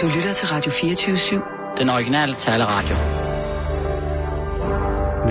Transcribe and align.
Du 0.00 0.06
lytter 0.06 0.32
til 0.32 0.48
Radio 0.48 0.70
24-7. 0.70 1.76
Den 1.78 1.90
originale 1.90 2.34
taleradio. 2.34 2.96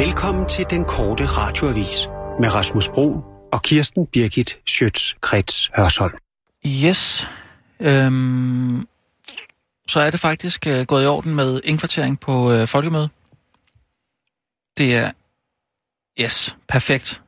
Velkommen 0.06 0.50
til 0.50 0.66
den 0.70 0.86
korte 0.86 1.26
radioavis 1.26 2.08
med 2.40 2.56
Rasmus 2.56 2.90
Bro 2.90 3.24
og 3.52 3.62
Kirsten 3.62 4.08
Birgit 4.08 4.60
Schøtz-Krets 4.70 5.70
Hørsholm. 5.78 6.14
Yes. 6.66 7.28
Øhm, 7.80 8.88
så 9.88 10.00
er 10.00 10.12
det 10.12 10.20
faktisk 10.20 10.68
øh, 10.68 10.86
gået 10.86 11.04
i 11.04 11.08
orden 11.08 11.36
med 11.36 11.62
indkvartering 11.64 12.20
på 12.20 12.52
øh, 12.52 12.68
folkemøde. 12.68 13.10
Det 14.78 14.96
er... 14.96 15.12
Yes, 16.22 16.58
perfekt. 16.68 17.22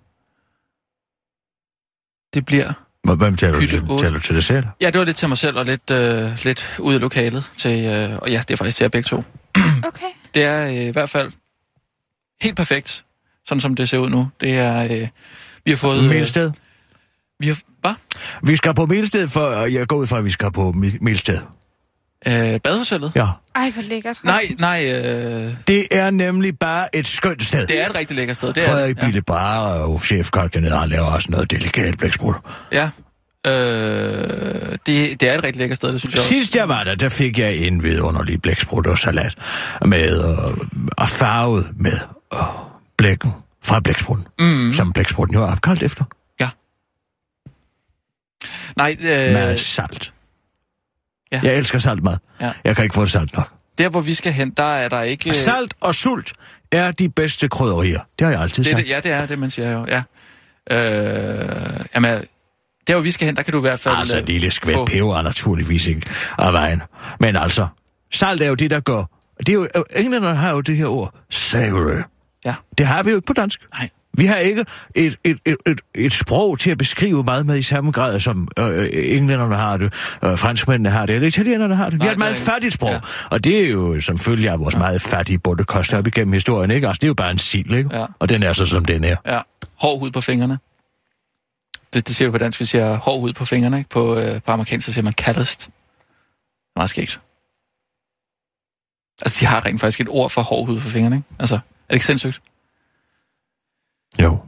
Det 2.34 2.46
bliver... 2.46 2.91
Hvem 3.04 3.36
taler 3.36 3.54
du 3.54 3.60
Hytte 3.60 3.80
til? 3.80 3.92
otte. 3.92 4.06
Taler 4.06 4.18
du 4.18 4.24
til 4.24 4.36
dig 4.36 4.44
selv? 4.44 4.66
Ja, 4.82 4.90
det 4.90 5.00
var 5.00 5.06
lidt 5.06 5.18
til 5.18 5.30
mig 5.30 5.38
selv 5.38 5.58
og 5.58 5.66
lidt, 5.66 5.92
øh, 5.92 6.38
lidt 6.44 6.76
ud 6.80 6.94
af 6.94 7.00
lokalet. 7.02 7.44
Til, 7.58 7.86
øh, 7.86 8.18
og 8.22 8.32
ja, 8.32 8.42
det 8.48 8.52
er 8.52 8.58
faktisk 8.58 8.78
til 8.78 8.84
jer 8.84 8.90
begge 8.90 9.08
to. 9.08 9.24
Okay. 9.88 10.06
Det 10.34 10.44
er 10.44 10.68
øh, 10.68 10.74
i 10.76 10.90
hvert 10.90 11.10
fald 11.10 11.32
helt 12.42 12.56
perfekt, 12.58 13.06
sådan 13.46 13.62
som 13.62 13.76
det 13.76 13.90
ser 13.90 13.98
ud 13.98 14.10
nu. 14.10 14.30
Det 14.42 14.58
er... 14.58 14.84
Øh, 14.84 15.08
vi 15.66 15.72
har 15.72 15.78
fået... 15.78 16.04
øh, 16.04 16.10
Melsted? 16.10 16.52
Vi 17.40 17.48
har... 17.48 17.58
Hvad? 17.82 17.94
Vi 18.44 18.56
skal 18.56 18.74
på 18.74 18.86
Melsted, 18.86 19.28
for 19.28 19.66
jeg 19.66 19.88
går 19.88 19.96
ud 19.96 20.08
fra, 20.08 20.18
at 20.18 20.26
vi 20.26 20.30
skal 20.32 20.52
på 20.52 20.76
Melsted. 21.02 21.38
Øh, 22.28 22.60
badehotellet? 22.60 23.12
Ja. 23.16 23.28
Ej, 23.56 23.70
hvor 23.70 23.82
lækkert. 23.82 24.18
Nej, 24.24 24.48
nej, 24.60 24.86
øh, 24.86 25.54
Det 25.68 25.88
er 25.92 26.10
nemlig 26.10 26.60
bare 26.60 26.96
et 26.96 27.08
skønt 27.08 27.44
sted. 27.44 27.68
det 27.68 27.82
er 27.82 27.90
et 27.90 27.96
rigtig 27.96 28.18
lækkert 28.18 28.36
sted. 28.36 28.54
Det 28.54 28.64
er 28.64 28.70
Frederik 28.70 28.96
det. 28.96 29.04
Bille 29.06 29.22
Bar 29.22 29.60
og 29.60 30.02
chefkok 30.02 30.54
dernede, 30.54 30.78
han 30.78 30.90
laver 30.90 31.06
også 31.06 31.32
noget 31.32 31.52
delikat 31.52 31.98
blæksprut. 31.98 32.36
Ja. 32.72 32.90
ja. 33.46 33.52
Øh, 33.52 34.72
det, 34.86 35.22
det 35.22 35.24
er 35.24 35.34
et 35.38 35.44
rigtig 35.44 35.60
lækkert 35.60 35.78
sted, 35.78 35.92
det 35.92 36.00
synes 36.00 36.16
jeg 36.16 36.20
også. 36.20 36.30
Sidst 36.30 36.56
jeg 36.56 36.70
var 36.70 36.84
der, 36.84 36.96
der 36.96 37.10
fik 37.10 37.40
jeg 37.40 37.56
en 37.58 37.84
vidunderlig 37.84 38.42
blæksprut 38.42 38.88
og 38.88 38.98
salat 38.98 39.36
med 39.86 40.24
øh, 40.30 40.58
og 40.98 41.10
farvet 41.10 41.72
med 41.76 41.98
øh, 42.34 42.40
blækken 42.98 43.32
fra 43.64 43.80
blæksprutten, 43.80 44.28
mm. 44.40 44.74
som 44.74 44.94
blæksprutten 44.94 45.36
jo 45.36 45.44
er 45.44 45.52
opkaldt 45.52 45.84
efter. 45.84 46.04
Nej, 48.76 48.98
øh, 49.00 49.08
Med 49.08 49.58
salt. 49.58 50.14
Ja. 51.32 51.40
Jeg 51.44 51.56
elsker 51.58 51.80
saltmad. 51.80 52.18
Ja. 52.42 52.52
Jeg 52.64 52.76
kan 52.76 52.84
ikke 52.84 52.94
få 52.96 53.02
det 53.02 53.10
salt 53.12 53.34
nok. 53.38 53.50
der 53.78 53.90
hvor 53.90 54.02
vi 54.02 54.14
skal 54.14 54.34
hen, 54.34 54.50
der 54.58 54.64
er 54.64 54.90
der 54.90 55.02
ikke... 55.02 55.34
Salt 55.34 55.74
og 55.82 55.96
sult 55.96 56.34
er 56.72 56.92
de 56.92 57.10
bedste 57.10 57.48
krydderier. 57.50 58.00
Det 58.20 58.26
har 58.28 58.32
jeg 58.32 58.42
altid 58.42 58.64
sagt. 58.64 58.78
det, 58.78 58.90
ja, 58.90 59.00
det 59.00 59.12
er 59.12 59.26
det, 59.26 59.40
man 59.40 59.52
siger 59.52 59.72
jo. 59.72 59.86
Ja. 59.90 60.04
Øh, 60.72 61.86
jamen, 61.96 62.22
der 62.88 62.94
hvor 62.94 63.02
vi 63.02 63.12
skal 63.12 63.26
hen, 63.26 63.36
der 63.36 63.44
kan 63.44 63.52
du 63.54 63.58
i 63.60 63.62
hvert 63.62 63.80
fald... 63.80 63.96
Altså, 63.98 64.16
øh, 64.18 64.24
et 64.24 64.30
lille 64.30 64.52
skvæt 64.52 64.74
få- 64.74 64.86
peber 64.86 65.18
er 65.18 65.22
naturligvis 65.22 65.88
ikke 65.88 66.02
af 66.38 66.54
vejen. 66.54 66.82
Men 67.20 67.36
altså, 67.36 67.68
salt 68.14 68.42
er 68.42 68.48
jo 68.48 68.56
det, 68.56 68.72
der 68.72 68.80
går... 68.80 69.18
Det 69.40 69.50
er 69.50 69.54
jo, 69.54 69.68
øh, 69.76 69.84
englænderne 69.96 70.36
har 70.36 70.52
jo 70.52 70.62
det 70.62 70.78
her 70.78 70.86
ord, 70.88 71.14
savory. 71.30 72.02
Ja. 72.46 72.56
Det 72.78 72.86
har 72.88 73.04
vi 73.04 73.10
jo 73.10 73.16
ikke 73.16 73.26
på 73.26 73.34
dansk. 73.34 73.60
Nej. 73.80 73.90
Vi 74.14 74.26
har 74.26 74.36
ikke 74.36 74.66
et, 74.96 75.18
et, 75.24 75.40
et, 75.46 75.56
et, 75.68 75.82
et 75.96 76.14
sprog 76.14 76.60
til 76.60 76.72
at 76.72 76.78
beskrive 76.78 77.24
meget 77.24 77.46
med 77.46 77.58
i 77.58 77.64
samme 77.64 77.92
grad, 77.92 78.20
som 78.20 78.48
øh, 78.60 78.88
englænderne 78.94 79.56
har 79.56 79.78
det, 79.78 79.94
øh, 80.24 80.38
franskmændene 80.38 80.90
har 80.90 81.06
det, 81.06 81.16
eller 81.16 81.28
italienerne 81.28 81.76
har 81.76 81.86
det. 81.90 81.94
Vi 81.94 81.98
Nej, 81.98 82.08
har 82.08 82.12
et 82.14 82.20
meget 82.20 82.32
ikke- 82.32 82.42
fattigt 82.44 82.74
sprog, 82.74 82.90
Ja. 82.90 82.96
ja. 82.96 83.02
og 83.32 83.44
det 83.44 83.66
er 83.66 83.70
jo 83.70 84.02
som 84.02 84.18
følge 84.18 84.52
af 84.52 84.60
vores 84.60 84.76
meget 84.78 85.02
fattige 85.02 85.38
bundekost 85.40 85.94
op 85.94 86.08
igennem 86.08 86.34
historien, 86.34 86.72
ikke? 86.72 86.88
Altså, 86.88 87.00
det 87.00 87.04
er 87.04 87.10
jo 87.10 87.14
bare 87.14 87.32
en 87.32 87.38
sil, 87.50 87.74
ikke? 87.74 87.98
Ja. 87.98 88.06
Og 88.20 88.30
den 88.30 88.44
er 88.44 88.54
så, 88.54 88.66
som 88.66 88.86
den 88.86 89.04
er. 89.04 89.16
Ja, 89.26 89.42
hård 89.76 90.00
hud 90.00 90.12
på 90.12 90.22
fingrene. 90.22 90.60
Det, 91.94 92.08
det 92.08 92.16
siger 92.16 92.28
vi 92.30 92.32
på 92.32 92.38
dansk, 92.38 92.60
vi 92.60 92.66
siger 92.66 92.98
hård 92.98 93.20
hud 93.20 93.34
på 93.34 93.46
fingrene. 93.46 93.78
Ikke? 93.78 93.90
På, 93.90 94.18
øh, 94.20 94.42
på 94.42 94.52
amerikansk, 94.52 94.86
så 94.86 94.94
siger 94.94 95.04
man 95.04 95.14
er 95.26 95.68
meget 96.76 96.90
skægt. 96.90 97.20
Altså, 99.22 99.38
de 99.40 99.46
har 99.46 99.66
rent 99.66 99.82
faktisk 99.82 100.02
et 100.02 100.08
ord 100.10 100.30
for 100.30 100.42
hård 100.42 100.66
hud 100.66 100.80
på 100.80 100.88
fingrene, 100.90 101.16
ikke? 101.16 101.28
Altså, 101.40 101.56
er 101.56 101.60
det 101.90 101.94
ikke 101.96 102.06
sindssygt? 102.06 102.42
Jo. 104.20 104.40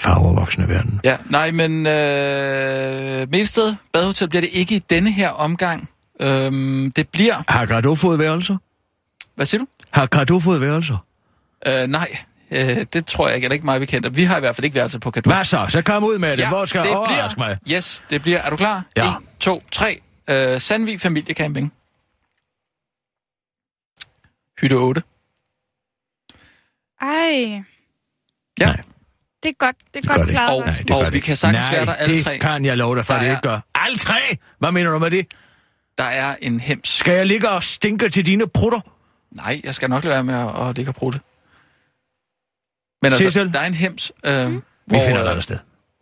Farver 0.00 0.32
voksne 0.34 0.68
verden. 0.68 1.00
Ja, 1.04 1.16
nej, 1.30 1.50
men 1.50 1.86
øh, 1.86 3.30
Melsted 3.30 3.74
Badehotel 3.92 4.28
bliver 4.28 4.40
det 4.40 4.50
ikke 4.52 4.74
i 4.74 4.78
denne 4.78 5.10
her 5.10 5.28
omgang. 5.30 5.88
Øhm, 6.20 6.92
det 6.92 7.08
bliver... 7.08 7.42
Har 7.48 7.66
Grado 7.66 7.94
fået 7.94 8.18
værelser? 8.18 8.56
Hvad 9.34 9.46
siger 9.46 9.60
du? 9.60 9.66
Har 9.90 10.06
Grado 10.06 10.40
fået 10.40 10.60
værelser? 10.60 11.04
Øh, 11.66 11.86
nej, 11.86 12.18
øh, 12.50 12.86
det 12.92 13.06
tror 13.06 13.26
jeg 13.28 13.36
ikke. 13.36 13.44
Er 13.44 13.48
det 13.48 13.54
ikke 13.54 13.66
meget 13.66 13.80
bekendt. 13.80 14.16
Vi 14.16 14.24
har 14.24 14.36
i 14.36 14.40
hvert 14.40 14.56
fald 14.56 14.64
ikke 14.64 14.74
værelse 14.74 15.00
på 15.00 15.10
Kadu. 15.10 15.30
Hvad 15.30 15.44
så? 15.44 15.66
Så 15.68 15.82
kom 15.82 16.04
ud 16.04 16.18
med 16.18 16.30
det. 16.30 16.38
Ja, 16.38 16.48
Hvor 16.48 16.64
skal 16.64 16.82
det 16.82 16.90
bliver, 17.06 17.34
mig? 17.38 17.58
Yes, 17.70 18.04
det 18.10 18.22
bliver... 18.22 18.38
Er 18.38 18.50
du 18.50 18.56
klar? 18.56 18.84
Ja. 18.96 19.08
1, 19.08 19.16
2, 19.40 19.62
3. 19.72 20.00
Øh, 20.28 20.60
Sandvig 20.60 21.00
Familiecamping. 21.00 21.72
Hytte 24.60 24.74
8. 24.74 25.02
Ej, 27.00 27.62
Ja. 28.60 28.66
Nej. 28.66 28.80
det 29.42 29.48
er 29.48 29.52
godt, 29.58 29.76
det 29.94 29.96
er 29.96 30.00
Det 30.08 30.16
godt 30.18 30.28
klaret. 30.28 30.66
Rasmus. 30.66 30.86
det 30.86 30.90
og 30.96 31.04
vi 31.06 31.10
det 31.10 31.22
kan 31.22 31.36
sagtens 31.36 31.66
Nej, 31.66 31.76
være 31.76 31.86
der 31.86 31.94
alle 31.94 32.16
det 32.16 32.24
tre. 32.24 32.38
kan 32.38 32.64
jeg 32.64 32.76
love 32.76 32.96
dig 32.96 33.06
for, 33.06 33.14
Der 33.14 33.20
det 33.20 33.28
er- 33.28 33.32
ikke 33.32 33.48
gør. 33.48 33.60
Alle 33.74 33.98
tre? 33.98 34.14
Hvad 34.58 34.72
mener 34.72 34.90
du 34.90 34.98
med 34.98 35.10
det? 35.10 35.26
Der 35.98 36.04
er 36.04 36.36
en 36.42 36.60
hems. 36.60 36.88
Skal 36.88 37.14
jeg 37.16 37.26
ligge 37.26 37.48
og 37.48 37.62
stinke 37.62 38.08
til 38.08 38.26
dine 38.26 38.46
prutter? 38.48 38.80
Nej, 39.36 39.60
jeg 39.64 39.74
skal 39.74 39.90
nok 39.90 40.04
lade 40.04 40.14
være 40.14 40.24
med 40.24 40.34
at, 40.34 40.68
at 40.68 40.76
ligge 40.76 40.94
og 41.00 41.12
det. 41.12 41.20
Men 43.02 43.06
altså, 43.06 43.18
Sissel? 43.18 43.52
der 43.52 43.60
er 43.60 43.66
en 43.66 43.74
hems, 43.74 44.12
øh, 44.24 44.52
Vi 44.52 44.60
hvor, 44.86 45.00
finder 45.06 45.22
et 45.24 45.28
andet 45.28 45.44
sted. 45.44 45.58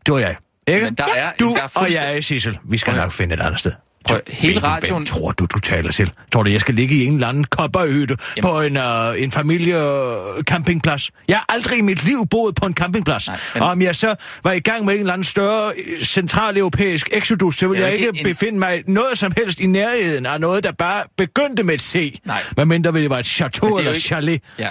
Du 0.06 0.14
og 0.14 0.20
jeg. 0.20 0.36
Ikke? 0.68 0.84
Men 0.84 0.94
der 0.94 1.04
er, 1.16 1.32
Du 1.40 1.48
der 1.48 1.56
er 1.60 1.62
og 1.62 1.70
fuldstændig- 1.70 2.14
jeg, 2.14 2.24
Sissel. 2.24 2.58
Vi 2.64 2.78
skal 2.78 2.90
at- 2.90 2.96
nok 2.96 3.12
finde 3.12 3.34
et 3.34 3.40
andet 3.40 3.60
sted. 3.60 3.72
Prøv 4.08 4.20
hele 4.28 4.60
radioen- 4.60 4.92
band 4.94 5.06
tror 5.06 5.30
du, 5.32 5.44
du 5.54 5.58
taler 5.58 5.92
til? 5.92 6.12
Tror 6.32 6.42
du, 6.42 6.50
jeg 6.50 6.60
skal 6.60 6.74
ligge 6.74 6.94
i 6.94 7.04
en 7.04 7.14
eller 7.14 7.28
anden 7.28 7.44
kopperhytte 7.44 8.16
på 8.42 8.60
en, 8.60 8.76
uh, 8.76 9.22
en 9.22 9.30
familiecampingplads? 9.30 11.10
Jeg 11.28 11.36
har 11.36 11.44
aldrig 11.48 11.78
i 11.78 11.80
mit 11.80 12.04
liv 12.04 12.26
boet 12.30 12.54
på 12.54 12.66
en 12.66 12.74
campingplads. 12.74 13.28
Nej, 13.28 13.36
men-. 13.54 13.62
Og 13.62 13.68
om 13.68 13.82
jeg 13.82 13.96
så 13.96 14.14
var 14.44 14.52
i 14.52 14.58
gang 14.60 14.84
med 14.84 14.94
en 14.94 15.00
eller 15.00 15.12
anden 15.12 15.24
større 15.24 15.72
øh, 15.76 16.00
centraleuropæisk 16.04 17.08
exodus, 17.12 17.56
så 17.56 17.68
ville 17.68 17.84
jeg 17.84 17.92
ikke 17.94 18.08
en- 18.18 18.24
befinde 18.24 18.58
mig 18.58 18.82
noget 18.86 19.18
som 19.18 19.32
helst 19.36 19.60
i 19.60 19.66
nærheden 19.66 20.26
af 20.26 20.40
noget, 20.40 20.64
der 20.64 20.72
bare 20.72 21.02
begyndte 21.16 21.62
med 21.62 21.74
et 21.74 21.80
C. 21.82 22.20
Nej. 22.24 22.42
Men 22.56 22.68
mindre 22.68 22.92
ville 22.92 23.02
det 23.02 23.10
være 23.10 23.20
et 23.20 23.26
chateau 23.26 23.74
er 23.74 23.78
eller 23.78 23.90
ikke- 23.92 24.00
chalet. 24.06 24.42
Ja, 24.58 24.68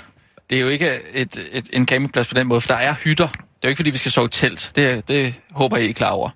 det 0.50 0.56
er 0.57 0.62
jo 0.62 0.67
ikke 0.67 1.00
et, 1.13 1.47
et, 1.52 1.69
en 1.73 1.88
campingplads 1.88 2.28
på 2.28 2.34
den 2.34 2.47
måde, 2.47 2.62
for 2.62 2.67
der 2.67 2.75
er 2.75 2.94
hytter. 3.03 3.28
Det 3.28 3.38
er 3.38 3.41
jo 3.63 3.69
ikke, 3.69 3.78
fordi 3.78 3.90
vi 3.90 3.97
skal 3.97 4.12
sove 4.12 4.28
telt. 4.28 4.72
Det, 4.75 5.07
det 5.07 5.34
håber 5.52 5.78
I 5.78 5.90
er 5.90 5.94
klar 5.94 6.09
over. 6.09 6.29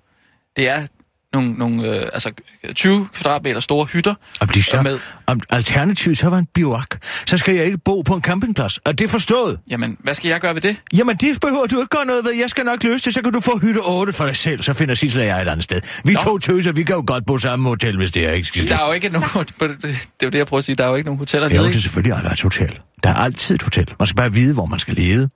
Det 0.56 0.68
er 0.68 0.86
nogle, 1.32 1.52
nogle 1.52 1.88
øh, 1.96 2.02
altså 2.12 2.32
20 2.74 3.08
kvadratmeter 3.14 3.60
store 3.60 3.86
hytter. 3.86 4.14
Om, 4.40 4.48
de 4.48 4.62
så, 4.62 4.82
med- 4.82 4.98
om 5.26 5.40
alternativet 5.50 6.18
så 6.18 6.28
var 6.28 6.38
en 6.38 6.46
biwak, 6.54 7.04
så 7.26 7.38
skal 7.38 7.54
jeg 7.54 7.64
ikke 7.64 7.78
bo 7.78 8.02
på 8.02 8.14
en 8.14 8.22
campingplads. 8.22 8.78
Og 8.78 8.98
det 8.98 9.04
er 9.04 9.08
forstået. 9.08 9.58
Jamen, 9.70 9.96
hvad 10.00 10.14
skal 10.14 10.28
jeg 10.28 10.40
gøre 10.40 10.54
ved 10.54 10.60
det? 10.62 10.76
Jamen, 10.96 11.16
det 11.16 11.40
behøver 11.40 11.66
du 11.66 11.76
ikke 11.80 11.96
gøre 11.96 12.06
noget 12.06 12.24
ved. 12.24 12.32
Jeg 12.34 12.50
skal 12.50 12.64
nok 12.64 12.82
løse 12.84 13.04
det, 13.04 13.14
så 13.14 13.22
kan 13.22 13.32
du 13.32 13.40
få 13.40 13.58
hytte 13.58 13.78
8 13.78 14.12
for 14.12 14.26
dig 14.26 14.36
selv. 14.36 14.62
Så 14.62 14.72
finder 14.72 14.94
Sissel 14.94 15.20
og 15.22 15.26
jeg 15.26 15.42
et 15.42 15.48
andet 15.48 15.64
sted. 15.64 15.80
Vi 16.04 16.12
Nå. 16.12 16.20
to 16.20 16.38
tøser, 16.38 16.72
vi 16.72 16.82
kan 16.82 16.94
jo 16.96 17.04
godt 17.06 17.26
bo 17.26 17.38
samme 17.38 17.68
hotel, 17.68 17.96
hvis 17.96 18.12
det 18.12 18.26
er 18.26 18.32
ikke 18.32 18.48
skidt. 18.48 18.70
Der 18.70 18.76
er 18.78 18.86
jo 18.86 18.92
ikke 18.92 19.08
nogen... 19.08 19.28
Det 19.60 20.26
er 20.26 20.26
jo 20.26 20.30
det, 20.30 20.38
jeg 20.38 20.46
prøver 20.46 20.58
at 20.58 20.64
sige. 20.64 20.76
Der 20.76 20.84
er 20.84 20.88
jo 20.88 20.94
ikke 20.94 21.06
nogen 21.06 21.18
hoteller 21.18 21.48
Jo, 21.48 21.56
nede, 21.56 21.68
det 21.68 21.76
er 21.76 21.80
selvfølgelig 21.80 22.16
aldrig 22.16 22.32
et 22.32 22.42
hotel. 22.42 22.78
Der 23.02 23.10
er 23.10 23.14
altid 23.14 23.54
et 23.54 23.62
hotel. 23.62 23.86
Man 23.98 24.06
skal 24.06 24.16
bare 24.16 24.32
vide, 24.32 24.54
hvor 24.54 24.66
man 24.66 24.78
skal 24.78 24.94
lede. 24.94 25.28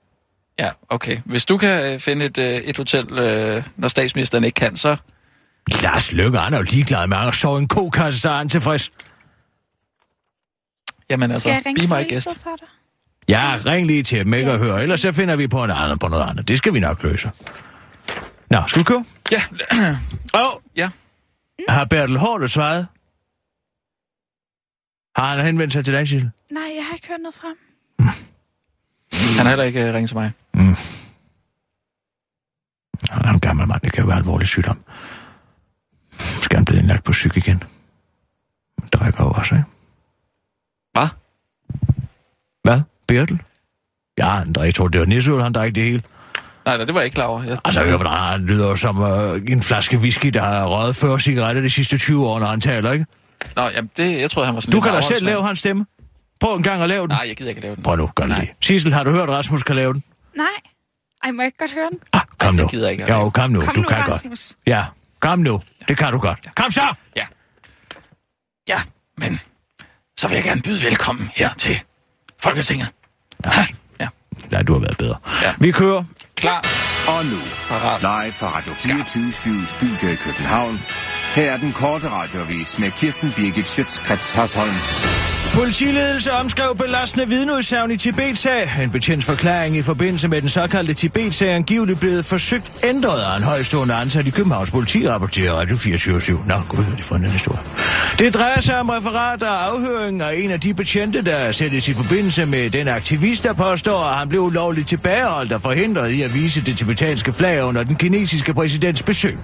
Ja, 0.59 0.69
okay. 0.89 1.17
Hvis 1.25 1.45
du 1.45 1.57
kan 1.57 1.93
øh, 1.93 1.99
finde 1.99 2.25
et, 2.25 2.37
øh, 2.37 2.45
et 2.55 2.77
hotel, 2.77 3.19
øh, 3.19 3.63
når 3.77 3.87
statsministeren 3.87 4.43
ikke 4.43 4.55
kan, 4.55 4.77
så... 4.77 4.95
Lars 5.83 6.11
Løkke, 6.11 6.37
han 6.37 6.53
er 6.53 6.57
jo 6.57 6.63
ligeglad 6.63 7.07
med 7.07 7.17
at 7.17 7.35
sove 7.35 7.59
en 7.59 7.67
kokasse, 7.67 8.19
så 8.19 8.29
er 8.29 8.37
han 8.37 8.49
tilfreds. 8.49 8.91
Jamen 11.09 11.31
altså, 11.31 11.49
guest. 12.09 12.39
for 12.43 12.55
dig? 12.59 12.67
Ja, 13.27 13.57
ring 13.65 13.87
lige 13.87 14.03
til 14.03 14.25
dem, 14.25 14.33
ikke 14.33 14.51
at 14.51 14.59
høre. 14.59 14.81
Ellers 14.83 15.01
så 15.01 15.11
finder 15.11 15.35
vi 15.35 15.47
på, 15.47 15.63
en 15.63 15.71
anden, 15.71 15.99
på 15.99 16.07
noget 16.07 16.29
andet. 16.29 16.47
Det 16.47 16.57
skal 16.57 16.73
vi 16.73 16.79
nok 16.79 17.03
løse. 17.03 17.31
Nå, 18.49 18.63
skal 18.67 18.79
vi 18.79 18.83
køre? 18.83 19.05
Ja, 19.31 19.41
Åh, 20.33 20.51
ja. 20.75 20.89
har 21.69 21.85
Bertel 21.85 22.17
Hårdt 22.17 22.51
svaret? 22.51 22.87
Har 25.15 25.35
han 25.35 25.45
henvendt 25.45 25.73
sig 25.73 25.85
til 25.85 25.93
dig, 25.93 26.07
Sissel? 26.07 26.31
Nej, 26.51 26.63
jeg 26.75 26.85
har 26.85 26.93
ikke 26.93 27.07
hørt 27.07 27.19
noget 27.21 27.35
frem. 27.35 27.57
Han 29.37 29.45
har 29.45 29.49
heller 29.49 29.63
ikke 29.63 29.87
øh, 29.87 29.93
ringet 29.93 30.09
til 30.09 30.17
mig. 30.17 30.31
Han 33.09 33.25
er 33.25 33.29
en 33.29 33.39
gammel 33.39 33.67
mand, 33.67 33.81
det 33.81 33.91
kan 33.93 34.01
jo 34.01 34.07
være 34.07 34.17
alvorlig 34.17 34.47
sygdom. 34.47 34.79
Skal 36.41 36.57
han 36.57 36.65
blive 36.65 36.79
indlagt 36.79 37.03
på 37.03 37.11
psyk 37.11 37.37
igen? 37.37 37.63
Han 38.79 38.89
drikker 38.93 39.23
jo 39.23 39.29
også, 39.31 39.55
ikke? 39.55 39.65
Hvad? 40.93 41.07
Hvad? 42.63 42.81
Bertel? 43.07 43.41
Ja, 44.17 44.25
han 44.29 44.53
drikker, 44.53 44.63
jeg 44.65 44.75
tror, 44.75 44.87
det 44.87 44.99
var 44.99 45.05
Nissøl, 45.05 45.41
han 45.41 45.53
drik 45.53 45.75
det 45.75 45.83
hele. 45.83 46.03
Nej, 46.65 46.77
nej, 46.77 46.85
det 46.85 46.95
var 46.95 47.01
jeg 47.01 47.05
ikke 47.05 47.15
klar 47.15 47.25
over. 47.25 47.43
Jeg, 47.43 47.57
Altså, 47.65 47.81
jeg 47.81 47.95
hvordan 47.95 48.13
han 48.13 48.45
lyder 48.45 48.67
jo 48.67 48.75
som 48.75 49.01
øh, 49.01 49.41
en 49.47 49.63
flaske 49.63 49.97
whisky, 49.97 50.27
der 50.27 50.41
har 50.41 50.65
røget 50.65 50.95
40 50.95 51.19
cigaretter 51.19 51.61
de 51.61 51.69
sidste 51.69 51.97
20 51.97 52.27
år, 52.27 52.39
når 52.39 52.47
han 52.47 52.61
taler, 52.61 52.91
ikke? 52.91 53.05
Nå, 53.55 53.61
jamen, 53.63 53.89
det, 53.97 54.21
jeg 54.21 54.31
troede, 54.31 54.45
han 54.45 54.55
var 54.55 54.61
sådan 54.61 54.71
Du 54.71 54.81
kan 54.81 54.93
da 54.93 55.01
selv 55.01 55.25
lave 55.25 55.43
hans 55.43 55.59
stemme. 55.59 55.85
Prøv 56.39 56.55
en 56.55 56.63
gang 56.63 56.81
at 56.81 56.89
lave 56.89 57.01
den. 57.01 57.09
Nej, 57.09 57.25
jeg 57.27 57.35
gider 57.35 57.49
ikke 57.49 57.61
lave 57.61 57.75
den. 57.75 57.83
Prøv 57.83 57.95
nu, 57.95 58.09
gør 58.15 58.25
det. 58.25 58.49
Sissel, 58.61 58.93
har 58.93 59.03
du 59.03 59.11
hørt, 59.11 59.29
at 59.29 59.35
Rasmus 59.35 59.63
kan 59.63 59.75
lave 59.75 59.93
den? 59.93 60.03
Nej. 60.37 60.45
Ej, 61.23 61.31
må 61.31 61.41
jeg 61.41 61.47
ikke 61.47 61.57
godt 61.57 61.73
høre 61.73 61.89
den? 61.91 61.99
Ah, 62.13 62.21
kom 62.39 62.47
Ej, 62.47 62.51
nu. 62.51 62.63
det 62.63 62.71
gider 62.71 62.83
jeg 62.89 62.91
ikke. 62.91 63.13
Jo, 63.13 63.29
kom 63.29 63.49
nu, 63.49 63.61
Kom 63.61 63.75
du 63.75 63.81
nu, 63.81 63.87
kan 63.87 63.97
Rasmus. 63.97 64.47
godt. 64.47 64.55
Ja, 64.67 64.85
kom 65.19 65.39
nu. 65.39 65.61
Det 65.87 65.97
kan 65.97 66.11
du 66.11 66.19
godt. 66.19 66.39
Kom 66.55 66.71
så! 66.71 66.93
Ja. 67.15 67.25
Ja, 68.67 68.81
men 69.17 69.39
så 70.17 70.27
vil 70.27 70.35
jeg 70.35 70.43
gerne 70.43 70.61
byde 70.61 70.83
velkommen 70.85 71.29
her 71.35 71.53
til 71.53 71.81
Folketinget. 72.39 72.91
Ja. 73.45 73.65
ja. 73.99 74.07
Nej, 74.51 74.61
du 74.61 74.73
har 74.73 74.79
været 74.79 74.97
bedre. 74.97 75.17
Ja. 75.41 75.53
Vi 75.57 75.71
kører. 75.71 76.03
Klar. 76.35 76.65
Og 77.07 77.25
nu, 77.25 77.37
Parat. 77.67 78.01
live 78.01 78.33
fra 78.33 78.47
Radio 78.57 78.73
24 78.73 79.65
Studio 79.65 80.09
i 80.09 80.15
København. 80.15 80.79
Her 81.35 81.51
er 81.51 81.57
den 81.57 81.73
korte 81.73 82.09
radiovis 82.09 82.79
med 82.79 82.91
Kirsten 82.91 83.31
Birgit 83.35 83.67
Schøtzgrads 83.67 84.31
Hasholm. 84.31 84.71
Politiledelse 85.55 86.31
omskrev 86.31 86.75
belastende 86.77 87.27
vidneudsagn 87.27 87.91
i 87.91 87.97
Tibet-sag. 87.97 88.71
En 88.83 88.89
betjents 88.89 89.25
forklaring 89.25 89.77
i 89.77 89.81
forbindelse 89.81 90.27
med 90.27 90.41
den 90.41 90.49
såkaldte 90.49 90.93
Tibet-sag 90.93 91.49
angiveligt 91.49 91.99
blevet 91.99 92.25
forsøgt 92.25 92.71
ændret 92.83 93.21
af 93.21 93.37
en 93.37 93.43
højstående 93.43 93.93
ansat 93.93 94.27
i 94.27 94.29
Københavns 94.29 94.71
politi, 94.71 95.09
rapporterer 95.09 95.53
Radio 95.53 95.75
24 95.75 96.43
Nå, 96.45 96.55
gud, 96.69 96.83
har 96.83 96.95
de 96.95 97.03
fundet 97.03 97.25
en 97.25 97.31
historie. 97.31 97.59
Det 98.19 98.33
drejer 98.33 98.61
sig 98.61 98.79
om 98.79 98.89
referat 98.89 99.43
og 99.43 99.65
afhøring 99.67 100.21
af 100.21 100.33
en 100.37 100.51
af 100.51 100.59
de 100.59 100.73
betjente, 100.73 101.21
der 101.21 101.51
sættes 101.51 101.87
i 101.87 101.93
forbindelse 101.93 102.45
med 102.45 102.69
den 102.69 102.87
aktivist, 102.87 103.43
der 103.43 103.53
påstår, 103.53 103.99
at 103.99 104.15
han 104.15 104.29
blev 104.29 104.41
ulovligt 104.41 104.89
tilbageholdt 104.89 105.53
og 105.53 105.61
forhindret 105.61 106.11
i 106.11 106.21
at 106.21 106.33
vise 106.33 106.65
det 106.65 106.77
tibetanske 106.77 107.33
flag 107.33 107.63
under 107.63 107.83
den 107.83 107.95
kinesiske 107.95 108.53
præsidents 108.53 109.03
besøg. 109.03 109.37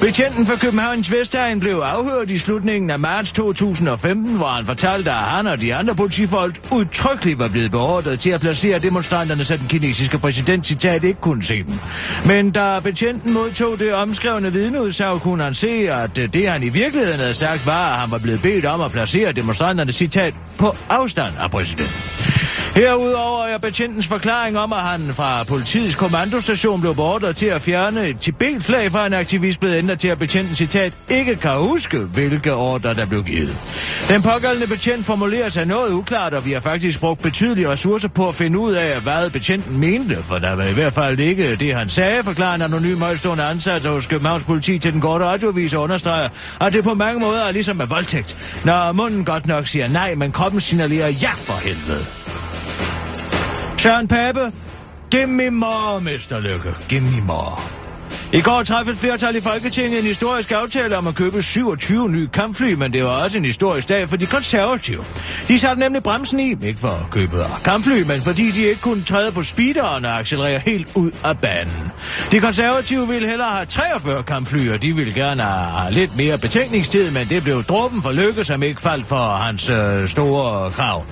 Betjenten 0.00 0.46
fra 0.46 0.56
Københavns 0.56 1.12
Vestegn 1.12 1.60
blev 1.60 1.76
afhørt 1.76 2.30
i 2.30 2.38
slutningen 2.38 2.90
af 2.90 2.98
marts 3.00 3.32
2015, 3.32 4.36
hvor 4.36 4.46
han 4.46 4.66
fortalte, 4.66 5.10
at 5.10 5.16
han 5.16 5.43
og 5.46 5.60
de 5.60 5.74
andre 5.74 5.94
politifolk 5.94 6.60
udtrykkeligt 6.70 7.38
var 7.38 7.48
blevet 7.48 7.70
beordret 7.70 8.20
til 8.20 8.30
at 8.30 8.40
placere 8.40 8.78
demonstranterne, 8.78 9.44
så 9.44 9.56
den 9.56 9.68
kinesiske 9.68 10.18
præsident 10.18 10.66
citat 10.66 11.04
ikke 11.04 11.20
kunne 11.20 11.42
se 11.42 11.62
dem. 11.62 11.78
Men 12.26 12.50
da 12.50 12.80
betjenten 12.80 13.32
modtog 13.32 13.80
det 13.80 13.94
omskrevne 13.94 14.52
vidneudsagn, 14.52 15.20
kunne 15.20 15.44
han 15.44 15.54
se, 15.54 15.68
at 15.92 16.16
det 16.16 16.48
han 16.48 16.62
i 16.62 16.68
virkeligheden 16.68 17.20
havde 17.20 17.34
sagt 17.34 17.66
var, 17.66 17.92
at 17.92 18.00
han 18.00 18.10
var 18.10 18.18
blevet 18.18 18.42
bedt 18.42 18.66
om 18.66 18.80
at 18.80 18.90
placere 18.92 19.32
demonstranterne 19.32 19.92
citat 19.92 20.34
på 20.58 20.76
afstand 20.88 21.34
af 21.40 21.50
præsidenten. 21.50 21.94
Herudover 22.74 23.44
er 23.44 23.58
betjentens 23.58 24.08
forklaring 24.08 24.58
om, 24.58 24.72
at 24.72 24.78
han 24.78 25.14
fra 25.14 25.44
politiets 25.44 25.94
kommandostation 25.94 26.80
blev 26.80 26.94
beordret 26.94 27.36
til 27.36 27.46
at 27.46 27.62
fjerne 27.62 28.08
et 28.08 28.20
Tibet-flag 28.20 28.92
fra 28.92 29.06
en 29.06 29.12
aktivist 29.12 29.60
blevet 29.60 29.76
ændret 29.76 29.98
til, 29.98 30.08
at 30.08 30.18
betjenten 30.18 30.54
citat 30.54 30.92
ikke 31.08 31.36
kan 31.36 31.50
huske, 31.50 31.98
hvilke 31.98 32.54
ordre 32.54 32.94
der 32.94 33.06
blev 33.06 33.24
givet. 33.24 33.56
Den 34.08 34.22
pågældende 34.22 34.66
betjent 34.66 35.06
formulerer 35.06 35.48
sig 35.48 35.66
noget 35.66 35.92
uklart, 35.92 36.34
og 36.34 36.44
vi 36.44 36.52
har 36.52 36.60
faktisk 36.60 37.00
brugt 37.00 37.22
betydelige 37.22 37.68
ressourcer 37.68 38.08
på 38.08 38.28
at 38.28 38.34
finde 38.34 38.58
ud 38.58 38.72
af, 38.72 39.00
hvad 39.00 39.30
betjenten 39.30 39.80
mente, 39.80 40.22
for 40.22 40.38
der 40.38 40.54
var 40.54 40.64
i 40.64 40.72
hvert 40.72 40.92
fald 40.92 41.20
ikke 41.20 41.56
det, 41.56 41.74
han 41.74 41.88
sagde, 41.88 42.24
forklarer 42.24 42.54
en 42.54 42.62
anonym 42.62 43.00
højstående 43.00 43.44
ansat 43.44 43.84
hos 43.84 44.06
Københavns 44.06 44.44
politi 44.44 44.78
til 44.78 44.92
den 44.92 45.00
korte 45.00 45.24
radiovis 45.24 45.74
og 45.74 45.82
understreger, 45.82 46.28
at 46.60 46.72
det 46.72 46.84
på 46.84 46.94
mange 46.94 47.20
måder 47.20 47.44
er 47.44 47.52
ligesom 47.52 47.76
med 47.76 47.86
voldtægt. 47.86 48.60
Når 48.64 48.92
munden 48.92 49.24
godt 49.24 49.46
nok 49.46 49.66
siger 49.66 49.88
nej, 49.88 50.14
men 50.14 50.32
kroppen 50.32 50.60
signalerer 50.60 51.08
ja 51.08 51.32
for 51.32 51.54
helvede. 51.54 52.23
Søren 53.78 54.08
Pape, 54.08 54.52
giv 55.10 55.28
me 55.28 55.50
more, 55.50 56.00
Mr. 56.00 56.38
Lykke. 56.40 56.74
Giv 56.88 57.02
me 57.02 57.20
more. 57.20 57.83
I 58.34 58.40
går 58.40 58.62
træffede 58.62 58.94
et 58.94 59.00
flertal 59.00 59.36
i 59.36 59.40
Folketinget 59.40 59.98
en 59.98 60.04
historisk 60.04 60.52
aftale 60.52 60.96
om 60.96 61.06
at 61.06 61.14
købe 61.14 61.42
27 61.42 62.08
nye 62.08 62.28
kampfly, 62.32 62.72
men 62.72 62.92
det 62.92 63.04
var 63.04 63.10
også 63.10 63.38
en 63.38 63.44
historisk 63.44 63.88
dag 63.88 64.08
for 64.08 64.16
de 64.16 64.26
konservative. 64.26 65.04
De 65.48 65.58
satte 65.58 65.80
nemlig 65.80 66.02
bremsen 66.02 66.40
i, 66.40 66.50
ikke 66.62 66.80
for 66.80 66.88
at 66.88 67.10
købe 67.10 67.36
kampfly, 67.64 68.02
men 68.02 68.20
fordi 68.20 68.50
de 68.50 68.62
ikke 68.62 68.80
kunne 68.80 69.02
træde 69.02 69.32
på 69.32 69.42
speederen 69.42 70.04
og 70.04 70.18
accelerere 70.18 70.58
helt 70.58 70.88
ud 70.94 71.10
af 71.24 71.38
banen. 71.38 71.92
De 72.32 72.40
konservative 72.40 73.08
ville 73.08 73.28
hellere 73.28 73.48
have 73.48 73.66
43 73.66 74.22
kampfly, 74.22 74.70
og 74.70 74.82
de 74.82 74.92
ville 74.92 75.14
gerne 75.14 75.42
have 75.42 75.92
lidt 75.92 76.16
mere 76.16 76.38
betænkningstid, 76.38 77.10
men 77.10 77.26
det 77.28 77.42
blev 77.42 77.64
dråben 77.64 78.02
for 78.02 78.12
Lykke, 78.12 78.44
som 78.44 78.62
ikke 78.62 78.82
faldt 78.82 79.06
for 79.06 79.36
hans 79.36 79.70
øh, 79.70 80.08
store 80.08 80.70
krav. 80.70 81.04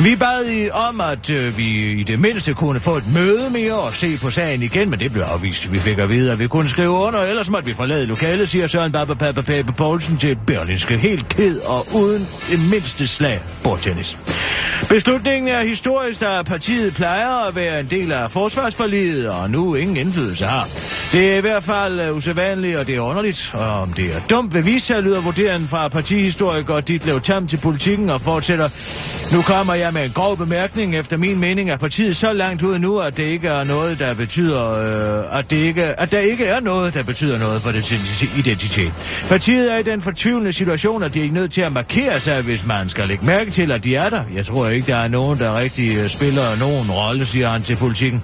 Vi 0.00 0.16
bad 0.16 0.46
i 0.46 0.70
om, 0.70 1.00
at 1.00 1.30
øh, 1.30 1.56
vi 1.58 1.92
i 1.92 2.02
det 2.02 2.20
mindste 2.20 2.54
kunne 2.54 2.80
få 2.80 2.96
et 2.96 3.12
møde 3.14 3.50
mere 3.50 3.74
og 3.74 3.96
se 3.96 4.18
på 4.18 4.30
sagen 4.30 4.62
igen, 4.62 4.90
men 4.90 5.00
det 5.00 5.12
blev 5.12 5.22
afvist. 5.22 5.72
Vi 5.72 5.78
fik 5.78 5.98
at 5.98 6.08
vide, 6.08 6.32
at 6.32 6.38
vi 6.38 6.46
kunne 6.68 6.72
skrive 6.72 6.90
under, 6.90 7.20
ellers 7.20 7.50
måtte 7.50 7.66
vi 7.66 7.74
forlade 7.74 8.06
lokalet, 8.06 8.48
siger 8.48 8.66
Søren 8.66 8.92
Baba 8.92 9.14
Papa 9.14 9.40
Pape 9.40 9.72
Poulsen 9.72 10.16
til 10.16 10.36
Berlinske. 10.46 10.96
Helt 10.96 11.28
ked 11.28 11.60
og 11.60 11.86
uden 11.94 12.28
det 12.50 12.70
mindste 12.70 13.06
slag 13.06 13.40
bordtennis. 13.62 14.18
Beslutningen 14.88 15.48
er 15.48 15.62
historisk, 15.62 16.20
da 16.20 16.42
partiet 16.42 16.94
plejer 16.94 17.48
at 17.48 17.56
være 17.56 17.80
en 17.80 17.86
del 17.86 18.12
af 18.12 18.30
forsvarsforliget, 18.30 19.28
og 19.28 19.50
nu 19.50 19.74
ingen 19.74 19.96
indflydelse 19.96 20.46
har. 20.46 20.68
Det 21.12 21.32
er 21.32 21.36
i 21.36 21.40
hvert 21.40 21.62
fald 21.62 22.00
øh, 22.00 22.16
usædvanligt, 22.16 22.78
og 22.78 22.86
det 22.86 22.96
er 22.96 23.00
underligt. 23.00 23.50
Og 23.54 23.80
om 23.80 23.92
det 23.92 24.04
er 24.04 24.20
dumt 24.30 24.54
ved 24.54 24.62
vise 24.62 24.86
sig, 24.86 25.02
lyder 25.02 25.20
vurderingen 25.20 25.68
fra 25.68 25.88
partihistoriker 25.88 26.80
Ditlev 26.80 27.20
Tam 27.20 27.46
til 27.46 27.56
politikken 27.56 28.10
og 28.10 28.20
fortsætter. 28.20 28.68
Nu 29.32 29.42
kommer 29.42 29.74
jeg 29.74 29.92
med 29.92 30.04
en 30.04 30.10
grov 30.10 30.36
bemærkning. 30.36 30.96
Efter 30.96 31.16
min 31.16 31.38
mening 31.38 31.70
er 31.70 31.76
partiet 31.76 32.16
så 32.16 32.32
langt 32.32 32.62
ude 32.62 32.78
nu, 32.78 32.98
at 32.98 33.16
det 33.16 33.22
ikke 33.22 33.48
er 33.48 33.64
noget, 33.64 33.98
der 33.98 34.14
betyder, 34.14 34.72
øh, 34.72 35.38
at, 35.38 35.50
det 35.50 35.56
ikke, 35.56 35.84
at 35.84 36.12
der 36.12 36.18
ikke 36.18 36.44
er 36.44 36.57
noget, 36.60 36.94
der 36.94 37.02
betyder 37.02 37.38
noget 37.38 37.62
for 37.62 37.70
dets 37.70 38.22
identitet. 38.38 38.92
Partiet 39.28 39.72
er 39.72 39.76
i 39.76 39.82
den 39.82 40.02
fortvivlende 40.02 40.52
situation, 40.52 41.02
at 41.02 41.14
de 41.14 41.26
er 41.26 41.32
nødt 41.32 41.52
til 41.52 41.60
at 41.60 41.72
markere 41.72 42.20
sig, 42.20 42.42
hvis 42.42 42.66
man 42.66 42.88
skal 42.88 43.08
lægge 43.08 43.26
mærke 43.26 43.50
til, 43.50 43.72
at 43.72 43.84
de 43.84 43.94
er 43.94 44.10
der. 44.10 44.22
Jeg 44.34 44.46
tror 44.46 44.68
ikke, 44.68 44.86
der 44.86 44.96
er 44.96 45.08
nogen, 45.08 45.38
der 45.38 45.58
rigtig 45.58 45.96
øh, 45.96 46.08
spiller 46.08 46.56
nogen 46.56 46.90
rolle, 46.90 47.26
siger 47.26 47.48
han 47.48 47.62
til 47.62 47.76
politikken. 47.76 48.22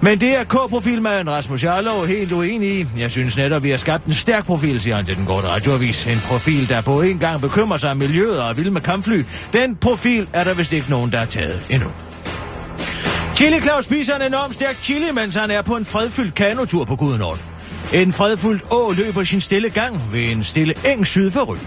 Men 0.00 0.20
det 0.20 0.36
er 0.36 0.44
K-profilmanden 0.44 1.30
Rasmus 1.30 1.64
Jarlov 1.64 2.06
helt 2.06 2.32
uenig 2.32 2.80
i. 2.80 2.86
Jeg 2.98 3.10
synes 3.10 3.36
netop, 3.36 3.62
vi 3.62 3.70
har 3.70 3.76
skabt 3.76 4.04
en 4.04 4.12
stærk 4.12 4.46
profil, 4.46 4.80
siger 4.80 4.96
han 4.96 5.04
til 5.04 5.16
den 5.16 5.26
korte 5.26 5.48
radioavis. 5.48 6.06
En 6.06 6.18
profil, 6.18 6.68
der 6.68 6.80
på 6.80 7.02
en 7.02 7.18
gang 7.18 7.40
bekymrer 7.40 7.76
sig 7.76 7.90
om 7.90 7.96
miljøet 7.96 8.40
og 8.40 8.50
er 8.50 8.54
vild 8.54 8.70
med 8.70 8.80
kampfly. 8.80 9.24
Den 9.52 9.76
profil 9.76 10.28
er 10.32 10.44
der 10.44 10.54
vist 10.54 10.72
ikke 10.72 10.90
nogen, 10.90 11.12
der 11.12 11.18
er 11.18 11.26
taget 11.26 11.62
endnu. 11.70 11.88
Chili 13.36 13.60
Claus 13.60 13.84
spiser 13.84 14.16
en 14.16 14.22
enorm 14.22 14.52
stærk 14.52 14.76
chili, 14.82 15.12
mens 15.14 15.34
han 15.34 15.50
er 15.50 15.62
på 15.62 15.76
en 15.76 15.84
fredfyldt 15.84 16.34
kanotur 16.34 16.84
på 16.84 16.96
Gudenård. 16.96 17.51
En 17.92 18.12
fredfuldt 18.12 18.70
å 18.72 18.92
løber 18.96 19.24
sin 19.28 19.40
stille 19.44 19.68
gang 19.70 19.98
ved 20.12 20.30
en 20.32 20.44
stille 20.44 20.74
eng 20.88 21.02
syd 21.06 21.30
for 21.30 21.44
Ry. 21.44 21.58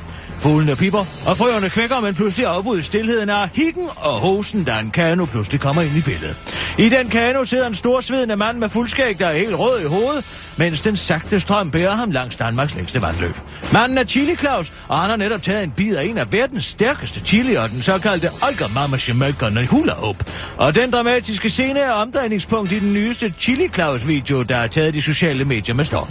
Fuglene 0.42 0.76
piper, 0.76 1.06
og 1.26 1.38
frøerne 1.38 1.70
kvækker, 1.70 2.00
men 2.00 2.16
pludselig 2.16 2.48
afbrydes 2.48 2.86
stillheden 2.86 3.30
af 3.30 3.50
hikken 3.54 3.88
og 3.98 4.14
hosen, 4.14 4.64
da 4.64 4.80
en 4.80 4.92
kano 4.92 5.26
pludselig 5.26 5.62
kommer 5.62 5.82
ind 5.82 5.98
i 5.98 6.02
billedet. 6.02 6.36
I 6.78 6.90
den 6.90 7.10
kano 7.10 7.44
sidder 7.44 7.68
en 7.68 7.74
storsvedende 7.74 8.36
mand 8.36 8.58
med 8.58 8.70
fuldskæg, 8.70 9.20
der 9.20 9.28
er 9.28 9.38
helt 9.38 9.56
rød 9.56 9.82
i 9.82 9.86
hovedet, 9.86 10.26
mens 10.58 10.82
den 10.82 10.96
sagte 10.96 11.40
strøm 11.40 11.72
bærer 11.72 11.96
ham 11.96 12.12
langs 12.12 12.36
Danmarks 12.36 12.76
længste 12.76 13.02
vandløb. 13.02 13.36
Manden 13.74 13.98
er 13.98 14.04
Chili 14.04 14.36
Claus, 14.36 14.74
og 14.88 15.00
han 15.00 15.10
har 15.10 15.18
netop 15.18 15.42
taget 15.42 15.64
en 15.64 15.72
bid 15.72 15.96
af 15.96 16.04
en 16.04 16.18
af 16.18 16.32
verdens 16.32 16.66
stærkeste 16.66 17.20
chili, 17.20 17.56
og 17.56 17.70
den 17.70 17.82
såkaldte 17.82 18.30
Olga 18.48 18.68
Mama 18.68 18.98
Jamaica 19.08 19.66
Hula 19.66 19.94
Hoop. 19.94 20.32
Og 20.58 20.76
den 20.76 20.92
dramatiske 20.92 21.50
scene 21.50 21.80
er 21.80 21.92
omdrejningspunkt 21.92 22.72
i 22.72 22.80
den 22.80 22.94
nyeste 22.94 23.34
Chili 23.40 23.68
Claus 23.74 24.08
video, 24.08 24.42
der 24.42 24.58
er 24.58 24.68
taget 24.68 24.94
de 24.94 25.02
sociale 25.02 25.46
medier 25.46 25.76
med 25.76 25.86
storm. 25.86 26.08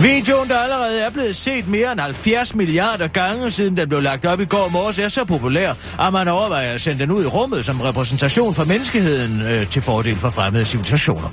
Videoen, 0.00 0.48
der 0.48 0.58
allerede 0.58 1.00
er 1.00 1.10
blevet 1.10 1.36
set 1.36 1.68
mere 1.68 1.92
end 1.92 2.00
70 2.00 2.54
milliarder 2.54 3.08
gange, 3.08 3.50
siden 3.50 3.76
den 3.76 3.88
blev 3.88 4.02
lagt 4.02 4.26
op 4.26 4.40
i 4.40 4.44
går 4.44 4.68
morges, 4.68 4.98
er 4.98 5.08
så 5.08 5.24
populær, 5.24 5.74
at 6.00 6.12
man 6.12 6.28
overvejer 6.28 6.72
at 6.72 6.80
sende 6.80 7.00
den 7.00 7.10
ud 7.10 7.24
i 7.24 7.26
rummet 7.26 7.64
som 7.64 7.80
repræsentation 7.80 8.54
for 8.54 8.64
menneskeheden 8.64 9.42
øh, 9.42 9.66
til 9.66 9.82
fordel 9.82 10.16
for 10.16 10.30
fremmede 10.30 10.64
civilisationer. 10.64 11.28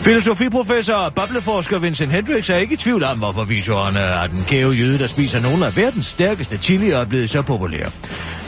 Filosofiprofessor 0.00 0.94
og 0.94 1.14
bobleforsker 1.14 1.78
Vincent 1.78 1.97
Hendricks 2.06 2.50
er 2.50 2.56
ikke 2.56 2.74
i 2.74 2.76
tvivl 2.76 3.04
om, 3.04 3.18
hvorfor 3.18 3.44
videoerne 3.44 4.00
af 4.00 4.28
den 4.28 4.44
kæve 4.44 4.72
jøde, 4.72 4.98
der 4.98 5.06
spiser 5.06 5.40
nogle 5.40 5.66
af 5.66 5.76
verdens 5.76 6.06
stærkeste 6.06 6.58
chili, 6.58 6.90
er 6.90 7.04
blevet 7.04 7.30
så 7.30 7.42
populær. 7.42 7.88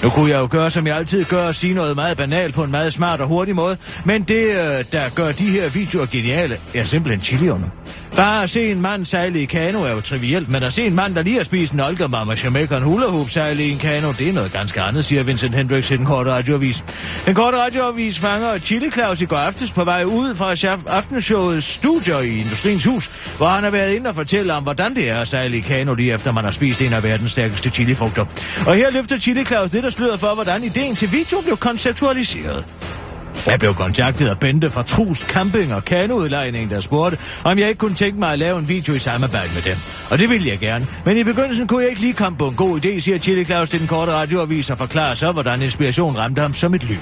Nu 0.03 0.11
kunne 0.11 0.31
jeg 0.31 0.41
jo 0.41 0.49
gøre, 0.51 0.71
som 0.71 0.87
jeg 0.87 0.97
altid 0.97 1.25
gør, 1.25 1.47
og 1.47 1.55
sige 1.55 1.75
noget 1.75 1.97
meget 1.97 2.17
banalt 2.17 2.55
på 2.55 2.65
en 2.65 2.71
meget 2.71 2.93
smart 2.93 3.21
og 3.21 3.29
hurtig 3.29 3.55
måde, 3.55 3.77
men 4.05 4.23
det, 4.23 4.45
øh, 4.45 4.85
der 4.93 5.09
gør 5.15 5.33
de 5.33 5.51
her 5.51 5.69
videoer 5.69 6.07
geniale, 6.07 6.61
er 6.75 6.85
simpelthen 6.85 7.25
chilierne. 7.25 7.71
Bare 8.17 8.43
at 8.43 8.51
se 8.51 8.71
en 8.71 8.81
mand 8.81 9.05
sejle 9.05 9.43
i 9.43 9.45
kano 9.45 9.83
er 9.83 9.91
jo 9.91 10.01
trivielt, 10.01 10.49
men 10.49 10.63
at 10.63 10.73
se 10.73 10.87
en 10.87 10.95
mand, 10.95 11.15
der 11.15 11.23
lige 11.23 11.37
har 11.37 11.45
spist 11.45 11.73
en 11.73 11.81
olkermamma 11.81 12.35
og 12.71 12.77
en 12.77 12.83
hula 12.83 13.07
hoop 13.07 13.31
sejle 13.31 13.65
i 13.65 13.71
en 13.71 13.79
kano, 13.79 14.13
det 14.13 14.29
er 14.29 14.33
noget 14.33 14.53
ganske 14.53 14.81
andet, 14.81 15.05
siger 15.05 15.23
Vincent 15.23 15.55
Hendricks 15.55 15.91
i 15.91 15.97
den 15.97 16.07
korte 16.07 16.31
radioavis. 16.31 16.85
Den 17.27 17.35
korte 17.35 17.59
radioavis 17.59 18.19
fanger 18.19 18.59
Chili 18.59 18.91
Claus 18.91 19.21
i 19.21 19.25
går 19.25 19.37
aftes 19.37 19.71
på 19.71 19.85
vej 19.85 20.05
ud 20.05 20.35
fra 20.35 20.55
aftenshowets 20.87 21.67
studio 21.67 22.19
i 22.19 22.41
Industriens 22.41 22.85
Hus, 22.85 23.11
hvor 23.37 23.49
han 23.49 23.65
har 23.65 23.71
været 23.71 23.95
inde 23.95 24.09
og 24.09 24.15
fortælle 24.15 24.55
om, 24.55 24.63
hvordan 24.63 24.95
det 24.95 25.11
er 25.11 25.21
at 25.21 25.29
sejle 25.29 25.57
i 25.57 25.61
kano 25.61 25.95
lige 25.95 26.13
efter 26.13 26.33
man 26.33 26.45
har 26.45 26.51
spist 26.51 26.83
en 26.83 26.93
af 26.93 27.03
verdens 27.03 27.33
stærkeste 27.33 27.71
chilifrugter. 27.71 28.25
Og 28.67 28.75
her 28.75 28.91
løfter 28.91 29.19
Chili 29.19 29.45
Claus 29.45 29.73
lidt 29.73 29.85
af 29.91 29.95
sløret 29.95 30.21
for, 30.21 30.35
hvordan 30.35 30.65
ideen 30.65 30.95
til 30.97 31.13
video 31.13 31.41
blev 31.41 31.57
konceptualiseret. 31.57 32.65
Jeg 33.47 33.59
blev 33.59 33.75
kontaktet 33.75 34.29
af 34.29 34.39
Bente 34.39 34.71
fra 34.71 34.83
Trust 34.83 35.23
Camping 35.23 35.75
og 35.75 35.85
Kanoudlejning, 35.85 36.71
der 36.71 36.81
spurgte, 36.81 37.19
om 37.45 37.59
jeg 37.59 37.69
ikke 37.69 37.79
kunne 37.79 37.95
tænke 37.95 38.19
mig 38.19 38.33
at 38.33 38.39
lave 38.39 38.59
en 38.59 38.69
video 38.69 38.95
i 38.95 38.99
samarbejde 38.99 39.51
med 39.55 39.63
dem. 39.63 39.77
Og 40.11 40.19
det 40.19 40.31
ville 40.31 40.49
jeg 40.49 40.59
gerne. 40.59 40.87
Men 41.05 41.17
i 41.17 41.23
begyndelsen 41.25 41.67
kunne 41.67 41.83
jeg 41.83 41.91
ikke 41.91 42.01
lige 42.01 42.13
komme 42.13 42.39
på 42.39 42.49
en 42.49 42.55
god 42.55 42.85
idé, 42.85 42.99
siger 42.99 43.19
Chili 43.19 43.45
Claus 43.45 43.71
til 43.71 43.81
den 43.81 43.89
korte 43.89 44.13
radioavis 44.13 44.71
og 44.71 44.79
forklarer 44.79 45.15
så, 45.15 45.33
hvordan 45.33 45.63
inspiration 45.63 46.17
ramte 46.17 46.43
ham 46.43 46.55
som 46.55 46.75
et 46.75 46.85
lyn. 46.85 46.97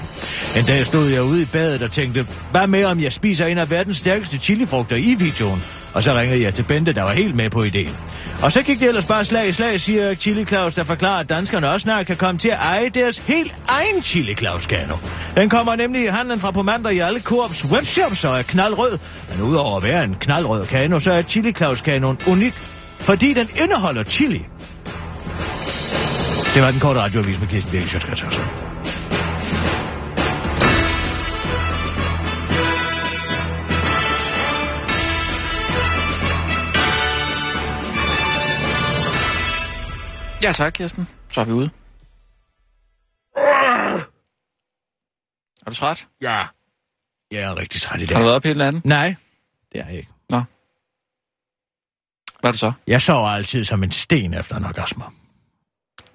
En 0.57 0.65
dag 0.65 0.85
stod 0.85 1.07
jeg 1.09 1.23
ude 1.23 1.41
i 1.41 1.45
badet 1.45 1.81
og 1.81 1.91
tænkte, 1.91 2.27
hvad 2.51 2.67
med 2.67 2.85
om 2.85 2.99
jeg 2.99 3.13
spiser 3.13 3.45
en 3.45 3.57
af 3.57 3.69
verdens 3.69 3.97
stærkeste 3.97 4.37
chilifrugter 4.37 4.95
i 4.95 5.15
videoen? 5.19 5.63
Og 5.93 6.03
så 6.03 6.13
ringede 6.13 6.41
jeg 6.41 6.53
til 6.53 6.63
Bente, 6.63 6.93
der 6.93 7.03
var 7.03 7.11
helt 7.11 7.35
med 7.35 7.49
på 7.49 7.63
ideen. 7.63 7.95
Og 8.41 8.51
så 8.51 8.61
gik 8.63 8.79
det 8.79 8.87
ellers 8.87 9.05
bare 9.05 9.25
slag 9.25 9.49
i 9.49 9.51
slag, 9.51 9.79
siger 9.79 10.15
Chili 10.15 10.45
Claus, 10.45 10.75
der 10.75 10.83
forklarer, 10.83 11.19
at 11.19 11.29
danskerne 11.29 11.69
også 11.69 11.83
snart 11.83 12.05
kan 12.05 12.17
komme 12.17 12.39
til 12.39 12.49
at 12.49 12.57
eje 12.61 12.89
deres 12.89 13.17
helt 13.17 13.59
egen 13.69 14.03
Chili 14.03 14.35
Claus 14.35 14.65
kano. 14.65 14.95
Den 15.35 15.49
kommer 15.49 15.75
nemlig 15.75 16.03
i 16.03 16.07
handlen 16.07 16.39
fra 16.39 16.51
på 16.51 16.63
mandag 16.63 16.93
i 16.93 16.99
alle 16.99 17.21
Coops 17.21 17.65
webshops 17.65 18.25
og 18.25 18.39
er 18.39 18.43
knaldrød. 18.43 18.97
Men 19.31 19.41
udover 19.41 19.77
at 19.77 19.83
være 19.83 20.03
en 20.03 20.15
knaldrød 20.19 20.65
kano, 20.65 20.99
så 20.99 21.11
er 21.11 21.21
Chili 21.21 21.51
Claus 21.51 21.81
kanoen 21.81 22.17
unik, 22.27 22.53
fordi 22.99 23.33
den 23.33 23.47
indeholder 23.61 24.03
chili. 24.03 24.45
Det 26.53 26.63
var 26.63 26.71
den 26.71 26.79
korte 26.79 26.99
radioavis 26.99 27.39
med 27.39 27.47
Kirsten 27.47 27.71
Birgit 27.71 27.89
Sjøtskrets 27.89 28.21
Ja 40.43 40.51
tak, 40.51 40.73
Kirsten. 40.73 41.07
Så 41.31 41.41
er 41.41 41.45
vi 41.45 41.51
ude. 41.51 41.69
Er 45.65 45.69
du 45.69 45.75
træt? 45.75 46.07
Ja. 46.21 46.47
Jeg 47.31 47.41
er 47.41 47.57
rigtig 47.57 47.81
træt 47.81 48.01
i 48.01 48.05
dag. 48.05 48.15
Har 48.15 48.21
du 48.21 48.25
været 48.25 48.35
op 48.35 48.43
hele 48.43 48.57
natten? 48.57 48.81
Nej, 48.85 49.15
det 49.71 49.81
er 49.81 49.85
jeg 49.85 49.97
ikke. 49.97 50.09
Hvad 52.39 52.49
er 52.49 52.51
det 52.51 52.59
så? 52.59 52.71
Jeg 52.87 53.01
sover 53.01 53.29
altid 53.29 53.65
som 53.65 53.83
en 53.83 53.91
sten 53.91 54.33
efter 54.33 54.55
en 54.57 54.65
orgasme. 54.65 55.03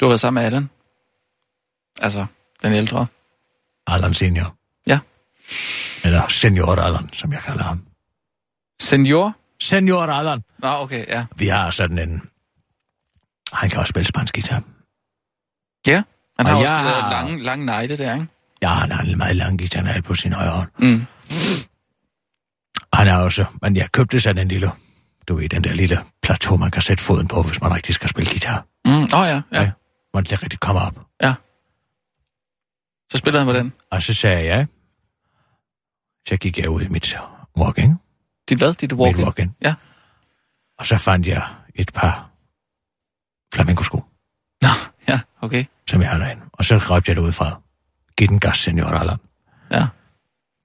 Du 0.00 0.04
har 0.04 0.08
været 0.08 0.20
sammen 0.20 0.40
med 0.40 0.46
Allan. 0.46 0.70
Altså, 2.00 2.26
den 2.62 2.72
ældre. 2.72 3.06
Allan 3.86 4.14
Senior. 4.14 4.56
Ja. 4.86 5.00
Eller 6.04 6.28
Senior 6.28 6.76
Allan, 6.76 7.12
som 7.12 7.32
jeg 7.32 7.40
kalder 7.42 7.62
ham. 7.62 7.86
Senior? 8.82 9.36
Senior 9.60 10.02
Allan. 10.02 10.42
Nå, 10.58 10.68
okay, 10.68 11.06
ja. 11.06 11.26
Vi 11.36 11.46
har 11.46 11.70
sådan 11.70 11.98
en... 11.98 12.30
Han 13.54 13.70
kan 13.70 13.78
også 13.80 13.90
spille 13.90 14.06
spansk 14.06 14.34
guitar. 14.34 14.62
Ja, 15.86 16.02
han 16.38 16.46
Og 16.46 16.52
har 16.52 16.56
også 16.56 16.74
jeg 16.74 16.84
det 16.84 16.94
der 16.94 17.10
lange, 17.10 17.42
lange 17.42 17.66
negle 17.66 17.98
der, 17.98 18.14
ikke? 18.14 18.26
Ja, 18.62 18.68
han 18.68 18.90
har 18.90 19.02
en 19.02 19.18
meget 19.18 19.36
lang 19.36 19.58
guitarnal 19.58 20.02
på 20.02 20.14
sin 20.14 20.32
højre 20.32 20.50
hånd. 20.50 20.70
Mm. 20.78 21.06
Han 22.92 23.08
er 23.08 23.16
også... 23.16 23.44
Men 23.62 23.76
jeg 23.76 23.92
købte 23.92 24.20
sådan 24.20 24.42
en 24.42 24.48
lille... 24.48 24.70
Du 25.28 25.36
ved, 25.36 25.48
den 25.48 25.64
der 25.64 25.74
lille 25.74 25.98
plateau, 26.22 26.56
man 26.56 26.70
kan 26.70 26.82
sætte 26.82 27.02
foden 27.02 27.28
på, 27.28 27.42
hvis 27.42 27.60
man 27.60 27.74
rigtig 27.74 27.94
skal 27.94 28.08
spille 28.08 28.30
guitar. 28.30 28.66
Mm. 28.84 29.02
Oh, 29.02 29.08
ja, 29.10 29.26
ja. 29.26 29.42
Ja. 29.52 29.70
Hvor 30.10 30.20
det 30.20 30.42
rigtig 30.42 30.60
kommer 30.60 30.82
op. 30.82 31.00
Så 33.14 33.18
spiller 33.18 33.40
han 33.40 33.46
på 33.46 33.52
den. 33.52 33.72
Og 33.90 34.02
så 34.02 34.14
sagde 34.14 34.44
jeg... 34.46 34.66
Så 36.28 36.36
gik 36.36 36.58
jeg 36.58 36.68
ud 36.70 36.82
i 36.82 36.88
mit 36.88 37.16
walk-in. 37.58 37.94
Dit 38.48 38.58
hvad? 38.58 38.74
Dit 38.74 38.92
Mit 38.92 39.00
walk-in? 39.00 39.24
walk-in. 39.24 39.54
Ja. 39.62 39.74
Og 40.78 40.86
så 40.86 40.98
fandt 40.98 41.26
jeg 41.26 41.48
et 41.74 41.90
par 41.94 42.30
flamenco-sko, 43.54 44.02
Nå, 44.62 44.72
ja, 45.08 45.20
okay. 45.40 45.64
som 45.90 46.02
jeg 46.02 46.10
har 46.10 46.18
derinde. 46.18 46.42
Og 46.52 46.64
så 46.64 46.76
råbte 46.90 47.10
jeg 47.10 47.16
det 47.16 47.22
ud 47.22 47.32
fra. 47.32 47.60
Giv 48.18 48.28
den 48.28 48.40
gas, 48.40 48.58
senior 48.58 48.86
Allan. 48.94 49.18
Ja, 49.70 49.86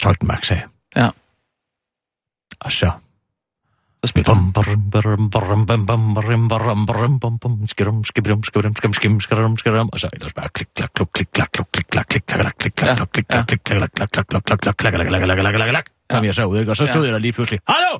Tryk 0.03 0.19
den 0.21 0.27
max 0.27 0.51
af. 0.51 0.63
ja. 0.95 1.09
Og 2.59 2.71
så... 2.71 2.91
Så 4.03 4.07
spiller 4.09 4.33
han. 4.33 4.43
Bum, 4.43 4.53
barum, 4.53 4.91
barum, 4.91 5.29
barum, 5.29 5.65
bum, 5.65 5.85
bum, 5.85 6.13
barum, 6.15 6.47
barum, 6.49 6.85
barum, 6.85 7.19
bum, 7.19 7.39
bum, 7.39 7.67
skidum, 7.67 8.03
skibidum, 8.05 8.43
skibidum, 8.43 8.75
skim, 8.75 8.93
skim, 8.93 9.19
skidum, 9.19 9.57
skidum. 9.57 9.89
Og 9.93 9.99
så 9.99 10.09
ellers 10.13 10.33
bare 10.33 10.49
klik, 10.49 10.69
klak, 10.75 10.93
kluk, 10.95 11.09
klik, 11.13 11.27
klak, 11.33 11.51
kluk, 11.51 11.67
klik, 11.73 11.87
klak, 11.91 12.07
klik, 12.07 12.23
klak, 12.25 12.39
klak, 12.39 12.57
klik, 12.59 12.75
klak, 12.75 12.97
kluk, 12.97 13.11
klik, 13.11 13.27
klak, 13.27 13.47
klik, 13.47 13.63
klak, 13.63 13.91
klak, 13.95 14.11
klak, 14.11 14.27
klak, 14.27 14.43
klak, 14.45 14.59
klak, 14.61 14.77
klak, 14.77 14.95
klak, 14.95 14.95
klak, 14.95 15.07
klak, 15.07 15.23
klak, 15.23 15.39
klak, 15.39 15.55
klak, 15.55 15.69
klak. 15.73 15.85
Kom 16.09 16.23
jeg 16.25 16.35
så 16.35 16.45
ud, 16.45 16.59
ikke? 16.59 16.71
Og 16.71 16.77
så 16.77 16.85
stod 16.85 17.03
jeg 17.05 17.13
der 17.13 17.19
lige 17.19 17.33
pludselig. 17.33 17.59
Hallo! 17.67 17.99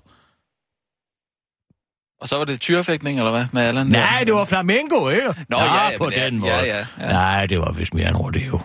Og 2.21 2.27
så 2.27 2.37
var 2.37 2.45
det 2.45 2.61
tyrefægtning, 2.61 3.17
eller 3.17 3.31
hvad, 3.31 3.45
med 3.53 3.61
Allan? 3.61 3.87
Nej, 3.87 4.23
det 4.23 4.33
var 4.33 4.45
flamenco, 4.45 5.09
ikke? 5.09 5.45
Nå, 5.49 5.57
ja, 5.57 5.89
ja, 5.91 5.97
på 5.97 6.03
men 6.03 6.13
ja, 6.13 6.25
den 6.25 6.39
måde. 6.39 6.51
ja, 6.51 6.63
ja, 6.63 6.85
ja. 6.99 7.11
Nej, 7.11 7.45
det 7.45 7.59
var 7.59 7.71
vist 7.71 7.93
mere 7.93 8.09
en 8.09 8.17
rodeo. 8.17 8.57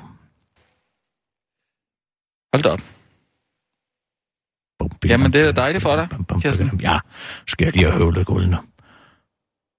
Hold 2.55 2.63
da 2.63 2.71
op. 2.71 2.81
Jamen, 5.05 5.33
det 5.33 5.41
er 5.41 5.53
dejligt 5.53 5.83
for 5.83 5.97
dig, 5.97 6.09
Kirsten. 6.43 6.81
Ja, 6.81 6.99
skal 7.47 7.65
jeg 7.65 7.73
lige 7.73 7.85
have 7.91 7.99
høvlet 7.99 8.27
guldene. 8.27 8.59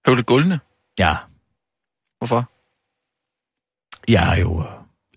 Høvle 0.08 0.24
guldene. 0.24 0.60
Ja, 1.00 1.15
Hvorfor? 2.17 2.51
jeg 4.08 4.36
er 4.36 4.39
jo 4.41 4.50
uh, 4.60 4.65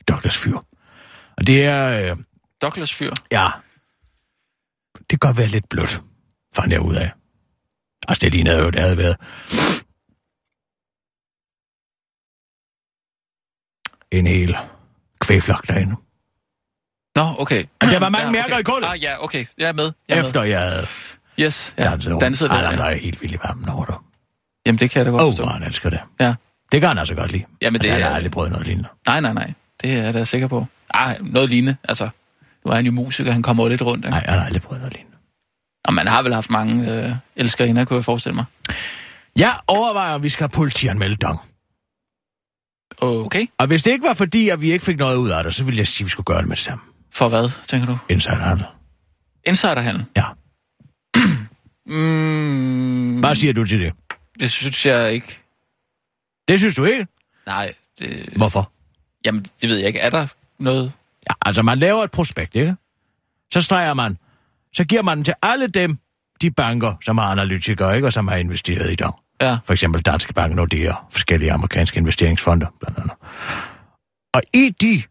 Douglas 0.08 0.36
fyr. 0.36 0.56
Og 1.36 1.46
det 1.46 1.64
er, 1.64 2.12
uh, 2.12 2.18
Douglas 2.62 2.94
fyr. 2.94 3.14
ja, 3.32 3.48
det 4.98 5.08
kan 5.08 5.18
godt 5.18 5.36
være 5.36 5.48
lidt 5.48 5.68
blødt, 5.68 6.02
fandt 6.54 6.72
jeg 6.72 6.80
ud 6.80 6.94
af. 6.94 7.12
Altså, 8.08 8.24
det 8.24 8.32
lignede 8.34 8.58
jo, 8.58 8.70
det 8.70 8.80
havde 8.80 8.98
været 8.98 9.16
en 14.12 14.26
hel 14.26 14.56
kvæflok 15.20 15.68
derinde. 15.68 15.96
Nå, 17.16 17.22
okay. 17.38 17.64
Men 17.82 17.90
der 17.92 17.98
var 17.98 18.08
mange 18.08 18.26
Ja, 18.26 18.32
mærker 18.32 18.52
okay. 18.54 18.60
i 18.60 18.62
gulvet. 18.62 18.88
Ah, 18.88 19.02
ja, 19.02 19.24
okay. 19.24 19.46
Jeg 19.58 19.68
er 19.68 19.72
med. 19.72 19.92
Jeg 20.08 20.18
er 20.18 20.24
Efter 20.24 20.42
jeg 20.42 20.60
havde 20.60 20.76
med. 20.76 21.44
Yes, 21.46 21.74
ja. 21.78 21.84
danset 21.84 22.12
rundt. 22.12 22.20
Danset 22.24 22.50
der, 22.50 22.76
var 22.76 22.88
ja. 22.90 22.96
helt 22.96 23.22
vild 23.22 23.32
i 23.32 23.36
varmen 23.44 23.68
over 23.68 23.84
det. 23.84 23.94
Jamen, 24.66 24.78
det 24.78 24.90
kan 24.90 24.98
jeg 24.98 25.06
da 25.06 25.10
godt 25.10 25.22
Åh, 25.22 25.28
forstå. 25.28 25.42
oh, 25.42 25.48
han 25.48 25.62
elsker 25.62 25.90
det. 25.90 26.00
Ja. 26.20 26.34
Det 26.72 26.80
kan 26.80 26.88
han 26.88 26.98
altså 26.98 27.14
godt 27.14 27.32
lide. 27.32 27.44
Jamen, 27.62 27.80
det 27.80 27.86
altså, 27.86 27.92
han 27.94 28.02
er- 28.02 28.08
har 28.08 28.16
aldrig 28.16 28.32
prøvet 28.32 28.50
noget 28.50 28.66
lignende. 28.66 28.88
Nej, 29.06 29.20
nej, 29.20 29.32
nej. 29.32 29.52
Det 29.82 29.92
er 29.92 30.02
jeg 30.02 30.14
da 30.14 30.24
sikker 30.24 30.48
på. 30.48 30.66
Ah, 30.94 31.16
noget 31.20 31.48
lignende. 31.50 31.76
Altså, 31.84 32.08
nu 32.64 32.70
er 32.70 32.74
han 32.74 32.84
jo 32.86 32.92
musiker, 32.92 33.32
han 33.32 33.42
kommer 33.42 33.68
lidt 33.68 33.82
rundt, 33.82 34.04
ikke? 34.04 34.10
Nej, 34.10 34.24
han 34.28 34.38
har 34.38 34.46
aldrig 34.46 34.62
prøvet 34.62 34.80
noget 34.80 34.92
lignende. 34.94 35.07
Og 35.84 35.94
man 35.94 36.06
har 36.06 36.22
vel 36.22 36.34
haft 36.34 36.50
mange 36.50 36.92
øh, 36.92 37.12
elskerinder, 37.36 37.84
kunne 37.84 37.96
jeg 37.96 38.04
forestille 38.04 38.34
mig. 38.36 38.44
Jeg 39.36 39.58
overvejer, 39.66 40.14
om 40.14 40.22
vi 40.22 40.28
skal 40.28 40.42
have 40.44 40.48
politianmelde 40.48 41.16
Dong. 41.16 41.40
Okay. 43.00 43.46
Og 43.58 43.66
hvis 43.66 43.82
det 43.82 43.90
ikke 43.90 44.06
var 44.08 44.14
fordi, 44.14 44.48
at 44.48 44.60
vi 44.60 44.72
ikke 44.72 44.84
fik 44.84 44.98
noget 44.98 45.16
ud 45.16 45.30
af 45.30 45.44
det, 45.44 45.54
så 45.54 45.64
ville 45.64 45.78
jeg 45.78 45.86
sige, 45.86 46.04
at 46.04 46.06
vi 46.06 46.10
skulle 46.10 46.24
gøre 46.24 46.38
det 46.38 46.48
med 46.48 46.56
det 46.56 46.64
samme. 46.64 46.84
For 47.10 47.28
hvad, 47.28 47.50
tænker 47.66 47.86
du? 47.86 47.98
Insiderhandel. 48.08 48.64
Insiderhandel? 49.44 50.04
Ja. 50.16 50.24
Mm, 51.90 53.20
Hvad 53.20 53.34
siger 53.34 53.52
du 53.52 53.64
til 53.64 53.80
det? 53.80 53.92
det 54.40 54.50
synes 54.50 54.86
jeg 54.86 55.12
ikke. 55.12 55.40
Det 56.48 56.58
synes 56.58 56.74
du 56.74 56.84
ikke? 56.84 57.06
Nej, 57.46 57.72
det, 57.98 58.28
Hvorfor? 58.36 58.72
jamen, 59.26 59.44
det 59.62 59.68
ved 59.70 59.76
jeg 59.76 59.86
ikke. 59.86 59.98
Er 59.98 60.10
der 60.10 60.26
noget? 60.58 60.92
Ja, 61.30 61.34
altså, 61.46 61.62
man 61.62 61.78
laver 61.78 62.04
et 62.04 62.10
prospekt, 62.10 62.54
ikke? 62.54 62.76
Så 63.52 63.60
streger 63.60 63.94
man. 63.94 64.18
Så 64.72 64.84
giver 64.84 65.02
man 65.02 65.16
den 65.16 65.24
til 65.24 65.34
alle 65.42 65.66
dem, 65.66 65.98
de 66.42 66.50
banker, 66.50 66.94
som 67.04 67.18
har 67.18 67.24
analytikere, 67.24 67.96
ikke? 67.96 68.08
Og 68.08 68.12
som 68.12 68.28
har 68.28 68.36
investeret 68.36 68.92
i 68.92 68.94
Dong. 68.94 69.14
Ja, 69.40 69.58
For 69.64 69.72
eksempel 69.72 70.02
Danske 70.02 70.34
Bank, 70.34 70.54
Nordea, 70.54 70.92
forskellige 71.10 71.52
amerikanske 71.52 71.98
investeringsfonder, 71.98 72.66
blandt 72.80 72.98
andet. 72.98 73.12
Og 74.34 74.42
i 74.54 74.74
de, 74.80 75.02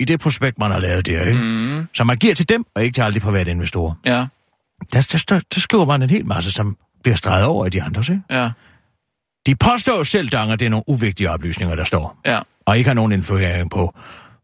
i 0.00 0.04
det 0.04 0.20
prospekt, 0.20 0.58
man 0.58 0.70
har 0.70 0.78
lavet 0.78 1.06
der, 1.06 1.22
ikke? 1.22 1.42
mm, 1.42 1.88
som 1.94 2.06
man 2.06 2.16
giver 2.16 2.34
til 2.34 2.48
dem, 2.48 2.64
og 2.74 2.84
ikke 2.84 2.94
til 2.94 3.02
alle 3.02 3.14
de 3.14 3.20
private 3.20 3.50
investorer, 3.50 3.94
ja, 4.06 4.26
der, 4.92 5.00
der, 5.12 5.24
der, 5.28 5.40
der 5.54 5.60
skriver 5.60 5.84
man 5.84 6.02
en 6.02 6.10
hel 6.10 6.26
masse, 6.26 6.50
som 6.50 6.76
bliver 7.02 7.16
streget 7.16 7.44
over 7.44 7.66
i 7.66 7.68
de 7.68 7.82
andre, 7.82 8.00
ikke? 8.00 8.22
ja, 8.30 8.50
De 9.46 9.54
påstår 9.54 10.02
selv, 10.02 10.28
Dang, 10.28 10.52
at 10.52 10.60
det 10.60 10.66
er 10.66 10.70
nogle 10.70 10.84
uvigtige 10.86 11.30
oplysninger, 11.30 11.76
der 11.76 11.84
står, 11.84 12.20
ja. 12.26 12.40
og 12.66 12.78
ikke 12.78 12.88
har 12.90 12.94
nogen 12.94 13.12
influering 13.12 13.70
på, 13.70 13.94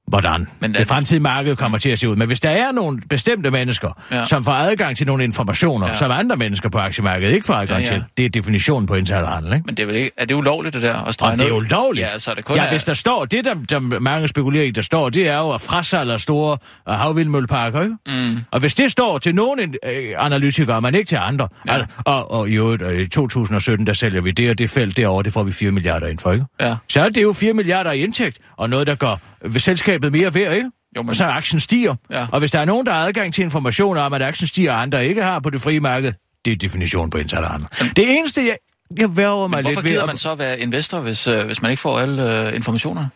hvordan 0.06 0.48
Men 0.60 0.74
det 0.74 0.86
fremtidige 0.86 1.22
marked 1.22 1.56
kommer 1.56 1.78
til 1.78 1.88
at 1.90 1.98
se 1.98 2.08
ud. 2.08 2.16
Men 2.16 2.26
hvis 2.26 2.40
der 2.40 2.50
er 2.50 2.72
nogle 2.72 3.00
bestemte 3.10 3.50
mennesker, 3.50 4.00
Ja. 4.10 4.24
som 4.24 4.44
får 4.44 4.52
adgang 4.52 4.96
til 4.96 5.06
nogle 5.06 5.24
informationer, 5.24 5.86
Ja. 5.86 5.94
som 5.94 6.10
andre 6.10 6.36
mennesker 6.36 6.68
på 6.68 6.78
aktiemarkedet 6.78 7.34
ikke 7.34 7.46
får 7.46 7.54
adgang 7.54 7.82
Ja, 7.84 7.92
ja, 7.92 7.98
til, 7.98 8.04
det 8.16 8.24
er 8.24 8.28
definitionen 8.28 8.86
på 8.86 8.94
insiderhandel, 8.94 9.52
ikke? 9.52 9.66
Men 9.66 9.74
det 9.76 9.82
er, 9.82 9.86
vel 9.86 9.96
ikke, 9.96 10.10
er 10.16 10.24
det 10.24 10.34
ulovligt, 10.34 10.74
det 10.74 10.82
der? 10.82 10.94
At 10.94 11.14
strege 11.14 11.32
Og 11.32 11.38
det 11.38 11.48
er 11.48 11.52
ulovligt. 11.52 12.06
Ja, 12.06 12.18
så 12.18 12.30
er 12.30 12.34
det 12.34 12.44
kun 12.44 12.56
ja, 12.56 12.64
er- 12.64 12.70
hvis 12.70 12.84
der 12.84 12.94
står, 12.94 13.24
det 13.24 13.44
der, 13.44 13.54
der 13.70 13.78
mange 14.00 14.28
spekulerer 14.28 14.64
i, 14.64 14.70
der 14.70 14.82
står, 14.82 15.08
det 15.10 15.28
er 15.28 15.36
jo 15.38 15.50
at 15.50 15.60
frasalge 15.60 16.18
store 16.18 16.58
uh, 16.88 16.92
havvindmølleparker, 16.94 17.82
ikke? 17.82 17.94
Mm, 18.30 18.38
Og 18.50 18.60
hvis 18.60 18.74
det 18.74 18.90
står 18.92 19.18
til 19.18 19.34
nogle 19.34 19.62
øh, 19.62 20.12
analytikere, 20.18 20.80
men 20.80 20.94
ikke 20.94 21.08
til 21.08 21.18
andre, 21.22 21.48
Ja. 21.68 21.76
ja. 21.76 21.84
og, 22.04 22.30
og 22.30 22.48
i 22.48 22.54
øvrigt, 22.56 22.82
øh, 22.82 23.00
i 23.00 23.08
2017, 23.08 23.86
der 23.86 23.92
sælger 23.92 24.20
vi 24.20 24.30
det 24.30 24.50
og 24.50 24.58
det 24.58 24.70
felt 24.70 24.96
derovre, 24.96 25.22
det 25.22 25.32
får 25.32 25.42
vi 25.42 25.52
4 25.52 25.70
milliarder 25.70 26.06
ind 26.06 26.18
for, 26.18 26.32
ikke? 26.32 26.44
ja. 26.60 26.76
Så 26.88 27.00
er 27.04 27.08
det 27.08 27.22
jo 27.22 27.32
4 27.32 27.52
milliarder 27.54 27.92
i 27.92 28.00
indtægt, 28.00 28.38
og 28.56 28.70
noget, 28.70 28.86
der 28.86 28.94
gør 28.94 29.16
ved 29.52 29.60
selskabet 29.60 30.12
mere 30.12 30.34
værd, 30.34 30.52
ikke? 30.56 30.70
Jo, 30.96 31.02
men- 31.02 31.08
Og 31.08 31.16
så 31.16 31.24
aktien 31.24 31.60
stiger. 31.60 31.94
Ja. 32.10 32.26
Og 32.32 32.38
hvis 32.38 32.50
der 32.50 32.58
er 32.58 32.64
nogen, 32.64 32.86
der 32.86 32.92
har 32.92 33.06
adgang 33.06 33.34
til 33.34 33.44
informationer 33.44 34.00
om, 34.00 34.12
at 34.12 34.22
aktien 34.22 34.46
stiger, 34.48 34.72
og 34.72 34.82
andre 34.82 35.06
ikke 35.06 35.22
har 35.22 35.38
på 35.38 35.50
det 35.50 35.62
frie 35.62 35.80
marked, 35.80 36.12
det 36.44 36.52
er 36.52 36.56
definitionen 36.56 37.10
på 37.10 37.18
insiderhandel. 37.18 37.68
Det 37.96 38.18
eneste, 38.18 38.46
jeg, 38.46 38.56
jeg 38.98 39.16
værger 39.16 39.46
mig 39.48 39.60
hvorfor 39.62 39.74
lidt 39.80 39.84
ved... 39.84 39.90
gider 39.90 40.02
at- 40.02 40.06
man 40.06 40.16
så 40.16 40.34
være 40.34 40.60
investor, 40.60 41.00
hvis, 41.00 41.26
øh, 41.26 41.46
hvis 41.46 41.62
man 41.62 41.70
ikke 41.70 41.80
får 41.80 41.98
alle 41.98 42.48
øh, 42.48 42.54
informationer? 42.56 43.06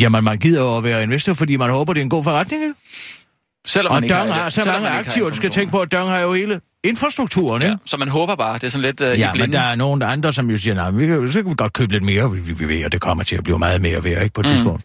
Jamen, 0.00 0.24
man 0.24 0.38
gider 0.38 0.60
jo 0.62 0.76
at 0.76 0.84
være 0.84 1.02
investor, 1.02 1.32
fordi 1.34 1.56
man 1.56 1.70
håber, 1.70 1.92
det 1.92 2.00
er 2.00 2.04
en 2.04 2.10
god 2.10 2.24
forretning, 2.24 2.62
ikke? 2.62 2.74
Selvom 3.66 3.90
Og 3.90 3.94
man 3.96 4.04
ikke 4.04 4.14
Dong 4.14 4.32
har, 4.32 4.42
har 4.42 4.48
så 4.48 4.64
mange 4.66 4.88
aktiver. 4.88 5.28
Du 5.28 5.34
skal 5.34 5.50
tænke 5.50 5.70
på, 5.70 5.80
at 5.80 5.92
Dong 5.92 6.08
har 6.08 6.18
jo 6.18 6.32
hele 6.32 6.60
infrastrukturen, 6.84 7.62
ikke? 7.62 7.70
Ja, 7.72 7.76
så 7.84 7.96
man 7.96 8.08
håber 8.08 8.34
bare, 8.36 8.54
det 8.54 8.64
er 8.64 8.68
sådan 8.68 8.82
lidt 8.82 9.00
i 9.00 9.04
Ja, 9.04 9.32
men 9.34 9.52
der 9.52 9.60
er 9.60 9.74
nogen 9.74 10.02
andre, 10.02 10.32
som 10.32 10.50
jo 10.50 10.56
siger, 10.58 10.74
nej, 10.74 10.90
vi 10.90 11.06
kan, 11.06 11.32
så 11.32 11.42
kan 11.42 11.50
vi 11.50 11.54
godt 11.56 11.72
købe 11.72 11.92
lidt 11.92 12.04
mere, 12.04 12.30
vi, 12.32 12.40
vi 12.40 12.68
ved, 12.68 12.82
at 12.84 12.92
det 12.92 13.00
kommer 13.00 13.24
til 13.24 13.36
at 13.36 13.44
blive 13.44 13.58
meget 13.58 13.80
mere 13.80 14.04
værd, 14.04 14.22
ikke, 14.22 14.34
på 14.34 14.40
et 14.40 14.46
Mm. 14.46 14.52
tidspunkt. 14.52 14.82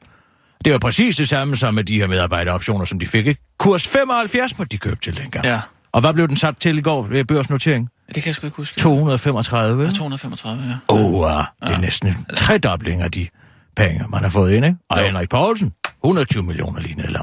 Det 0.66 0.72
jo 0.74 0.78
præcis 0.78 1.16
det 1.16 1.30
samme 1.30 1.56
som 1.56 1.74
med 1.74 1.84
de 1.84 1.96
her 2.00 2.08
medarbejderoptioner, 2.08 2.86
som 2.86 3.00
de 3.00 3.08
fik, 3.08 3.28
ikke? 3.28 3.42
Kurs 3.60 3.88
75 3.88 4.58
måtte 4.58 4.72
de 4.72 4.78
købe 4.78 5.00
til 5.04 5.18
dengang. 5.18 5.46
Ja, 5.46 5.60
Og 5.92 6.02
hvad 6.02 6.14
blev 6.14 6.28
den 6.28 6.38
sat 6.38 6.56
til 6.60 6.78
i 6.78 6.82
går 6.82 7.02
ved 7.04 7.26
børsnotering? 7.26 7.90
Det 8.08 8.16
kan 8.16 8.28
jeg 8.28 8.36
sgu 8.36 8.48
ikke 8.48 8.58
huske. 8.58 8.80
235. 8.80 9.84
Ja, 9.84 9.90
235, 9.92 10.64
ja. 10.64 10.94
Åh, 10.94 11.14
oh, 11.14 11.32
ja. 11.32 11.68
det 11.68 11.76
er 11.76 11.80
næsten 11.80 12.08
en 12.08 12.26
tredobling 12.36 13.02
af 13.02 13.12
de 13.12 13.28
penge, 13.76 14.06
man 14.10 14.24
har 14.24 14.30
fået 14.30 14.54
ind, 14.54 14.66
ikke? 14.66 14.78
Og 14.90 15.00
Jo. 15.00 15.04
Henrik 15.06 15.30
Poulsen, 15.30 15.74
120 16.04 16.44
millioner 16.44 16.80
lige 16.82 16.96
ned. 16.96 17.16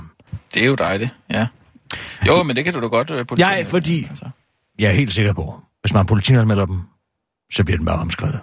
Det 0.57 0.63
er 0.65 0.67
jo 0.67 0.75
dejligt, 0.75 1.15
ja. 1.31 1.47
Jo, 2.27 2.43
men 2.43 2.57
det 2.57 2.65
kan 2.65 2.75
du 2.75 2.81
da 2.81 2.87
godt... 2.87 3.11
Uh, 3.11 3.39
Ja, 3.39 3.63
fordi 3.67 4.07
Altså. 4.11 4.25
jeg 4.79 4.89
er 4.89 4.95
helt 4.95 5.13
sikker 5.13 5.33
på, 5.33 5.61
hvis 5.81 5.95
man 5.95 6.07
politianmelder 6.07 6.67
dem, 6.67 6.81
så 7.53 7.65
bliver 7.65 7.77
den 7.79 7.87
bare 7.87 7.99
omskrevet. 7.99 8.41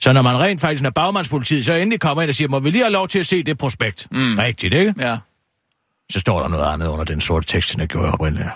Så 0.00 0.12
når 0.12 0.22
man 0.22 0.40
rent 0.40 0.60
faktisk 0.60 0.84
er 0.84 0.90
bagmandspolitiet, 0.90 1.64
så 1.64 1.72
endelig 1.72 2.00
kommer 2.00 2.22
ind 2.22 2.28
og 2.28 2.34
siger, 2.34 2.48
må 2.48 2.58
vi 2.58 2.70
lige 2.70 2.82
have 2.82 2.92
lov 2.92 3.08
til 3.08 3.18
at 3.18 3.26
se 3.26 3.42
det 3.42 3.58
prospekt? 3.58 4.08
Mm. 4.10 4.38
Rigtigt, 4.38 4.74
ikke? 4.74 4.94
Ja. 4.98 5.18
Så 6.12 6.20
står 6.20 6.40
der 6.40 6.48
noget 6.48 6.72
andet 6.72 6.86
under 6.86 7.04
den 7.04 7.20
sorte 7.20 7.46
tekst, 7.46 7.72
end 7.72 7.80
jeg 7.80 7.88
gjorde 7.88 8.10
oprindeligt. 8.12 8.48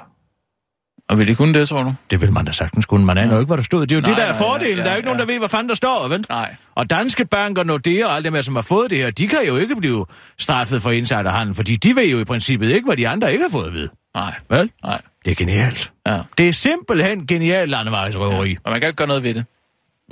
Og 1.08 1.18
vil 1.18 1.26
de 1.26 1.34
kunne 1.34 1.54
det, 1.54 1.68
tror 1.68 1.82
du? 1.82 1.94
Det 2.10 2.20
vil 2.20 2.32
man 2.32 2.44
da 2.44 2.52
sagtens 2.52 2.86
kunne. 2.86 3.04
Man 3.06 3.18
aner 3.18 3.32
jo 3.34 3.40
ikke, 3.40 3.46
hvad 3.46 3.56
der 3.56 3.62
stod. 3.62 3.86
Det 3.86 3.92
er 3.92 3.96
jo 3.96 4.00
Nej, 4.00 4.10
det, 4.10 4.16
der 4.16 4.24
er 4.24 4.32
fordelen. 4.38 4.76
ja, 4.78 4.82
der 4.84 4.88
er 4.88 4.92
jo 4.92 4.96
ikke 4.96 5.08
ja. 5.08 5.14
nogen, 5.14 5.28
der 5.28 5.32
ved, 5.32 5.38
hvad 5.38 5.48
fanden 5.48 5.68
der 5.68 5.74
står, 5.74 6.08
vel? 6.08 6.24
Nej. 6.28 6.54
Og 6.74 6.90
danske 6.90 7.24
banker, 7.24 7.62
Nordea 7.64 8.06
og 8.06 8.14
alt 8.16 8.24
dem, 8.24 8.34
her, 8.34 8.42
som 8.42 8.54
har 8.54 8.62
fået 8.62 8.90
det 8.90 8.98
her, 8.98 9.10
de 9.10 9.28
kan 9.28 9.38
jo 9.48 9.56
ikke 9.56 9.76
blive 9.76 10.06
straffet 10.38 10.82
for 10.82 10.90
insiderhandel, 10.90 11.54
fordi 11.54 11.76
de 11.76 11.96
ved 11.96 12.08
jo 12.10 12.18
i 12.18 12.24
princippet 12.24 12.70
ikke, 12.70 12.86
hvad 12.86 12.96
de 12.96 13.08
andre 13.08 13.32
ikke 13.32 13.42
har 13.44 13.50
fået 13.50 13.66
at 13.66 13.72
vide. 13.74 13.88
Nej. 14.14 14.34
Vel? 14.50 14.70
Nej. 14.84 15.00
Det 15.24 15.30
er 15.30 15.34
genialt. 15.34 15.92
Ja. 16.06 16.20
Det 16.38 16.48
er 16.48 16.52
simpelthen 16.52 17.26
genialt 17.26 17.70
landevejsrøveri. 17.70 18.50
Ja. 18.50 18.56
Og 18.64 18.70
man 18.72 18.80
kan 18.80 18.88
ikke 18.88 18.96
gøre 18.96 19.08
noget 19.08 19.22
ved 19.22 19.34
det. 19.34 19.44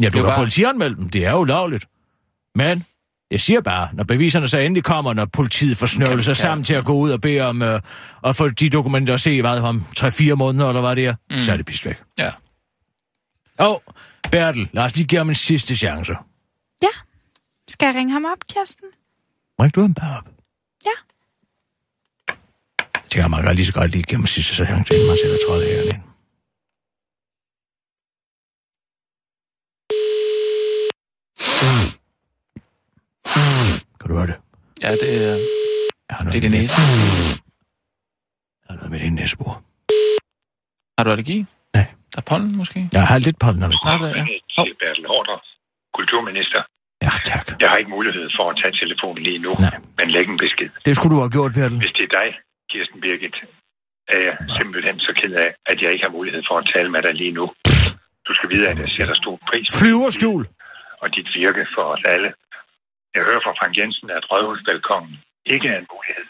Ja, 0.01 0.05
Det 0.05 0.13
du 0.13 0.19
er 0.19 0.23
kan 0.23 0.29
bare- 0.29 0.37
politianmelde 0.39 0.97
dem. 0.97 1.09
Det 1.09 1.27
er 1.27 1.35
ulovligt. 1.35 1.85
Men 2.55 2.85
jeg 3.33 3.41
siger 3.41 3.61
bare, 3.61 3.89
når 3.93 4.05
beviserne 4.05 4.49
så 4.49 4.59
endelig 4.59 4.85
kommer, 4.85 5.13
når 5.15 5.25
politiet 5.25 5.79
får 5.79 5.87
snøvlet 5.87 6.25
sig 6.25 6.35
kan- 6.37 6.41
sammen 6.43 6.65
til 6.65 6.75
at 6.75 6.85
gå 6.85 6.93
ud 6.93 7.11
og 7.11 7.21
bede 7.21 7.41
om 7.41 7.63
øh, 7.63 7.81
at 8.25 8.37
få 8.37 8.49
de 8.49 8.71
dokumenter 8.71 9.15
at 9.15 9.21
se, 9.21 9.41
hvad 9.41 9.61
om 9.61 9.85
3-4 9.99 10.35
måneder, 10.35 10.69
eller 10.69 10.81
hvad 10.81 10.97
det 10.97 11.07
er, 11.07 11.15
mm. 11.31 11.43
så 11.43 11.53
er 11.53 11.57
det 11.57 11.67
pist 11.67 11.87
væk. 11.87 11.97
Ja. 12.19 12.31
Og 13.59 13.83
Bertel, 14.31 14.69
lad 14.73 14.83
os 14.85 14.97
lige 14.97 15.07
give 15.07 15.19
ham 15.19 15.29
en 15.29 15.35
sidste 15.35 15.77
chance. 15.77 16.13
Ja. 16.83 16.89
Skal 17.69 17.87
jeg 17.87 17.95
ringe 17.95 18.13
ham 18.13 18.25
op, 18.25 18.39
Kirsten? 18.55 18.89
Ring 19.61 19.75
du 19.75 19.81
ham 19.81 19.95
bare 19.95 20.17
op. 20.19 20.29
Ja. 20.87 20.97
Jeg 22.95 23.11
tænker, 23.11 23.29
man 23.29 23.43
kan 23.43 23.57
lige 23.57 23.67
så 23.67 23.73
godt 23.73 23.91
lige 23.91 24.03
give 24.03 24.17
ham 24.17 24.23
en 24.23 24.27
sidste 24.27 24.55
chance, 24.55 24.95
inden 24.95 25.09
man 25.09 25.19
sætter 25.23 25.39
trolde 25.47 25.89
ind. 25.89 26.03
Kan 33.99 34.07
du 34.09 34.15
høre 34.19 34.27
det? 34.33 34.39
Ja, 34.85 34.91
det, 35.03 35.09
er- 35.25 35.41
Jeg 36.09 36.15
har 36.17 36.23
noget 36.25 36.33
det 36.35 36.39
er 36.41 36.45
din 36.47 36.51
med- 36.57 36.61
næse. 36.61 36.81
Jeg 38.63 38.69
har 38.71 38.77
noget 38.81 38.91
med 38.95 39.01
din 39.05 39.15
næsebor. 39.21 39.53
Har 40.97 41.03
du 41.05 41.11
allergi? 41.15 41.39
Nej. 41.77 41.87
Der 42.13 42.19
er 42.23 42.27
pollen, 42.33 42.53
måske? 42.61 42.79
Jeg 42.99 43.05
har 43.11 43.19
lidt 43.27 43.39
pollen, 43.45 43.61
når 43.63 43.69
det 43.73 43.79
Nej, 43.85 43.97
det 44.03 44.11
er... 44.21 44.25
Hov. 44.57 44.67
Bertel 44.83 45.07
Hårder, 45.13 45.37
kulturminister. 45.99 46.61
Ja, 47.07 47.13
tak. 47.31 47.45
Jeg 47.63 47.69
har 47.71 47.77
ikke 47.83 47.91
mulighed 47.99 48.27
for 48.39 48.45
at 48.51 48.57
tage 48.61 48.75
telefonen 48.83 49.23
lige 49.29 49.39
nu, 49.47 49.53
Nej. 49.67 49.77
men 49.99 50.07
læg 50.17 50.27
en 50.35 50.39
besked. 50.45 50.69
Det 50.87 50.93
skulle 50.97 51.13
du 51.17 51.21
have 51.25 51.33
gjort, 51.37 51.51
Bertel. 51.59 51.79
Hvis 51.85 51.95
det 51.99 52.05
er 52.09 52.13
dig, 52.21 52.29
Kirsten 52.71 52.99
Birgit, 53.05 53.37
er 54.15 54.19
jeg 54.27 54.35
simpelthen 54.59 54.97
så 55.07 55.13
ked 55.21 55.33
af, 55.45 55.51
at 55.71 55.77
jeg 55.83 55.91
ikke 55.95 56.05
har 56.09 56.15
mulighed 56.19 56.43
for 56.49 56.57
at 56.61 56.67
tale 56.75 56.89
med 56.95 57.03
dig 57.07 57.15
lige 57.23 57.35
nu. 57.39 57.45
Du 58.29 58.33
skal 58.37 58.49
vide, 58.53 58.67
at 58.73 58.79
jeg 58.83 58.89
sætter 58.97 59.15
stor 59.23 59.37
pris 59.49 59.67
på 59.73 59.77
Flyverskjul. 59.81 60.43
og 61.03 61.07
dit 61.17 61.29
virke 61.43 61.63
for 61.75 61.85
os 61.95 62.03
alle. 62.15 62.29
Jeg 63.15 63.23
hører 63.29 63.43
fra 63.45 63.57
Frank 63.59 63.79
Jensen, 63.79 64.11
at 64.11 64.31
Rødhusbalkongen 64.31 65.17
ikke 65.47 65.69
er 65.69 65.79
en 65.79 65.89
mulighed. 65.95 66.29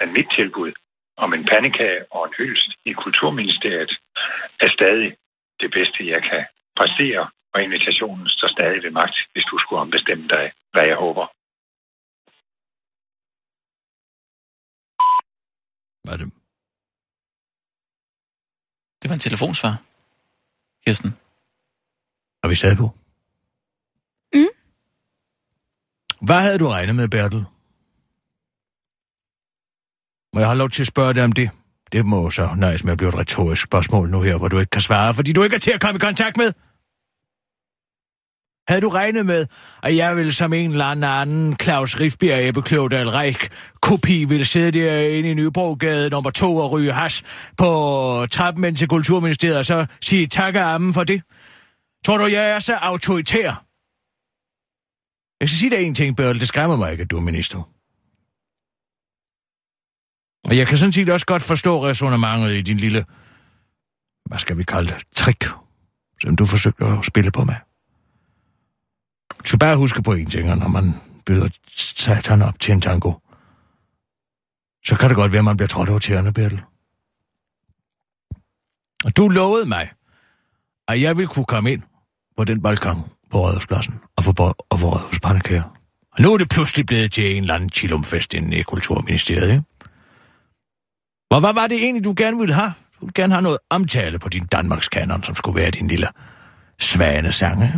Men 0.00 0.08
mit 0.16 0.28
tilbud 0.38 0.72
om 1.16 1.30
en 1.34 1.44
pandekage 1.52 2.02
og 2.14 2.20
en 2.26 2.34
hyldest 2.38 2.70
i 2.90 2.92
Kulturministeriet 2.92 3.92
er 4.64 4.70
stadig 4.78 5.10
det 5.62 5.70
bedste, 5.76 6.00
jeg 6.14 6.22
kan 6.30 6.42
præstere, 6.78 7.30
og 7.54 7.62
invitationen 7.62 8.28
står 8.28 8.48
stadig 8.48 8.82
ved 8.84 8.90
magt, 8.90 9.16
hvis 9.32 9.44
du 9.50 9.58
skulle 9.58 9.80
ombestemme 9.80 10.28
dig, 10.28 10.52
hvad 10.72 10.84
jeg 10.90 10.96
håber. 10.96 11.26
Hvad 16.04 16.14
er 16.14 16.18
det? 16.22 16.32
Det 19.00 19.08
var 19.10 19.14
en 19.14 19.26
telefonsvar. 19.28 19.72
Kirsten. 20.84 21.10
Er 22.42 22.48
vi 22.48 22.54
stadig 22.54 22.76
på? 22.76 22.88
Mm. 24.34 24.54
Hvad 26.20 26.40
havde 26.40 26.58
du 26.58 26.68
regnet 26.68 26.94
med, 26.94 27.08
Bertel? 27.08 27.44
Må 30.34 30.40
jeg 30.40 30.48
have 30.48 30.58
lov 30.58 30.70
til 30.70 30.82
at 30.82 30.86
spørge 30.86 31.14
dig 31.14 31.24
om 31.24 31.32
det? 31.32 31.50
Det 31.92 32.06
må 32.06 32.30
så 32.30 32.54
nøjes 32.56 32.84
med 32.84 32.92
at 32.92 32.98
blive 32.98 33.08
et 33.08 33.18
retorisk 33.18 33.62
spørgsmål 33.62 34.10
nu 34.10 34.22
her, 34.22 34.36
hvor 34.36 34.48
du 34.48 34.58
ikke 34.58 34.70
kan 34.70 34.80
svare, 34.80 35.14
fordi 35.14 35.32
du 35.32 35.42
ikke 35.42 35.56
er 35.56 35.60
til 35.60 35.70
at 35.70 35.80
komme 35.80 35.96
i 35.96 35.98
kontakt 35.98 36.36
med. 36.36 36.52
Havde 38.68 38.80
du 38.80 38.88
regnet 38.88 39.26
med, 39.26 39.46
at 39.82 39.96
jeg 39.96 40.16
ville 40.16 40.32
som 40.32 40.52
en 40.52 40.70
eller 40.70 40.84
anden 40.84 41.04
anden 41.04 41.56
Claus 41.62 42.00
Rifbjerg 42.00 42.48
Ebbekløvdal 42.48 43.08
Reik 43.08 43.48
kopi 43.80 44.24
ville 44.24 44.44
sidde 44.44 44.78
derinde 44.78 45.30
i 45.30 45.34
Nybrogade 45.34 46.10
nummer 46.10 46.30
2 46.30 46.56
og 46.56 46.70
ryge 46.70 46.92
has 46.92 47.22
på 47.56 47.66
trappen 48.30 48.64
ind 48.64 48.76
til 48.76 48.88
Kulturministeriet 48.88 49.58
og 49.58 49.64
så 49.64 49.86
sige 50.00 50.26
tak 50.26 50.56
af 50.56 50.64
ammen 50.64 50.94
for 50.94 51.04
det? 51.04 51.22
Tror 52.04 52.16
du, 52.16 52.26
jeg 52.26 52.50
er 52.50 52.58
så 52.58 52.74
autoritær? 52.74 53.69
Jeg 55.40 55.48
skal 55.48 55.58
sige 55.58 55.70
dig 55.70 55.82
en 55.82 55.94
ting, 55.94 56.16
Børl. 56.16 56.40
Det 56.40 56.48
skræmmer 56.48 56.76
mig 56.76 56.92
ikke, 56.92 57.02
at 57.02 57.10
du 57.10 57.16
er 57.16 57.20
minister. 57.20 57.70
Og 60.44 60.56
jeg 60.56 60.66
kan 60.66 60.78
sådan 60.78 60.92
set 60.92 61.08
også 61.08 61.26
godt 61.26 61.42
forstå 61.42 61.86
resonemanget 61.86 62.56
i 62.56 62.60
din 62.60 62.76
lille, 62.76 63.04
hvad 64.24 64.38
skal 64.38 64.58
vi 64.58 64.62
kalde 64.64 64.88
det, 64.88 65.02
trick, 65.14 65.50
som 66.20 66.36
du 66.36 66.46
forsøgte 66.46 66.84
at 66.84 67.04
spille 67.04 67.30
på 67.30 67.44
med. 67.44 67.54
Du 69.38 69.46
skal 69.46 69.58
bare 69.58 69.76
huske 69.76 70.02
på 70.02 70.12
en 70.12 70.26
ting, 70.26 70.58
når 70.58 70.68
man 70.68 70.94
byder 71.26 71.48
satan 71.76 72.42
op 72.42 72.60
til 72.60 72.72
en 72.72 72.80
tango, 72.80 73.12
så 74.84 74.96
kan 74.96 75.08
det 75.08 75.16
godt 75.16 75.32
være, 75.32 75.38
at 75.38 75.44
man 75.44 75.56
bliver 75.56 75.68
trådt 75.68 75.88
over 75.88 75.98
tæerne, 75.98 76.32
Bertel. 76.32 76.62
Og 79.04 79.16
du 79.16 79.28
lovede 79.28 79.68
mig, 79.68 79.92
at 80.88 81.00
jeg 81.00 81.16
ville 81.16 81.28
kunne 81.28 81.44
komme 81.44 81.72
ind 81.72 81.82
på 82.36 82.44
den 82.44 82.62
balkon 82.62 83.10
på 83.30 83.38
Rådhuspladsen 83.38 84.00
og 84.16 84.24
for, 84.24 84.56
og 84.70 84.80
for 84.80 84.90
Rådhuspandekager. 84.90 85.62
Og 86.12 86.22
nu 86.22 86.34
er 86.34 86.38
det 86.38 86.48
pludselig 86.48 86.86
blevet 86.86 87.12
til 87.12 87.36
en 87.36 87.42
eller 87.42 87.54
anden 87.54 87.70
chillumfest 87.70 88.34
inde 88.34 88.56
i 88.56 88.58
øh, 88.58 88.64
Kulturministeriet, 88.64 89.50
ikke? 89.50 89.62
Hvor 91.28 91.40
hvad 91.40 91.52
var 91.52 91.66
det 91.66 91.82
egentlig, 91.82 92.04
du 92.04 92.14
gerne 92.16 92.38
ville 92.38 92.54
have? 92.54 92.72
Du 93.00 93.06
ville 93.06 93.12
gerne 93.14 93.32
have 93.32 93.42
noget 93.42 93.58
omtale 93.70 94.18
på 94.18 94.28
din 94.28 94.46
Danmarks 94.46 94.88
kanon, 94.88 95.22
som 95.22 95.34
skulle 95.34 95.60
være 95.60 95.70
din 95.70 95.86
lille 95.86 96.08
svane 96.80 97.32
sange. 97.32 97.72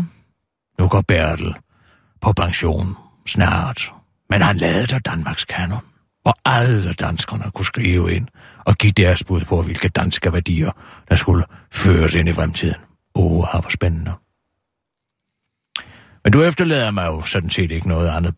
Nu 0.78 0.88
går 0.88 1.00
Bertel 1.00 1.54
på 2.20 2.32
pension 2.32 2.96
snart, 3.26 3.92
men 4.30 4.42
han 4.42 4.56
lavede 4.56 4.86
der 4.86 4.98
Danmarks 4.98 5.44
kanon, 5.44 5.84
hvor 6.22 6.38
alle 6.44 6.92
danskerne 6.92 7.50
kunne 7.54 7.64
skrive 7.64 8.14
ind 8.14 8.28
og 8.64 8.74
give 8.74 8.92
deres 8.92 9.24
bud 9.24 9.40
på, 9.40 9.62
hvilke 9.62 9.88
danske 9.88 10.32
værdier, 10.32 10.70
der 11.08 11.16
skulle 11.16 11.44
føres 11.72 12.14
ind 12.14 12.28
i 12.28 12.32
fremtiden. 12.32 12.80
Åh, 13.14 13.54
oh, 13.54 13.60
hvor 13.60 13.70
spændende. 13.70 14.12
Men 16.24 16.32
du 16.32 16.42
efterlader 16.42 16.90
mig 16.90 17.06
jo 17.06 17.22
sådan 17.22 17.50
set 17.50 17.70
ikke 17.70 17.88
noget 17.88 18.08
andet 18.08 18.34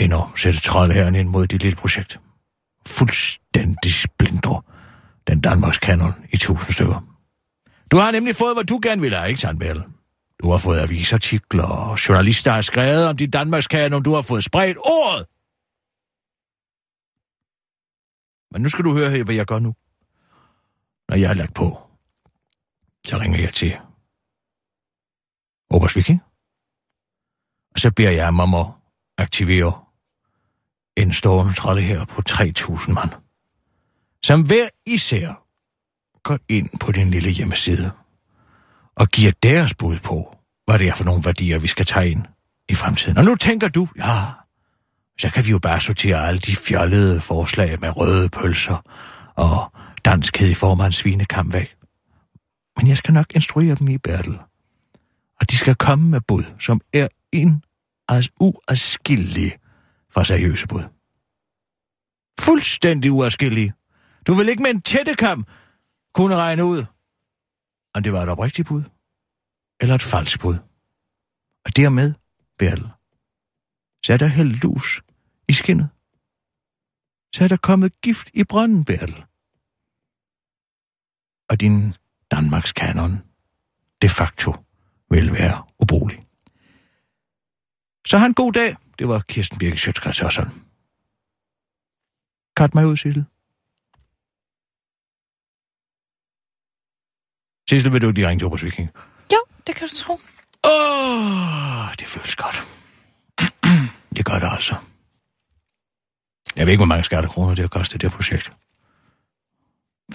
end 0.00 0.14
at 0.14 0.20
sætte 0.36 0.60
troldherren 0.60 1.14
ind 1.14 1.28
mod 1.28 1.46
dit 1.46 1.62
lille 1.62 1.76
projekt. 1.76 2.20
Fuldstændig 2.86 3.94
splindre 3.94 4.62
den 5.26 5.40
Danmarks 5.40 5.78
kanon 5.78 6.12
i 6.32 6.36
tusind 6.36 6.72
stykker. 6.72 7.06
Du 7.90 7.96
har 7.96 8.10
nemlig 8.10 8.36
fået, 8.36 8.56
hvad 8.56 8.64
du 8.64 8.80
gerne 8.82 9.00
ville 9.00 9.16
have, 9.16 9.28
ikke 9.28 9.40
sandt, 9.40 9.62
Du 10.42 10.50
har 10.50 10.58
fået 10.58 10.78
avisartikler, 10.78 11.64
og 11.64 12.08
journalister 12.08 12.52
har 12.52 12.60
skrevet 12.60 13.06
om 13.06 13.16
dit 13.16 13.32
Danmarks 13.32 13.66
kanon. 13.66 14.02
Du 14.02 14.14
har 14.14 14.22
fået 14.22 14.44
spredt 14.44 14.78
ordet. 14.78 15.26
Men 18.52 18.62
nu 18.62 18.68
skal 18.68 18.84
du 18.84 18.92
høre 18.92 19.10
her, 19.10 19.24
hvad 19.24 19.34
jeg 19.34 19.46
gør 19.46 19.58
nu. 19.58 19.74
Når 21.08 21.16
jeg 21.16 21.28
har 21.28 21.34
lagt 21.34 21.54
på, 21.54 21.64
så 23.06 23.18
ringer 23.18 23.40
jeg 23.40 23.54
til 23.54 23.76
Obers 25.70 25.96
Viking. 25.96 26.20
Og 27.74 27.80
så 27.80 27.90
beder 27.90 28.10
jeg 28.10 28.24
ham 28.24 28.40
om 28.40 28.54
at 28.54 28.66
aktivere 29.18 29.72
en 30.96 31.12
stående 31.12 31.54
trolde 31.54 31.82
her 31.82 32.04
på 32.04 32.22
3.000 32.30 32.92
mand. 32.92 33.10
Som 34.22 34.42
hver 34.42 34.68
især 34.86 35.44
går 36.22 36.38
ind 36.48 36.78
på 36.80 36.92
din 36.92 37.10
lille 37.10 37.30
hjemmeside 37.30 37.90
og 38.94 39.08
giver 39.08 39.32
deres 39.42 39.74
bud 39.74 39.98
på, 39.98 40.36
hvad 40.66 40.78
det 40.78 40.88
er 40.88 40.94
for 40.94 41.04
nogle 41.04 41.24
værdier, 41.24 41.58
vi 41.58 41.66
skal 41.66 41.86
tage 41.86 42.10
ind 42.10 42.24
i 42.68 42.74
fremtiden. 42.74 43.18
Og 43.18 43.24
nu 43.24 43.34
tænker 43.34 43.68
du, 43.68 43.88
ja, 43.98 44.24
så 45.18 45.30
kan 45.30 45.46
vi 45.46 45.50
jo 45.50 45.58
bare 45.58 45.80
sortere 45.80 46.28
alle 46.28 46.40
de 46.40 46.56
fjollede 46.56 47.20
forslag 47.20 47.80
med 47.80 47.96
røde 47.96 48.28
pølser 48.28 48.82
og 49.34 49.72
danskhed 50.04 50.50
i 50.50 50.54
form 50.54 50.80
af 50.80 50.86
en 50.86 50.92
svinekamp 50.92 51.52
væk. 51.52 51.76
Men 52.76 52.88
jeg 52.88 52.96
skal 52.96 53.14
nok 53.14 53.26
instruere 53.34 53.74
dem 53.74 53.88
i, 53.88 53.98
Bertel. 53.98 54.38
Og 55.40 55.50
de 55.50 55.56
skal 55.56 55.74
komme 55.74 56.10
med 56.10 56.20
bud, 56.28 56.44
som 56.58 56.80
er 56.92 57.08
en 57.32 57.64
as 58.08 58.30
uadskillelige 58.40 59.58
fra 60.10 60.24
seriøse 60.24 60.66
bud. 60.68 60.84
Fuldstændig 62.40 63.12
uadskillelige. 63.12 63.74
Du 64.26 64.34
vil 64.34 64.48
ikke 64.48 64.62
med 64.62 64.70
en 64.70 64.82
tættekam 64.82 65.46
kunne 66.14 66.36
regne 66.36 66.64
ud, 66.64 66.84
om 67.94 68.02
det 68.02 68.12
var 68.12 68.22
et 68.22 68.28
oprigtigt 68.28 68.68
bud, 68.68 68.82
eller 69.80 69.94
et 69.94 70.02
falsk 70.02 70.40
bud. 70.40 70.56
Og 71.64 71.76
dermed, 71.76 72.14
Bertel, 72.58 72.88
så 74.04 74.12
er 74.12 74.16
der 74.16 74.26
hældt 74.26 74.62
lus 74.62 75.02
i 75.48 75.52
skinnet. 75.52 75.88
Så 77.34 77.44
er 77.44 77.48
der 77.48 77.56
kommet 77.56 78.00
gift 78.00 78.30
i 78.34 78.44
brønden, 78.44 78.84
Bertel. 78.84 79.24
Og 81.48 81.60
din 81.60 81.94
Danmarks 82.30 82.72
kanon 82.72 83.22
de 84.02 84.08
facto 84.08 84.54
vil 85.10 85.32
være 85.32 85.64
ubrugelig. 85.78 86.29
Så 88.10 88.18
har 88.18 88.26
en 88.26 88.34
god 88.34 88.52
dag. 88.52 88.76
Det 88.98 89.08
var 89.08 89.20
Kirsten 89.28 89.58
Birke 89.58 89.76
Sjøtskrets 89.76 90.22
og 90.22 90.32
sådan. 90.32 90.52
Kat 92.56 92.74
mig 92.74 92.86
ud, 92.86 92.96
Sissel. 92.96 93.24
Sissel, 97.70 97.92
vil 97.92 98.00
du 98.02 98.10
lige 98.10 98.28
ringe 98.28 98.40
til 98.40 98.46
Obers 98.46 98.64
Viking? 98.64 98.88
Jo, 99.32 99.40
det 99.66 99.76
kan 99.76 99.88
du 99.88 99.94
tro. 99.94 100.12
Åh, 100.64 101.80
oh, 101.80 101.94
det 102.00 102.08
føles 102.08 102.36
godt. 102.36 102.66
det 104.16 104.24
gør 104.24 104.38
det 104.38 104.48
altså. 104.52 104.74
Jeg 106.56 106.66
ved 106.66 106.72
ikke, 106.72 106.80
hvor 106.80 106.86
mange 106.86 107.04
skattekroner 107.04 107.54
det 107.54 107.58
har 107.62 107.68
kostet, 107.68 108.00
det 108.00 108.10
her 108.10 108.16
projekt. 108.16 108.50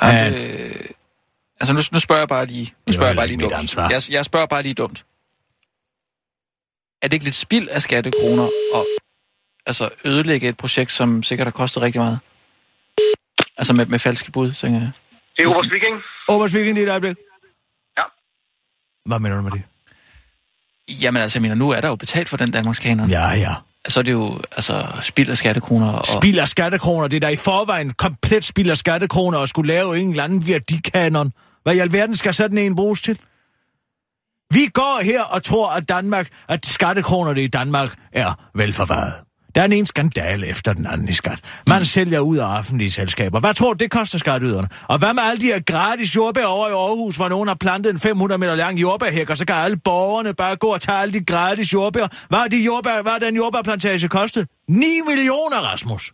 Nej, 0.01 0.11
Ja. 0.11 0.29
det, 0.29 0.91
altså 1.59 1.73
nu, 1.73 1.79
nu 1.91 1.99
spørger 1.99 2.21
jeg 2.21 2.27
bare 2.27 2.45
lige, 2.45 2.73
nu 2.87 2.93
spørger 2.93 3.09
jeg 3.09 3.15
bare 3.15 3.27
lige 3.27 3.39
dumt. 3.39 3.53
ansvar. 3.53 3.89
Jeg, 3.89 4.01
jeg 4.09 4.25
spørger 4.25 4.47
bare 4.47 4.61
lige 4.61 4.73
dumt. 4.73 5.05
Er 7.05 7.09
det 7.09 7.13
ikke 7.13 7.25
lidt 7.25 7.35
spild 7.35 7.67
af 7.69 7.81
skattekroner 7.81 8.49
at 8.75 8.85
altså 9.65 9.89
ødelægge 10.05 10.49
et 10.49 10.57
projekt, 10.57 10.91
som 10.91 11.23
sikkert 11.23 11.47
har 11.47 11.51
kostet 11.51 11.83
rigtig 11.83 12.01
meget? 12.01 12.19
Altså 13.57 13.73
med, 13.73 13.85
med 13.85 13.99
falske 13.99 14.31
bud, 14.31 14.51
tænker 14.51 14.79
jeg. 14.79 14.91
Det 15.37 15.43
er 15.43 15.49
Obers 15.49 15.71
Viking. 15.71 15.95
Obers 16.27 16.53
Viking, 16.53 16.73
lige 16.73 16.85
et 16.85 16.89
øjeblik. 16.89 17.15
Ja. 17.97 18.03
Hvad 19.05 19.19
mener 19.19 19.35
du 19.35 19.41
med 19.41 19.51
det? 19.51 19.61
Jamen 21.03 21.21
altså, 21.21 21.39
jeg 21.39 21.41
mener, 21.41 21.55
nu 21.55 21.69
er 21.69 21.81
der 21.81 21.87
jo 21.87 21.95
betalt 21.95 22.29
for 22.29 22.37
den 22.37 22.51
Danmarks 22.51 22.79
kanon. 22.79 23.09
Ja, 23.09 23.29
ja. 23.29 23.53
Så 23.87 23.99
er 23.99 24.03
det 24.03 24.11
jo 24.11 24.39
altså 24.51 24.87
spild 25.01 25.29
af 25.29 25.37
skattekroner. 25.37 25.91
Og, 25.91 26.05
Spild 26.05 26.39
af 26.39 26.47
skattekroner, 26.47 27.07
det 27.07 27.15
er 27.15 27.21
der 27.21 27.29
i 27.29 27.35
forvejen 27.35 27.93
komplet 27.93 28.43
spild 28.43 28.69
af 28.69 28.77
skattekroner 28.77 29.37
og 29.37 29.49
skulle 29.49 29.67
lave 29.67 29.99
en 29.99 30.09
eller 30.09 30.23
anden 30.23 30.47
værdikanon. 30.47 31.33
Hvad 31.63 31.75
i 31.75 31.79
alverden 31.79 32.15
skal 32.15 32.33
sådan 32.33 32.57
en 32.57 32.75
bruges 32.75 33.01
til? 33.01 33.19
Vi 34.53 34.67
går 34.73 35.01
her 35.03 35.21
og 35.21 35.43
tror, 35.43 35.69
at 35.69 35.89
Danmark, 35.89 36.27
at 36.49 36.65
skattekronerne 36.65 37.43
i 37.43 37.47
Danmark 37.47 37.95
er 38.13 38.49
velforvaret. 38.55 39.13
Der 39.55 39.61
er 39.61 39.67
den 39.67 39.73
ene 39.77 39.87
skandale 39.87 40.47
efter 40.47 40.73
den 40.73 40.85
anden 40.85 41.09
i 41.09 41.13
skat. 41.13 41.39
Man 41.67 41.79
mm. 41.79 41.85
sælger 41.85 42.19
ud 42.19 42.37
af 42.37 42.57
offentlige 42.57 42.91
selskaber. 42.91 43.39
Hvad 43.39 43.53
tror 43.53 43.73
du, 43.73 43.77
det 43.77 43.91
koster 43.91 44.17
skatteyderne? 44.17 44.67
Og 44.87 44.97
hvad 44.97 45.13
med 45.13 45.23
alle 45.23 45.41
de 45.41 45.45
her 45.45 45.59
gratis 45.59 46.15
jordbær 46.15 46.45
over 46.45 46.67
i 46.67 46.71
Aarhus, 46.71 47.15
hvor 47.15 47.29
nogen 47.29 47.47
har 47.47 47.55
plantet 47.55 47.89
en 47.89 47.99
500 47.99 48.39
meter 48.39 48.55
lang 48.55 48.81
jordbærhæk, 48.81 49.29
og 49.29 49.37
så 49.37 49.45
kan 49.45 49.55
alle 49.55 49.77
borgerne 49.77 50.33
bare 50.33 50.55
gå 50.55 50.67
og 50.67 50.81
tage 50.81 50.97
alle 50.97 51.13
de 51.13 51.25
gratis 51.25 51.73
jordbær. 51.73 52.07
Hvad 52.29 52.39
har 52.39 52.47
de 52.47 52.57
jordbær, 52.57 53.01
hvad 53.01 53.19
den 53.21 53.35
jordbærplantage 53.35 54.07
kostet? 54.07 54.47
9 54.69 54.85
millioner, 55.07 55.57
Rasmus. 55.57 56.13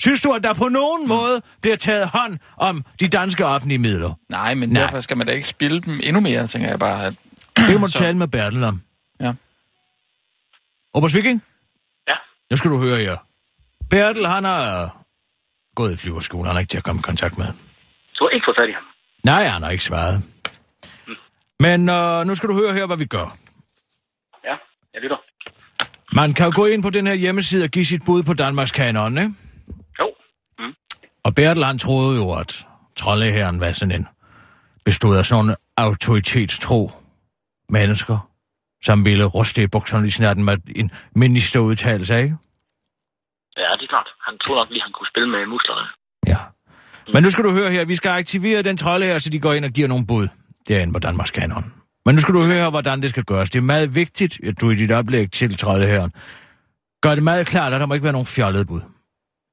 Synes 0.00 0.20
du, 0.20 0.32
at 0.32 0.44
der 0.44 0.52
på 0.54 0.68
nogen 0.68 1.08
måde 1.08 1.42
bliver 1.62 1.76
taget 1.76 2.08
hånd 2.08 2.38
om 2.56 2.84
de 3.00 3.08
danske 3.08 3.46
offentlige 3.46 3.78
midler? 3.78 4.18
Nej, 4.30 4.54
men 4.54 4.68
Nej. 4.68 4.74
Nej. 4.74 4.82
derfor 4.82 5.00
skal 5.00 5.16
man 5.16 5.26
da 5.26 5.32
ikke 5.32 5.48
spille 5.48 5.80
dem 5.80 6.00
endnu 6.02 6.20
mere, 6.20 6.46
tænker 6.46 6.68
jeg 6.68 6.78
bare. 6.78 7.06
At, 7.06 7.14
Det 7.68 7.80
må 7.80 7.86
du 7.86 7.92
Så- 7.96 7.98
tale 7.98 8.18
med 8.18 8.28
Bertel 8.28 8.64
om. 8.64 8.82
Ja. 9.20 9.32
Obers 10.94 11.14
Viking? 11.14 11.42
Ja. 12.08 12.14
Nu 12.50 12.56
skal 12.56 12.70
du 12.70 12.78
høre 12.78 12.98
her. 12.98 13.16
Bertel, 13.90 14.26
han 14.26 14.44
har 14.44 14.96
gået 15.74 15.92
i 15.92 15.96
flyverskole. 15.96 16.46
Han 16.46 16.56
er 16.56 16.60
ikke 16.60 16.70
til 16.70 16.78
at 16.78 16.84
komme 16.84 16.98
i 16.98 17.02
kontakt 17.02 17.38
med. 17.38 17.46
Du 18.18 18.24
har 18.24 18.28
ikke 18.30 18.44
fået 18.46 18.56
fat 18.60 18.68
i 18.68 18.72
ham. 18.72 18.82
Nej, 19.24 19.44
han 19.46 19.62
har 19.62 19.70
ikke 19.70 19.84
svaret. 19.84 20.22
Men 21.60 21.88
øh, 21.88 22.26
nu 22.26 22.34
skal 22.34 22.48
du 22.48 22.54
høre 22.54 22.74
her, 22.74 22.86
hvad 22.86 22.96
vi 22.96 23.04
gør. 23.04 23.36
Ja, 24.44 24.54
jeg 24.94 25.02
lytter. 25.02 25.16
Man 26.12 26.34
kan 26.34 26.46
jo 26.46 26.52
gå 26.54 26.66
ind 26.66 26.82
på 26.82 26.90
den 26.90 27.06
her 27.06 27.14
hjemmeside 27.14 27.64
og 27.64 27.70
give 27.70 27.84
sit 27.84 28.04
bud 28.04 28.22
på 28.22 28.34
Danmarks 28.34 28.72
kanon, 28.72 29.18
ikke? 29.18 29.34
Jo. 30.00 30.14
Og 31.22 31.34
Bertel, 31.34 31.64
han 31.64 31.78
troede 31.78 32.16
jo, 32.16 32.32
at 32.32 32.66
troldeherren 32.96 33.60
var 33.60 33.72
sådan 33.72 33.94
en 34.00 34.08
bestod 34.84 35.16
af 35.16 35.26
sådan 35.26 35.44
nogle 35.44 35.56
autoritetstro 35.76 36.90
mennesker, 37.70 38.28
som 38.82 39.04
ville 39.04 39.24
ruste 39.24 39.62
i 39.62 39.66
bukserne 39.66 40.02
lige 40.02 40.12
snart 40.12 40.38
med 40.38 40.56
en 40.76 40.90
ministerudtalelse, 41.14 42.22
ikke? 42.22 42.36
Ja, 43.58 43.62
det 43.78 43.82
er 43.82 43.88
klart. 43.88 44.08
Han 44.26 44.38
troede 44.38 44.60
nok 44.60 44.70
lige, 44.70 44.82
han 44.82 44.92
kunne 44.92 45.06
spille 45.12 45.30
med 45.30 45.46
musklerne. 45.46 45.86
Ja. 46.26 46.38
Men 47.12 47.22
nu 47.22 47.30
skal 47.30 47.44
du 47.44 47.50
høre 47.50 47.70
her, 47.70 47.84
vi 47.84 47.96
skal 47.96 48.10
aktivere 48.10 48.62
den 48.62 48.76
trolde 48.76 49.06
her, 49.06 49.18
så 49.18 49.30
de 49.30 49.40
går 49.40 49.52
ind 49.52 49.64
og 49.64 49.70
giver 49.70 49.88
nogle 49.88 50.06
bud 50.06 50.28
derinde 50.68 50.92
på 50.92 50.98
Danmarks 50.98 51.30
Kanon. 51.30 51.72
Men 52.06 52.14
nu 52.14 52.20
skal 52.20 52.34
du 52.34 52.42
høre 52.42 52.70
hvordan 52.70 53.02
det 53.02 53.10
skal 53.10 53.24
gøres. 53.24 53.50
Det 53.50 53.58
er 53.58 53.62
meget 53.62 53.94
vigtigt, 53.94 54.40
at 54.44 54.60
du 54.60 54.70
i 54.70 54.74
dit 54.74 54.92
oplæg 54.92 55.32
til 55.32 55.56
troldeherren 55.56 56.12
gør 57.02 57.14
det 57.14 57.24
meget 57.24 57.46
klart, 57.46 57.72
at 57.74 57.80
der 57.80 57.86
må 57.86 57.94
ikke 57.94 58.04
være 58.04 58.12
nogen 58.12 58.26
fjollede 58.26 58.64
bud. 58.64 58.80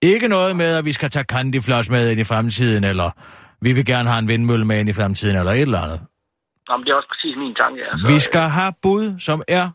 Ikke 0.02 0.28
noget 0.28 0.56
med, 0.56 0.76
at 0.76 0.86
vi 0.86 0.94
skal 0.94 1.10
tage 1.10 1.24
candyfloss 1.24 1.90
med 1.90 2.12
ind 2.12 2.20
i 2.20 2.24
fremtiden, 2.24 2.84
eller 2.84 3.12
vi 3.62 3.74
vil 3.74 3.86
gerne 3.86 4.10
have 4.10 4.20
en 4.20 4.28
vindmølle 4.28 4.66
med 4.66 4.80
ind 4.80 4.90
i 4.90 4.94
fremtiden, 4.94 5.36
eller 5.36 5.52
et 5.52 5.62
eller 5.62 5.82
andet. 5.82 6.02
Nå, 6.68 6.72
men 6.78 6.84
det 6.86 6.92
er 6.92 6.96
også 7.02 7.12
præcis 7.14 7.36
min 7.44 7.56
tanke. 7.56 7.80
Altså, 7.92 8.14
Vi 8.14 8.20
skal 8.20 8.42
have 8.60 8.74
bud, 8.84 9.06
som 9.28 9.38
er... 9.48 9.66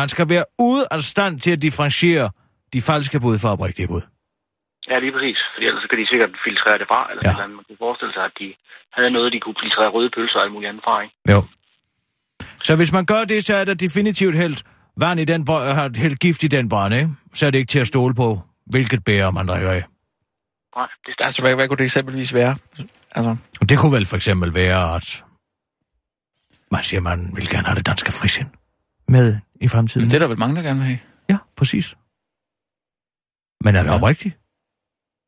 Man 0.00 0.08
skal 0.08 0.28
være 0.28 0.44
ude 0.58 0.84
af 0.90 1.00
stand 1.02 1.40
til 1.40 1.50
at 1.56 1.62
differentiere 1.62 2.30
de 2.72 2.80
falske 2.90 3.20
bud 3.20 3.36
fra 3.42 3.52
oprigtige 3.52 3.88
bud. 3.88 4.02
Ja, 4.90 4.98
lige 5.04 5.12
præcis. 5.16 5.38
Fordi 5.54 5.66
ellers 5.66 5.86
kan 5.90 5.98
de 5.98 6.06
sikkert 6.12 6.30
filtrere 6.46 6.78
det 6.78 6.86
fra, 6.92 7.00
eller 7.10 7.22
Ja. 7.24 7.34
ja. 7.42 7.46
man 7.46 7.64
kunne 7.68 7.82
forestille 7.86 8.12
sig, 8.16 8.24
at 8.30 8.34
de 8.40 8.48
havde 8.96 9.10
noget, 9.16 9.32
de 9.32 9.40
kunne 9.40 9.58
filtrere 9.62 9.88
røde 9.96 10.10
pølser 10.16 10.38
og 10.38 10.42
alt 10.44 10.52
muligt 10.52 10.68
andet 10.70 10.84
fra, 10.86 10.94
ikke? 11.04 11.14
Jo. 11.32 11.40
Så 12.64 12.76
hvis 12.76 12.92
man 12.92 13.04
gør 13.06 13.24
det, 13.24 13.44
så 13.44 13.54
er 13.54 13.64
der 13.64 13.74
definitivt 13.74 14.34
hældt 14.42 14.62
vand 14.96 15.20
i 15.20 15.24
den 15.24 15.44
brønd, 15.44 15.68
har 15.80 15.90
hældt 15.96 16.20
gift 16.20 16.42
i 16.42 16.48
den 16.56 16.68
brønd, 16.68 16.94
ikke? 16.94 17.08
Så 17.34 17.46
er 17.46 17.50
det 17.50 17.58
ikke 17.58 17.70
til 17.70 17.78
at 17.84 17.86
stole 17.86 18.14
på, 18.14 18.40
hvilket 18.66 19.04
bære 19.04 19.32
man 19.32 19.46
drikker 19.48 19.70
af. 19.70 19.82
Nej, 20.76 20.86
det 20.86 21.08
er 21.08 21.12
stærkt. 21.12 21.26
altså, 21.26 21.42
hvad, 21.42 21.54
hvad 21.54 21.68
kunne 21.68 21.76
det 21.78 21.84
eksempelvis 21.84 22.34
være? 22.34 22.56
Altså, 23.10 23.36
Og 23.60 23.68
det 23.68 23.78
kunne 23.78 23.92
vel 23.92 24.06
for 24.06 24.16
eksempel 24.16 24.54
være, 24.54 24.94
at 24.96 25.24
man 26.70 26.82
siger, 26.82 27.00
man 27.00 27.36
vil 27.36 27.48
gerne 27.48 27.66
have 27.66 27.76
det 27.76 27.86
danske 27.86 28.12
frisind 28.12 28.48
med 29.08 29.38
i 29.60 29.68
fremtiden. 29.68 30.06
det 30.06 30.14
er 30.14 30.18
der 30.18 30.26
vel 30.26 30.38
mange, 30.38 30.56
der 30.56 30.62
gerne 30.62 30.78
vil 30.78 30.86
have. 30.86 30.98
Ja, 31.28 31.38
præcis. 31.56 31.96
Men 33.64 33.76
er 33.76 33.82
det 33.82 33.90
Ja. 33.90 33.94
oprigtigt? 33.94 34.38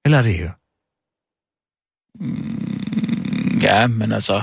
Eller 0.05 0.19
er 0.19 0.23
det 0.23 0.31
ikke? 0.31 0.53
Ja, 3.63 3.87
men 3.87 4.13
altså... 4.13 4.43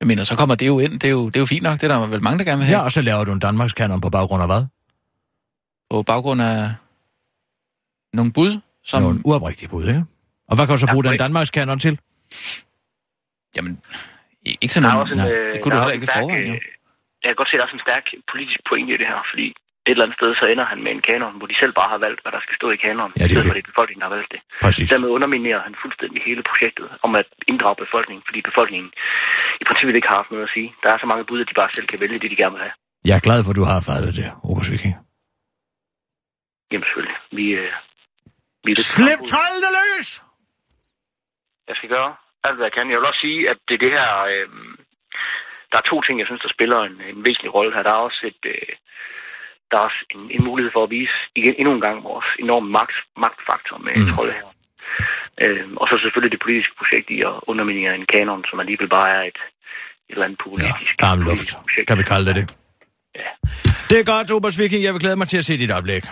Jeg 0.00 0.06
mener, 0.06 0.24
så 0.24 0.36
kommer 0.36 0.54
det 0.54 0.66
jo 0.66 0.78
ind. 0.78 0.92
Det 0.92 1.04
er 1.04 1.10
jo, 1.10 1.26
det 1.26 1.36
er 1.36 1.40
jo 1.40 1.46
fint 1.46 1.62
nok. 1.62 1.80
Det 1.80 1.90
er 1.90 1.98
der 1.98 2.06
vel 2.06 2.22
mange, 2.22 2.38
der 2.38 2.44
gerne 2.44 2.58
vil 2.58 2.66
have. 2.66 2.78
Ja, 2.78 2.84
og 2.84 2.92
så 2.92 3.00
laver 3.02 3.24
du 3.24 3.32
en 3.32 3.38
Danmarks 3.38 3.72
kanon 3.72 4.00
på 4.00 4.10
baggrund 4.10 4.42
af 4.42 4.48
hvad? 4.48 4.64
På 5.90 6.02
baggrund 6.02 6.42
af 6.42 6.74
nogle 8.12 8.32
bud, 8.32 8.60
som... 8.90 9.02
Nogle 9.02 9.20
uoprigtige 9.28 9.68
bud, 9.72 9.84
ikke? 9.92 10.04
Og 10.48 10.54
hvad 10.56 10.64
kan 10.66 10.72
du 10.76 10.78
så 10.78 10.86
Ja, 10.88 10.92
bruge 10.94 11.04
den 11.04 11.08
korrekt. 11.10 11.24
Danmarks 11.24 11.50
kanon 11.56 11.78
til? 11.84 11.94
Jamen, 13.56 13.72
ikke 14.62 14.74
sådan 14.74 14.88
noget. 14.88 15.10
en, 15.12 15.16
nej, 15.16 15.30
øh, 15.32 15.52
det 15.52 15.58
kunne 15.62 15.72
du 15.74 15.76
er 15.76 15.82
heller 15.82 15.94
også 15.94 15.96
ikke 15.98 16.06
i 16.06 16.08
en 16.08 16.14
stærk, 16.14 16.22
forvejen, 16.24 16.54
øh, 16.54 16.60
Jeg 17.24 17.28
kan 17.30 17.38
godt 17.40 17.48
se, 17.50 17.54
at 17.54 17.58
der 17.58 17.64
er 17.64 17.68
også 17.68 17.78
en 17.80 17.86
stærk 17.88 18.04
politisk 18.32 18.60
pointe 18.68 18.90
i 18.94 18.98
det 19.02 19.08
her, 19.12 19.20
fordi 19.32 19.46
et 19.88 19.92
eller 19.94 20.04
andet 20.06 20.18
sted, 20.20 20.30
så 20.40 20.44
ender 20.52 20.66
han 20.72 20.78
med 20.84 20.92
en 20.96 21.02
kanon, 21.08 21.34
hvor 21.38 21.48
de 21.52 21.56
selv 21.62 21.72
bare 21.80 21.90
har 21.94 22.00
valgt, 22.06 22.20
hvad 22.22 22.32
der 22.36 22.42
skal 22.46 22.54
stå 22.60 22.66
i 22.76 22.78
kanonen, 22.84 23.12
Ja, 23.14 23.16
det 23.16 23.22
er 23.22 23.26
i 23.26 23.32
stedet 23.32 23.44
det. 23.44 23.50
for 23.50 23.56
det 23.58 23.62
er 23.66 23.70
befolkningen, 23.72 24.00
der 24.02 24.08
har 24.10 24.16
valgt 24.18 24.30
det. 24.34 24.40
Præcis. 24.66 24.86
Dermed 24.92 25.10
underminerer 25.16 25.60
han 25.66 25.74
fuldstændig 25.84 26.20
hele 26.28 26.42
projektet 26.50 26.86
om 27.06 27.12
at 27.20 27.28
inddrage 27.50 27.76
befolkningen, 27.84 28.22
fordi 28.28 28.38
befolkningen 28.50 28.88
i 29.62 29.64
princippet 29.68 29.94
ikke 29.98 30.10
har 30.12 30.18
haft 30.22 30.30
noget 30.34 30.46
at 30.48 30.52
sige. 30.56 30.68
Der 30.82 30.88
er 30.94 30.98
så 31.02 31.06
mange 31.10 31.24
bud, 31.28 31.38
at 31.42 31.48
de 31.50 31.54
bare 31.60 31.70
selv 31.76 31.86
kan 31.92 31.98
vælge 32.04 32.18
det, 32.22 32.28
de 32.32 32.38
gerne 32.42 32.54
vil 32.56 32.64
have. 32.66 32.74
Jeg 33.08 33.14
er 33.20 33.24
glad 33.28 33.38
for, 33.44 33.50
at 33.54 33.58
du 33.60 33.66
har 33.72 33.78
fattet 33.90 34.10
det, 34.20 34.26
Obers 34.48 34.68
Viking. 34.72 34.94
Jamen 36.70 36.84
selvfølgelig. 36.88 37.16
Vi, 37.38 37.44
øh, 37.62 37.72
lidt 38.74 38.86
Slip 38.96 39.20
troldene 39.30 39.70
løs! 39.78 40.08
Jeg 41.68 41.76
skal 41.76 41.88
gøre 41.88 42.14
alt, 42.44 42.56
hvad 42.56 42.66
jeg 42.66 42.72
kan. 42.72 42.90
Jeg 42.90 42.98
vil 42.98 43.06
også 43.10 43.20
sige, 43.26 43.50
at 43.50 43.58
det, 43.68 43.80
det 43.80 43.90
her... 43.90 44.08
Øh, 44.32 44.48
der 45.72 45.78
er 45.78 45.86
to 45.90 45.96
ting, 46.02 46.18
jeg 46.18 46.26
synes, 46.26 46.42
der 46.42 46.48
spiller 46.56 46.78
en, 46.88 46.96
en 47.10 47.24
væsentlig 47.24 47.54
rolle 47.54 47.74
her. 47.74 47.82
Der 47.82 47.90
er 47.90 48.02
også 48.08 48.20
et... 48.30 48.42
Øh, 48.54 48.72
der 49.70 49.76
er 49.78 49.84
også 49.88 50.00
en, 50.14 50.22
en 50.36 50.44
mulighed 50.44 50.70
for 50.72 50.82
at 50.84 50.90
vise 50.90 51.16
igen 51.34 51.54
endnu 51.58 51.72
en 51.74 51.80
gang 51.80 52.04
vores 52.04 52.26
enorme 52.38 52.68
magt, 52.70 52.96
magtfaktor 53.24 53.78
med 53.78 53.92
Mm. 53.96 54.12
trolde 54.14 54.32
her. 54.32 54.46
Øh, 55.42 55.66
og 55.80 55.86
så 55.90 55.94
selvfølgelig 56.02 56.32
det 56.36 56.40
politiske 56.46 56.74
projekt 56.80 57.10
i 57.10 57.18
at 57.30 57.34
underminere 57.50 57.94
en 57.94 58.06
kanon, 58.06 58.44
som 58.50 58.60
alligevel 58.60 58.88
bare 58.88 59.10
er 59.16 59.22
et, 59.22 59.26
et 59.28 59.40
eller 60.08 60.24
andet 60.24 60.38
Ja, 60.38 60.44
populistisk 60.44 60.94
varm 61.02 61.18
luft. 61.18 61.28
politisk 61.28 61.58
projekt. 61.64 61.86
Kan 61.88 61.98
vi 61.98 62.02
kalde 62.12 62.26
det 62.28 62.34
det? 62.40 62.46
Ja. 63.22 63.30
Det 63.90 63.96
er 64.00 64.04
godt, 64.14 64.30
Obers 64.36 64.58
Viking. 64.58 64.82
Jeg 64.84 64.92
vil 64.94 65.00
glæde 65.00 65.16
mig 65.16 65.28
til 65.28 65.38
at 65.38 65.44
se 65.44 65.58
dit 65.58 65.70
oplæg. 65.78 66.02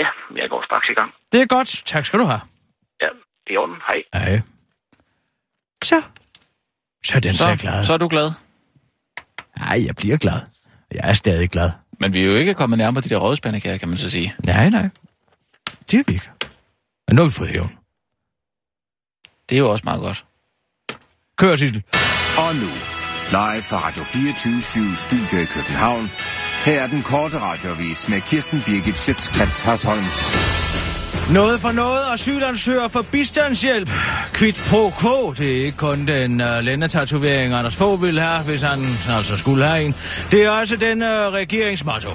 Ja, 0.00 0.06
jeg 0.42 0.48
går 0.50 0.64
straks 0.64 0.88
i 0.88 0.92
gang. 0.92 1.10
Det 1.32 1.42
er 1.42 1.46
godt. 1.46 1.82
Tak 1.86 2.06
skal 2.06 2.18
du 2.18 2.24
have. 2.24 2.40
Ja, 3.00 3.08
det 3.46 3.54
er 3.54 3.58
orden. 3.58 3.76
Hej. 3.86 4.02
Hej. 4.14 4.40
Så. 5.84 6.02
Så 7.04 7.16
er 7.16 7.20
den 7.20 7.34
så, 7.34 7.44
Så, 7.44 7.56
glad. 7.60 7.84
så 7.84 7.92
er 7.92 7.96
du 7.98 8.08
glad. 8.08 8.30
Nej, 9.58 9.84
jeg 9.86 9.96
bliver 9.96 10.16
glad. 10.16 10.40
Jeg 10.92 11.00
er 11.10 11.12
stadig 11.12 11.50
glad. 11.50 11.70
Men 12.00 12.14
vi 12.14 12.20
er 12.20 12.24
jo 12.24 12.36
ikke 12.36 12.54
kommet 12.54 12.78
nærmere 12.78 13.02
de 13.04 13.08
der 13.08 13.16
rådspandekager, 13.16 13.78
kan 13.78 13.88
man 13.88 13.98
så 13.98 14.10
sige. 14.10 14.34
Nej, 14.46 14.70
nej. 14.70 14.88
Det 15.90 15.98
er 16.00 16.04
vi 16.06 16.12
ikke. 16.14 16.30
Men 17.08 17.16
nu 17.16 17.22
har 17.22 17.28
vi 17.28 17.32
fået 17.32 17.50
hævn. 17.50 17.78
Det 19.48 19.54
er 19.54 19.58
jo 19.58 19.70
også 19.70 19.84
meget 19.84 20.00
godt. 20.00 20.24
Kør, 21.36 21.56
Sissel. 21.56 21.82
Og 22.38 22.54
nu, 22.54 22.70
live 23.30 23.62
fra 23.62 23.78
Radio 23.86 24.04
24 24.04 24.96
Studio 24.96 25.38
i 25.42 25.44
København. 25.44 26.10
Her 26.68 26.80
er 26.80 26.86
den 26.86 27.02
korte 27.02 27.38
radiovis 27.40 28.08
med 28.08 28.20
Kirsten 28.20 28.62
Birgit 28.66 28.98
Schøtzgrads 28.98 29.60
Hasholm. 29.60 30.04
Noget 31.32 31.60
for 31.60 31.72
noget, 31.72 32.00
asylansøger 32.12 32.88
for 32.88 33.02
bistandshjælp. 33.02 33.90
Kvit 34.32 34.62
pro 34.70 34.90
quo, 35.00 35.32
det 35.32 35.60
er 35.60 35.64
ikke 35.64 35.76
kun 35.76 36.06
den 36.06 36.40
uh, 36.40 36.46
lændetatovering, 36.62 37.54
Anders 37.54 37.76
Fogh 37.76 38.02
vil 38.02 38.20
have, 38.20 38.44
hvis 38.44 38.62
han 38.62 38.80
altså 39.08 39.36
skulle 39.36 39.64
have 39.64 39.84
en. 39.84 39.94
Det 40.30 40.44
er 40.44 40.50
også 40.50 40.76
den 40.76 41.02
øh, 41.02 41.26
uh, 41.26 41.32
regeringsmotto. 41.32 42.10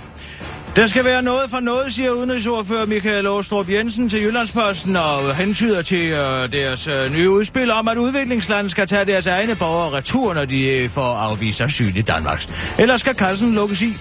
Der 0.75 0.85
skal 0.85 1.05
være 1.05 1.21
noget 1.21 1.49
for 1.49 1.59
noget, 1.59 1.93
siger 1.93 2.11
udenrigsordfører 2.11 2.85
Michael 2.85 3.27
Åstrup 3.27 3.69
Jensen 3.69 4.09
til 4.09 4.21
Jyllandsposten 4.21 4.95
og 4.95 5.35
hentyder 5.35 5.81
til 5.81 6.11
øh, 6.11 6.51
deres 6.51 6.87
øh, 6.87 7.13
nye 7.13 7.29
udspil 7.29 7.71
om, 7.71 7.87
at 7.87 7.97
udviklingslandet 7.97 8.71
skal 8.71 8.87
tage 8.87 9.05
deres 9.05 9.27
egne 9.27 9.55
borgere 9.55 9.97
retur, 9.97 10.33
når 10.33 10.45
de 10.45 10.71
øh, 10.71 10.89
får 10.89 11.01
afvist 11.01 11.61
asyl 11.61 11.97
i 11.97 12.01
Danmark. 12.01 12.45
Ellers 12.79 12.99
skal 12.99 13.15
kassen 13.15 13.53
lukkes 13.53 13.81
i. 13.81 13.97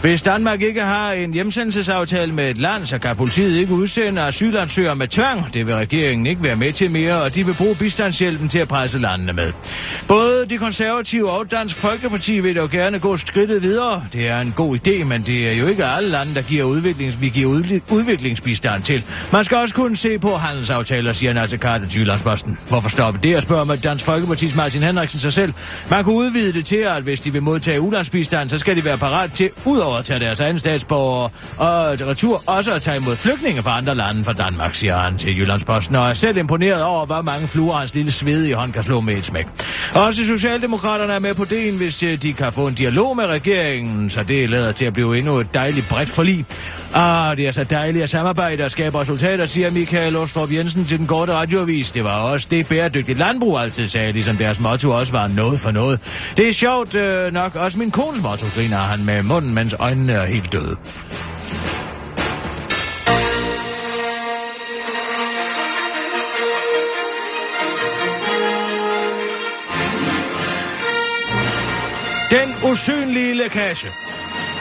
Hvis 0.00 0.22
Danmark 0.22 0.62
ikke 0.62 0.82
har 0.82 1.12
en 1.12 1.34
hjemsendelsesaftale 1.34 2.32
med 2.32 2.50
et 2.50 2.58
land, 2.58 2.86
så 2.86 2.98
kan 2.98 3.16
politiet 3.16 3.60
ikke 3.60 3.72
udsende 3.72 4.22
asylansøgere 4.22 4.96
med 4.96 5.08
tvang. 5.08 5.54
Det 5.54 5.66
vil 5.66 5.74
regeringen 5.74 6.26
ikke 6.26 6.42
være 6.42 6.56
med 6.56 6.72
til 6.72 6.90
mere, 6.90 7.22
og 7.22 7.34
de 7.34 7.46
vil 7.46 7.54
bruge 7.54 7.76
bistandshjælpen 7.76 8.48
til 8.48 8.58
at 8.58 8.68
presse 8.68 8.98
landene 8.98 9.32
med. 9.32 9.52
Både 10.08 10.46
de 10.50 10.58
konservative 10.58 11.30
og 11.30 11.50
Dansk 11.50 11.76
Folkeparti 11.76 12.40
vil 12.40 12.56
dog 12.56 12.70
gerne 12.70 12.98
gå 12.98 13.16
skridtet 13.16 13.62
videre. 13.62 14.04
Det 14.12 14.28
er 14.28 14.40
en 14.40 14.52
god 14.56 14.76
idé, 14.76 15.04
men 15.04 15.22
det 15.22 15.48
er 15.48 15.52
jo 15.52 15.66
ikke 15.66 15.84
alle 15.96 16.10
lande, 16.10 16.34
der 16.34 16.42
giver 16.42 16.64
udviklings, 16.64 17.20
vi 17.20 17.28
giver 17.28 17.48
udviklingsbistand 17.90 18.82
til. 18.82 19.04
Man 19.32 19.44
skal 19.44 19.56
også 19.56 19.74
kunne 19.74 19.96
se 19.96 20.18
på 20.18 20.36
handelsaftaler, 20.36 21.12
siger 21.12 21.32
Nasse 21.32 21.56
Carter 21.56 21.88
til 21.88 22.00
Jyllandsposten. 22.00 22.58
Hvorfor 22.68 22.88
stoppe 22.88 23.20
det 23.22 23.36
og 23.36 23.42
spørger 23.42 23.64
med 23.64 23.78
Dansk 23.78 24.04
Folkepartis 24.04 24.54
Martin 24.54 24.82
Henriksen 24.82 25.20
sig 25.20 25.32
selv? 25.32 25.52
Man 25.90 26.04
kunne 26.04 26.16
udvide 26.16 26.52
det 26.52 26.64
til, 26.64 26.76
at 26.76 27.02
hvis 27.02 27.20
de 27.20 27.32
vil 27.32 27.42
modtage 27.42 27.80
ulandsbistand, 27.80 28.50
så 28.50 28.58
skal 28.58 28.76
de 28.76 28.84
være 28.84 28.98
parat 28.98 29.32
til 29.32 29.50
udover 29.64 29.96
at 29.96 30.04
tage 30.04 30.20
deres 30.20 30.40
egne 30.40 30.58
statsborgere 30.58 31.30
og 31.56 32.08
retur, 32.08 32.42
også 32.46 32.72
at 32.72 32.82
tage 32.82 32.96
imod 32.96 33.16
flygtninge 33.16 33.62
fra 33.62 33.78
andre 33.78 33.94
lande 33.94 34.24
fra 34.24 34.32
Danmark, 34.32 34.74
siger 34.74 34.96
han 34.96 35.18
til 35.18 35.38
Jyllandsposten, 35.38 35.96
og 35.96 36.08
er 36.08 36.14
selv 36.14 36.36
imponeret 36.36 36.82
over, 36.82 37.06
hvor 37.06 37.22
mange 37.22 37.48
fluer 37.48 37.76
hans 37.76 37.94
lille 37.94 38.12
svedige 38.12 38.54
hånd 38.54 38.72
kan 38.72 38.82
slå 38.82 39.00
med 39.00 39.16
et 39.16 39.24
smæk. 39.24 39.46
Også 39.94 40.26
Socialdemokraterne 40.26 41.12
er 41.12 41.18
med 41.18 41.34
på 41.34 41.44
det, 41.44 41.72
hvis 41.72 42.02
øh, 42.02 42.22
de 42.22 42.32
kan 42.32 42.52
få 42.52 42.66
en 42.66 42.74
dialog 42.74 43.16
med 43.16 43.26
regeringen, 43.26 44.10
så 44.10 44.22
det 44.22 44.50
lader 44.50 44.72
til 44.72 44.84
at 44.84 44.92
blive 44.92 45.18
endnu 45.18 45.38
et 45.38 45.54
dejligt 45.54 45.85
bredt 45.88 46.10
forlig. 46.10 46.44
Ah, 46.94 47.36
det 47.36 47.46
er 47.46 47.52
så 47.52 47.64
dejligt 47.64 48.02
at 48.02 48.10
samarbejde 48.10 48.64
og 48.64 48.70
skabe 48.70 49.00
resultater, 49.00 49.46
siger 49.46 49.70
Michael 49.70 50.16
Ostrup 50.16 50.52
Jensen 50.52 50.84
til 50.84 50.98
den 50.98 51.06
korte 51.06 51.32
radioavis. 51.32 51.92
Det 51.92 52.04
var 52.04 52.20
også 52.20 52.46
det 52.50 52.66
bæredygtigt 52.68 53.18
landbrug 53.18 53.58
altid 53.58 53.88
sagde, 53.88 54.12
ligesom 54.12 54.36
deres 54.36 54.60
motto 54.60 54.90
også 54.90 55.12
var 55.12 55.28
noget 55.28 55.60
for 55.60 55.70
noget. 55.70 56.00
Det 56.36 56.48
er 56.48 56.52
sjovt 56.52 56.94
øh, 56.94 57.32
nok 57.32 57.56
også 57.56 57.78
min 57.78 57.90
kones 57.90 58.22
motto, 58.22 58.46
griner 58.54 58.76
han 58.76 59.04
med 59.04 59.22
munden, 59.22 59.54
mens 59.54 59.74
øjnene 59.78 60.12
er 60.12 60.26
helt 60.26 60.52
døde. 60.52 60.76
Den 72.30 72.70
usynlige 72.70 73.34
lækage. 73.34 73.88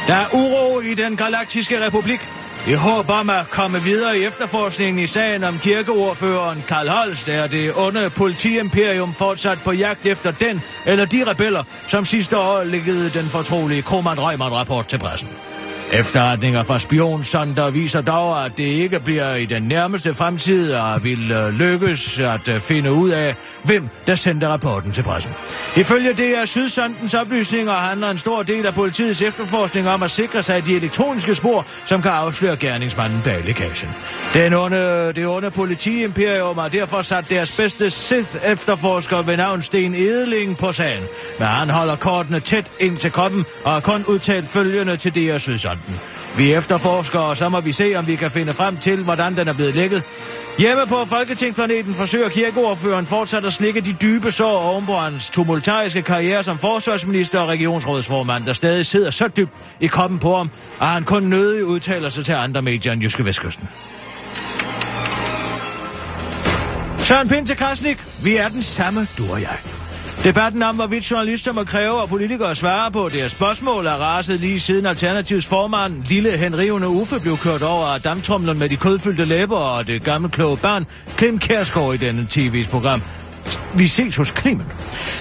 Der 0.08 0.14
er 0.14 0.26
uro 0.34 0.80
i 0.80 0.94
den 0.94 1.18
galaktiske 1.18 1.86
republik. 1.86 2.30
I 2.68 2.74
håb 2.74 3.10
om 3.10 3.30
at 3.30 3.50
komme 3.50 3.82
videre 3.82 4.20
i 4.20 4.24
efterforskningen 4.24 5.04
i 5.04 5.08
sagen 5.08 5.44
om 5.44 5.60
kirkeordføreren 5.60 6.64
Karl 6.68 6.88
Holst, 6.88 7.30
er 7.30 7.48
det 7.48 7.74
onde 7.76 8.10
politiimperium 8.10 9.14
fortsat 9.14 9.60
på 9.64 9.72
jagt 9.72 10.06
efter 10.06 10.32
den 10.32 10.62
eller 10.86 11.06
de 11.06 11.30
rebeller, 11.32 11.64
som 11.88 12.06
sidste 12.06 12.38
år 12.38 12.64
læggede 12.64 13.10
den 13.10 13.30
fortrolige 13.30 13.82
Kroman 13.82 14.20
Reumann-rapport 14.20 14.88
til 14.88 15.00
pressen. 15.00 15.30
Efterretninger 15.94 16.64
fra 16.64 16.80
spionsonder 16.80 17.70
viser 17.70 18.02
dog, 18.02 18.46
at 18.46 18.58
det 18.58 18.64
ikke 18.64 19.00
bliver 19.00 19.36
i 19.36 19.46
den 19.46 19.64
nærmeste 19.64 20.14
fremtid 20.14 20.74
og 20.74 21.04
vil 21.04 21.32
øh, 21.32 21.54
lykkes 21.54 22.20
at 22.20 22.48
øh, 22.48 22.62
finde 22.62 22.94
ud 22.94 23.10
af, 23.10 23.36
hvem 23.64 23.90
der 24.08 24.16
sendte 24.16 24.48
rapporten 24.48 24.92
til 24.92 25.04
pressen. 25.04 25.32
Ifølge 25.76 26.14
det 26.14 26.38
er 26.38 26.46
Sydsondens 26.46 27.14
oplysninger 27.14 27.74
handler 27.74 28.10
en 28.10 28.18
stor 28.18 28.44
del 28.44 28.66
af 28.66 28.74
politiets 28.74 29.22
efterforskning 29.22 29.90
om 29.90 30.04
at 30.04 30.12
sikre 30.12 30.44
sig 30.44 30.66
de 30.66 30.76
elektroniske 30.76 31.36
spor, 31.36 31.66
som 31.86 32.02
kan 32.02 32.12
afsløre 32.12 32.58
gerningsmanden 32.58 33.22
bag 33.24 33.44
lækagen. 33.46 33.90
Den 34.34 34.54
onde, 34.54 35.14
det 35.16 35.28
onde 35.28 35.52
politiimperium 35.52 36.58
har 36.58 36.68
derfor 36.68 37.02
sat 37.02 37.30
deres 37.30 37.52
bedste 37.52 37.90
Sith-efterforsker 37.90 39.22
ved 39.22 39.38
navn 39.38 39.62
Sten 39.62 39.96
Edeling 39.96 40.58
på 40.58 40.74
sagen. 40.74 41.04
Men 41.40 41.48
han 41.48 41.70
holder 41.70 41.96
kortene 41.96 42.40
tæt 42.40 42.72
ind 42.80 42.98
til 42.98 43.12
kroppen 43.12 43.46
og 43.64 43.72
har 43.72 43.80
kun 43.80 44.06
udtalt 44.08 44.48
følgende 44.48 44.98
til 44.98 45.16
DR 45.16 45.38
Sydsond 45.38 45.75
den. 45.88 46.00
Vi 46.38 46.54
efterforsker, 46.54 47.20
og 47.20 47.38
så 47.38 47.50
må 47.50 47.60
vi 47.60 47.72
se, 47.72 47.96
om 47.96 48.08
vi 48.08 48.16
kan 48.16 48.32
finde 48.32 48.54
frem 48.54 48.78
til, 48.78 49.04
hvordan 49.04 49.38
den 49.38 49.48
er 49.48 49.54
blevet 49.54 49.76
lækket. 49.76 50.04
Hjemme 50.58 50.86
på 50.88 51.06
Folketingplaneten 51.06 51.94
forsøger 51.94 52.30
kirkeordføreren 52.30 53.06
fortsat 53.06 53.46
at 53.46 53.54
slikke 53.54 53.82
de 53.82 53.94
dybe 53.94 54.32
sår 54.32 54.60
oven 54.60 54.86
på 54.86 54.96
hans 54.96 55.30
tumultariske 55.30 56.02
karriere 56.02 56.44
som 56.44 56.58
forsvarsminister 56.58 57.40
og 57.40 57.48
regionsrådsformand, 57.48 58.46
der 58.46 58.54
stadig 58.54 58.86
sidder 58.86 59.12
så 59.12 59.28
dybt 59.28 59.52
i 59.80 59.88
kroppen 59.88 60.20
på 60.20 60.36
ham, 60.36 60.50
at 60.82 60.88
han 60.88 61.04
kun 61.04 61.24
nødig 61.24 61.66
udtaler 61.66 62.10
sig 62.10 62.26
til 62.26 62.34
andre 62.34 62.62
medier 62.62 62.94
end 62.94 63.02
Jyske 63.02 63.26
Vestkysten. 63.26 63.70
Søren 67.06 67.28
Pind 67.28 67.48
til 67.48 67.58
Krasnik. 67.58 67.98
Vi 68.24 68.36
er 68.36 68.48
den 68.48 68.64
samme, 68.64 69.08
du 69.18 69.32
og 69.32 69.42
jeg. 69.42 69.75
Debatten 70.26 70.64
om, 70.64 70.76
hvorvidt 70.76 71.12
journalister 71.12 71.52
må 71.52 71.64
kræve 71.64 72.02
og 72.02 72.10
politikere 72.10 72.56
svare 72.56 72.92
på 72.92 73.10
deres 73.10 73.32
spørgsmål, 73.32 73.86
er 73.86 73.92
raset 73.92 74.40
lige 74.40 74.60
siden 74.60 74.86
Alternativs 74.86 75.46
formand, 75.46 76.04
lille 76.04 76.38
henrivende 76.38 76.88
Uffe, 76.88 77.20
blev 77.20 77.38
kørt 77.38 77.64
over 77.64 77.86
af 77.86 78.02
dammtrumlen 78.02 78.60
med 78.60 78.70
de 78.70 78.78
kødfyldte 78.78 79.26
læber 79.26 79.58
og 79.58 79.88
det 79.88 80.04
gamle 80.04 80.30
kloge 80.30 80.58
barn, 80.58 80.86
Klim 81.18 81.40
Kærsgaard 81.40 81.94
i 81.94 81.98
denne 81.98 82.28
tv's 82.32 82.70
program 82.70 83.02
vi 83.78 83.88
ses 83.88 84.16
hos 84.16 84.32
Klimen. 84.32 84.66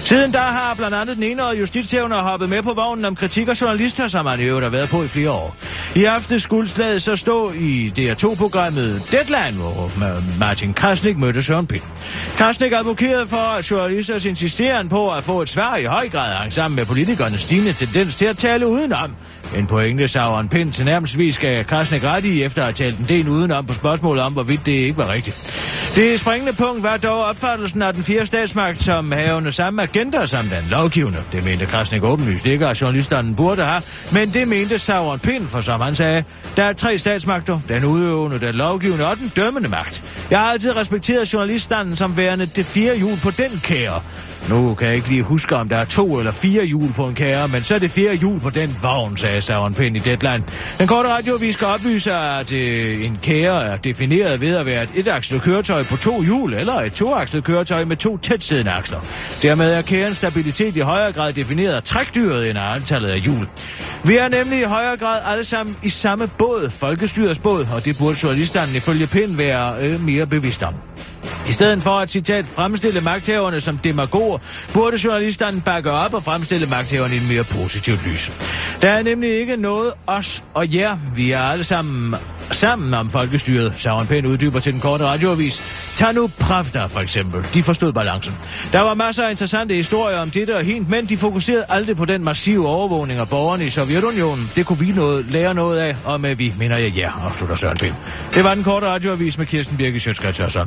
Siden 0.03 0.31
da 0.31 0.39
har 0.39 0.73
blandt 0.77 0.95
andet 0.95 1.15
den 1.15 1.23
ene 1.23 1.45
og 1.45 1.59
justitshævner 1.59 2.15
hoppet 2.15 2.49
med 2.49 2.63
på 2.63 2.73
vognen 2.73 3.05
om 3.05 3.15
kritik 3.15 3.47
af 3.47 3.61
journalister, 3.61 4.07
som 4.07 4.25
han 4.25 4.39
i 4.39 4.43
øvrigt 4.43 4.63
har 4.63 4.69
været 4.69 4.89
på 4.89 5.03
i 5.03 5.07
flere 5.07 5.31
år. 5.31 5.55
I 5.95 6.03
aften 6.03 6.39
skulle 6.39 6.67
slaget 6.69 7.01
så 7.01 7.15
stå 7.15 7.51
i 7.51 7.93
DR2-programmet 7.99 9.01
Deadline, 9.11 9.61
hvor 9.61 9.91
Martin 10.39 10.73
Krasnik 10.73 11.17
mødte 11.17 11.41
Søren 11.41 11.67
Pind. 11.67 11.81
Krasnik 12.37 12.73
advokerede 12.73 13.27
for, 13.27 13.37
at 13.37 13.71
journalisters 13.71 14.25
insisteren 14.25 14.89
på 14.89 15.11
at 15.11 15.23
få 15.23 15.41
et 15.41 15.49
svar 15.49 15.75
i 15.75 15.83
høj 15.83 16.09
grad 16.09 16.33
hang 16.33 16.53
sammen 16.53 16.75
med 16.75 16.85
politikernes 16.85 17.41
stigende 17.41 17.73
tendens 17.73 18.15
til 18.15 18.25
at 18.25 18.37
tale 18.37 18.67
udenom. 18.67 19.15
En 19.57 19.67
pointe 19.67 20.07
sagde 20.07 20.39
en 20.39 20.49
pind 20.49 20.73
til 20.73 20.85
nærmest 20.85 21.35
skal 21.35 21.65
Krasnik 21.65 22.03
ret 22.03 22.25
i, 22.25 22.43
efter 22.43 22.61
at 22.61 22.65
have 22.65 22.73
talt 22.73 22.99
en 22.99 23.05
del 23.09 23.29
udenom 23.29 23.65
på 23.65 23.73
spørgsmålet 23.73 24.23
om, 24.23 24.33
hvorvidt 24.33 24.65
det 24.65 24.71
ikke 24.71 24.97
var 24.97 25.11
rigtigt. 25.13 25.35
Det 25.95 26.19
springende 26.19 26.53
punkt 26.53 26.83
var 26.83 26.97
dog 26.97 27.25
opfattelsen 27.25 27.81
af 27.81 27.93
den 27.93 28.03
fjerde 28.03 28.25
statsmagt 28.25 28.83
som 28.83 29.11
havende 29.11 29.51
samme 29.51 29.81
agenda 29.81 30.25
som 30.25 30.45
den 30.45 30.69
lovgivende. 30.69 31.23
Det 31.31 31.43
mente 31.43 31.65
Krasnik 31.65 32.03
åbenlyst 32.03 32.45
ikke, 32.45 32.67
at 32.67 32.81
journalisterne 32.81 33.35
burde 33.35 33.63
have, 33.63 33.81
men 34.11 34.29
det 34.29 34.47
mente 34.47 34.79
Sauron 34.79 35.19
Pind, 35.19 35.47
for 35.47 35.61
som 35.61 35.81
han 35.81 35.95
sagde, 35.95 36.23
der 36.57 36.63
er 36.63 36.73
tre 36.73 36.97
statsmagter, 36.97 37.59
den 37.69 37.85
udøvende, 37.85 38.39
den 38.39 38.55
lovgivende 38.55 39.07
og 39.07 39.17
den 39.17 39.31
dømmende 39.35 39.69
magt. 39.69 40.03
Jeg 40.31 40.39
har 40.39 40.45
altid 40.45 40.77
respekteret 40.77 41.33
journalisterne 41.33 41.95
som 41.95 42.17
værende 42.17 42.45
det 42.45 42.65
fjerde 42.65 42.97
hjul 42.97 43.17
på 43.23 43.31
den 43.31 43.61
kære. 43.63 44.01
Nu 44.49 44.73
kan 44.73 44.87
jeg 44.87 44.95
ikke 44.95 45.09
lige 45.09 45.23
huske, 45.23 45.55
om 45.55 45.69
der 45.69 45.77
er 45.77 45.85
to 45.85 46.19
eller 46.19 46.31
fire 46.31 46.65
hjul 46.65 46.93
på 46.93 47.07
en 47.07 47.15
kære, 47.15 47.47
men 47.47 47.63
så 47.63 47.75
er 47.75 47.79
det 47.79 47.91
fire 47.91 48.15
hjul 48.15 48.39
på 48.39 48.49
den 48.49 48.77
vogn, 48.81 49.17
sagde 49.17 49.41
Sauron 49.41 49.73
Pind 49.73 49.97
i 49.97 49.99
Deadline. 49.99 50.43
Den 50.79 50.87
korte 50.87 51.09
radiovis 51.09 51.53
skal 51.53 51.67
oplyse, 51.67 52.13
at 52.13 52.51
øh, 52.51 53.05
en 53.05 53.17
kære 53.21 53.65
er 53.65 53.77
defineret 53.77 54.41
ved 54.41 54.55
at 54.55 54.65
være 54.65 54.83
et 54.83 54.89
etakslet 54.95 55.41
køretøj 55.41 55.83
på 55.83 55.97
to 55.97 56.23
hjul, 56.23 56.53
eller 56.53 56.73
et 56.73 56.93
toakslet 56.93 57.43
køretøj 57.43 57.85
med 57.85 57.97
to 57.97 58.17
tætsiddende 58.17 58.71
aksler. 58.71 58.99
Dermed 59.41 59.73
er 59.73 59.81
kærens 59.81 60.17
stabilitet 60.17 60.77
i 60.77 60.79
højere 60.79 61.11
grad 61.11 61.33
defineret 61.33 61.73
af 61.73 61.83
trækdyret 61.83 62.49
end 62.49 62.57
af 62.57 62.75
antallet 62.75 63.09
af 63.09 63.19
hjul. 63.19 63.47
Vi 64.03 64.17
er 64.17 64.29
nemlig 64.29 64.59
i 64.59 64.63
højere 64.63 64.97
grad 64.97 65.21
alle 65.25 65.45
sammen 65.45 65.75
i 65.83 65.89
samme 65.89 66.27
båd, 66.27 66.69
folkestyrets 66.69 67.39
båd, 67.39 67.67
og 67.73 67.85
det 67.85 67.97
burde 67.97 68.17
journalisterne 68.23 68.77
ifølge 68.77 69.07
Pind 69.07 69.35
være 69.35 69.75
øh, 69.81 70.01
mere 70.01 70.27
bevidst 70.27 70.63
om. 70.63 70.73
I 71.47 71.51
stedet 71.51 71.83
for 71.83 71.91
at 71.91 72.11
citat 72.11 72.45
fremstille 72.45 73.01
magthaverne 73.01 73.61
som 73.61 73.77
demagoger, 73.77 74.37
burde 74.73 74.97
journalisterne 75.03 75.61
bakke 75.61 75.91
op 75.91 76.13
og 76.13 76.23
fremstille 76.23 76.65
magthaverne 76.65 77.15
i 77.15 77.17
en 77.17 77.27
mere 77.27 77.43
positivt 77.43 78.07
lys. 78.07 78.31
Der 78.81 78.89
er 78.89 79.03
nemlig 79.03 79.39
ikke 79.39 79.57
noget 79.57 79.93
os 80.07 80.43
og 80.53 80.75
jer. 80.75 80.97
Vi 81.15 81.31
er 81.31 81.41
alle 81.41 81.63
sammen 81.63 82.15
sammen 82.51 82.93
om 82.93 83.09
folkestyret, 83.09 83.73
Søren 83.75 84.07
Pind 84.07 84.27
uddyber 84.27 84.59
til 84.59 84.73
den 84.73 84.81
korte 84.81 85.05
radioavis. 85.05 85.61
Tag 85.95 86.13
nu 86.13 86.27
Pravda 86.39 86.85
for 86.85 86.99
eksempel. 86.99 87.47
De 87.53 87.63
forstod 87.63 87.93
balancen. 87.93 88.33
Der 88.71 88.81
var 88.81 88.93
masser 88.93 89.23
af 89.23 89.31
interessante 89.31 89.75
historier 89.75 90.19
om 90.19 90.31
dette 90.31 90.55
og 90.57 90.63
hint, 90.63 90.89
men 90.89 91.05
de 91.05 91.17
fokuserede 91.17 91.65
aldrig 91.69 91.97
på 91.97 92.05
den 92.05 92.23
massive 92.23 92.67
overvågning 92.67 93.19
af 93.19 93.29
borgerne 93.29 93.65
i 93.65 93.69
Sovjetunionen. 93.69 94.51
Det 94.55 94.65
kunne 94.65 94.79
vi 94.79 94.91
noget, 94.91 95.25
lære 95.25 95.53
noget 95.53 95.77
af, 95.77 95.95
og 96.05 96.21
med 96.21 96.35
vi 96.35 96.53
mener 96.59 96.77
jeg 96.77 96.91
ja, 96.91 97.11
afslutter 97.25 97.55
Søren 97.55 97.77
Pind. 97.77 97.93
Det 98.33 98.43
var 98.43 98.53
den 98.53 98.63
korte 98.63 98.87
radioavis 98.87 99.37
med 99.37 99.45
Kirsten 99.45 99.77
Birke 99.77 99.99
Sjøtskrets 99.99 100.57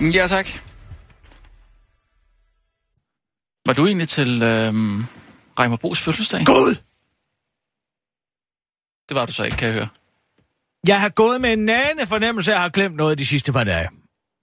Ja, 0.00 0.26
tak. 0.26 0.46
Var 3.66 3.72
du 3.72 3.86
egentlig 3.86 4.08
til 4.08 4.42
øhm, 4.42 5.04
Reimer 5.58 5.76
Bos 5.76 6.00
fødselsdag? 6.00 6.44
Gud! 6.46 6.74
Det 9.08 9.14
var 9.14 9.26
du 9.26 9.32
så 9.32 9.44
ikke, 9.44 9.56
kan 9.56 9.68
jeg 9.68 9.74
høre. 9.74 9.88
Jeg 10.86 11.00
har 11.00 11.08
gået 11.08 11.40
med 11.40 11.52
en 11.52 11.64
nane 11.64 12.06
fornemmelse, 12.06 12.50
at 12.50 12.54
jeg 12.54 12.62
har 12.62 12.68
glemt 12.68 12.96
noget 12.96 13.18
de 13.18 13.26
sidste 13.26 13.52
par 13.52 13.64
dage. 13.64 13.88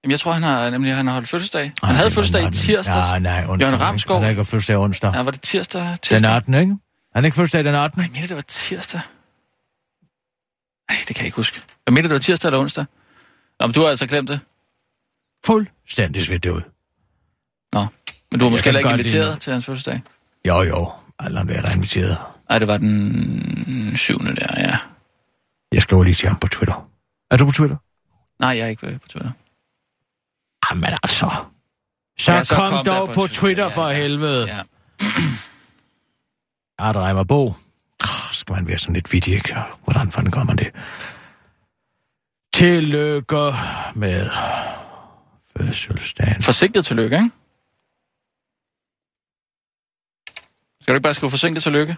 Jamen, 0.04 0.12
jeg 0.12 0.20
tror, 0.20 0.32
han 0.32 0.44
har, 0.44 0.70
nemlig, 0.70 0.96
han 0.96 1.08
har 1.08 1.14
holdt 1.14 1.30
fødselsdag. 1.30 1.72
Han 1.84 1.96
havde 1.96 2.12
fødselsdag 2.12 2.48
i 2.48 2.52
tirsdags. 2.54 3.08
Ja, 3.14 3.20
nej, 3.20 3.46
onsdag. 3.48 3.68
Jørgen 3.68 3.82
Ramskov. 3.82 4.16
Han 4.16 4.24
har 4.24 4.30
ikke 4.30 4.46
fødselsdag 4.46 4.78
onsdag. 4.78 5.14
Ja, 5.16 5.24
var 5.24 5.32
det 5.32 5.42
tirsdag? 5.42 5.98
tirsdag? 6.02 6.30
Den 6.30 6.38
18, 6.38 6.54
ikke? 6.54 6.78
Han 7.16 7.26
ikke 7.26 7.36
fødselsdag 7.36 7.64
den 7.64 7.76
18. 7.76 8.02
Nej, 8.02 8.10
jeg 8.16 8.30
det 8.30 8.36
var 8.36 8.42
tirsdag. 8.42 9.02
Nej, 10.90 10.98
det 11.08 11.16
kan 11.16 11.18
jeg 11.18 11.26
ikke 11.26 11.36
huske. 11.36 11.62
Jeg 11.86 11.94
mener, 11.94 12.08
det 12.08 12.14
var 12.14 12.20
tirsdag 12.20 12.48
eller 12.48 12.60
onsdag. 12.60 12.86
Nå, 13.60 13.68
men 13.68 13.74
du 13.74 13.82
har 13.82 13.90
altså 13.90 14.08
glemt 14.08 14.30
det. 14.30 14.40
Fuldstændig 15.46 16.26
svedt 16.26 16.46
ud. 16.46 16.62
Nå, 17.74 17.86
men 18.32 18.40
du 18.40 18.46
var 18.46 18.50
måske 18.50 18.66
heller 18.66 18.80
ikke 18.80 18.92
inviteret 18.92 19.34
det. 19.34 19.42
til 19.42 19.54
hans 19.54 19.66
fødselsdag. 19.66 20.02
Jo, 20.48 20.62
jo. 20.62 20.92
Alle 21.20 21.40
er 21.40 21.62
der 21.62 21.72
inviteret. 21.72 22.18
Nej, 22.50 22.60
det 22.60 22.68
var 22.68 22.78
den 22.78 23.98
syvende 23.98 24.36
der, 24.36 24.48
ja. 24.58 24.78
Jeg 25.72 25.82
skriver 25.82 26.04
lige 26.04 26.14
til 26.14 26.28
ham 26.30 26.40
på 26.40 26.48
Twitter. 26.48 26.90
Er 27.32 27.38
du 27.38 27.46
på 27.46 27.52
Twitter? 27.52 27.78
Nej, 28.40 28.50
jeg 28.50 28.60
er 28.66 28.68
ikke 28.68 29.00
på 29.00 29.08
Twitter. 29.08 29.32
Jamen 30.72 30.98
altså. 31.04 31.32
Så, 32.20 32.32
Ja, 32.34 32.44
så 32.44 32.56
kom, 32.56 32.72
kom 32.72 32.86
dog 32.86 33.08
på 33.08 33.14
på 33.14 33.28
Twitter, 33.28 33.64
ja, 33.64 33.70
for 33.70 33.88
ja. 33.88 33.96
helvede. 33.96 34.46
Ja. 34.48 34.62
Regner 37.02 37.24
på. 37.24 37.56
Oh, 38.04 38.32
skal 38.32 38.56
man 38.56 38.68
være 38.68 38.78
sådan 38.78 38.94
lidt 38.94 39.14
vittig, 39.14 39.34
ikke? 39.34 39.56
Hvordan 39.84 40.12
fanden 40.12 40.32
gør 40.32 40.44
man 40.44 40.58
det? 40.58 40.72
Tillykke 42.54 43.54
med 43.96 44.30
fødselsdagen. 45.58 46.42
Forsinket 46.42 46.86
tillykke, 46.86 47.16
ikke? 47.16 47.32
Skal 50.82 50.94
du 50.94 50.98
ikke 50.98 51.04
bare 51.04 51.14
skrive 51.14 51.30
forsinket 51.30 51.64
tillykke? 51.64 51.98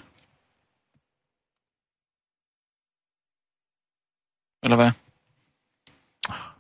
Eller 4.64 4.76
hvad? 4.76 4.92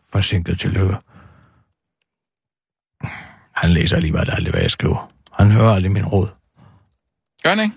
Forsinket 0.04 0.60
tillykke. 0.60 0.98
Han 3.56 3.70
læser 3.70 3.96
alligevel 3.96 4.30
aldrig, 4.32 4.52
hvad 4.52 4.62
jeg 4.62 4.72
skriver. 4.72 5.12
Han 5.34 5.52
hører 5.52 5.74
aldrig 5.76 5.92
min 5.92 6.06
råd. 6.06 6.30
Gør 7.44 7.50
han 7.50 7.60
ikke? 7.60 7.76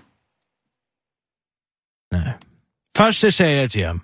Nej. 2.11 2.33
Først 2.97 3.19
så 3.19 3.31
sagde 3.31 3.55
jeg 3.55 3.71
til 3.71 3.83
ham. 3.83 4.01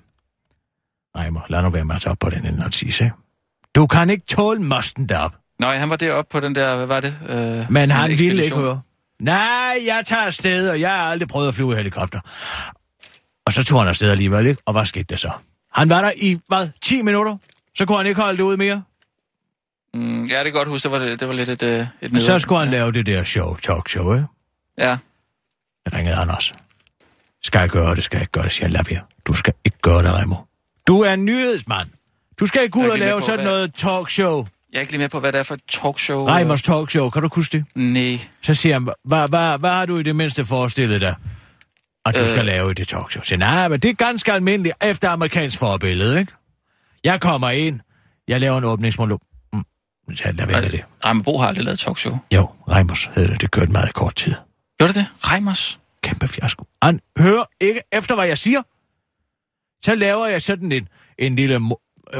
Reimer, 1.15 1.41
lad 1.49 1.61
nu 1.61 1.69
være 1.69 1.85
med 1.85 1.95
at 1.95 2.01
tage 2.01 2.11
op 2.11 2.19
på 2.19 2.29
den 2.29 2.45
ende 2.45 2.65
og 2.65 2.73
sige, 2.73 3.13
Du 3.79 3.87
kan 3.87 4.09
ikke 4.09 4.25
tåle 4.25 4.61
mosten 4.61 5.09
derop. 5.09 5.35
Nej, 5.59 5.77
han 5.77 5.89
var 5.89 5.95
deroppe 5.95 6.31
på 6.31 6.39
den 6.39 6.55
der, 6.55 6.75
hvad 6.75 6.85
var 6.85 6.99
det? 6.99 7.15
Øh, 7.29 7.71
Men 7.71 7.83
en 7.83 7.91
han 7.91 8.09
ville 8.09 8.43
ikke 8.43 8.55
høre. 8.55 8.81
Nej, 9.19 9.79
jeg 9.85 10.03
tager 10.05 10.21
afsted, 10.21 10.69
og 10.69 10.79
jeg 10.79 10.89
har 10.89 10.97
aldrig 10.97 11.27
prøvet 11.29 11.47
at 11.47 11.53
flyve 11.53 11.73
i 11.73 11.75
helikopter. 11.75 12.19
Og 13.45 13.53
så 13.53 13.63
tog 13.63 13.79
han 13.79 13.87
afsted 13.87 14.11
alligevel, 14.11 14.47
ikke? 14.47 14.61
Og 14.65 14.73
hvad 14.73 14.85
skete 14.85 15.03
der 15.03 15.15
så? 15.15 15.31
Han 15.73 15.89
var 15.89 16.01
der 16.01 16.11
i, 16.15 16.39
hvad, 16.47 16.69
10 16.81 17.01
minutter? 17.01 17.37
Så 17.75 17.85
kunne 17.85 17.97
han 17.97 18.05
ikke 18.05 18.21
holde 18.21 18.37
det 18.37 18.43
ud 18.43 18.57
mere. 18.57 18.83
Mm, 19.93 20.25
ja, 20.25 20.37
det 20.37 20.45
kan 20.45 20.53
godt 20.53 20.67
huske, 20.69 20.89
det 20.89 20.91
var, 20.91 21.05
det 21.07 21.27
var 21.27 21.33
lidt 21.33 21.49
et, 21.49 21.63
øh, 21.63 21.85
et 22.01 22.13
Og 22.15 22.21
så 22.21 22.39
skulle 22.39 22.59
han 22.59 22.69
lave 22.69 22.91
det 22.91 23.05
der 23.05 23.23
show, 23.23 23.55
talk 23.55 23.89
show, 23.89 24.13
ikke? 24.13 24.25
Ja, 24.77 24.97
Jeg 25.85 25.93
ringede 25.93 26.15
han 26.15 26.29
også. 26.29 26.53
Skal 27.43 27.59
jeg 27.59 27.69
gøre 27.69 27.95
det, 27.95 28.03
skal 28.03 28.17
jeg 28.17 28.23
ikke 28.23 28.31
gøre 28.31 28.43
det, 28.43 28.51
siger 28.51 28.65
jeg, 28.65 28.71
lad 28.71 28.83
være. 28.89 29.01
Du 29.27 29.33
skal 29.33 29.53
ikke 29.65 29.77
gøre 29.81 30.03
det, 30.03 30.13
Remo. 30.13 30.35
Du 30.87 31.01
er 31.01 31.13
en 31.13 31.25
nyhedsmand. 31.25 31.89
Du 32.39 32.45
skal 32.45 32.63
ikke 32.63 32.77
ud 32.77 32.83
Jeg 32.83 32.91
og 32.91 32.99
lave 32.99 33.19
på, 33.19 33.25
sådan 33.25 33.35
hvad- 33.39 33.45
noget 33.51 33.73
talkshow. 33.73 34.45
jeg 34.71 34.77
er 34.77 34.81
ikke 34.81 34.91
lige 34.93 34.99
med 34.99 35.09
på, 35.09 35.19
hvad 35.19 35.31
det 35.31 35.39
er 35.39 35.43
for 35.43 35.53
et 35.55 35.61
talkshow. 35.69 36.25
Reimers 36.25 36.61
talkshow, 36.61 37.09
kan 37.09 37.21
du 37.21 37.29
huske 37.33 37.57
det? 37.57 37.65
Nej. 37.75 38.19
Så 38.41 38.53
siger 38.53 38.73
han, 38.73 38.89
hvad, 39.03 39.27
hvad, 39.29 39.57
hvad 39.59 39.69
har 39.69 39.85
du 39.85 39.97
i 39.97 40.03
det 40.03 40.15
mindste 40.15 40.45
forestillet 40.45 41.01
dig, 41.01 41.15
at 42.05 42.13
du 42.13 42.19
Øh. 42.19 42.23
øh... 42.25 42.29
skal 42.29 42.45
lave 42.45 42.71
i 42.71 42.73
det 42.73 42.87
talkshow? 42.87 43.23
Så 43.23 43.37
nej, 43.37 43.67
men 43.67 43.79
det 43.79 43.89
er 43.89 43.93
ganske 43.93 44.33
almindeligt 44.33 44.75
efter 44.83 45.09
amerikansk 45.09 45.59
forbillede, 45.59 46.19
ikke? 46.19 46.31
Jeg 47.03 47.21
kommer 47.21 47.49
ind, 47.49 47.79
jeg 48.27 48.39
laver 48.39 48.57
en 48.57 48.63
åbningsmonolog. 48.63 49.19
Mm. 49.53 49.63
Så 50.15 50.31
lad 50.31 50.47
være 50.47 50.61
med 50.61 50.69
det. 50.69 50.85
Reimer 51.05 51.23
Bo 51.23 51.37
har 51.37 51.47
aldrig 51.47 51.65
lavet 51.65 51.79
talkshow. 51.79 52.17
Jo, 52.35 52.49
Reimers 52.71 53.09
hed 53.15 53.27
det, 53.27 53.41
det 53.41 53.51
kørte 53.51 53.71
meget 53.71 53.93
kort 53.93 54.15
tid. 54.15 54.33
Gjorde 54.79 54.93
det 54.93 54.95
det? 54.95 55.31
Reimers? 55.31 55.79
Kæmpe 56.03 56.27
fiasko. 56.27 56.65
Han 56.83 56.99
hører 57.17 57.43
ikke 57.61 57.79
efter, 57.91 58.15
hvad 58.15 58.27
jeg 58.27 58.37
siger. 58.37 58.61
Så 59.85 59.95
laver 59.95 60.27
jeg 60.27 60.41
sådan 60.41 60.71
en, 60.71 60.87
en 61.17 61.35
lille 61.35 61.59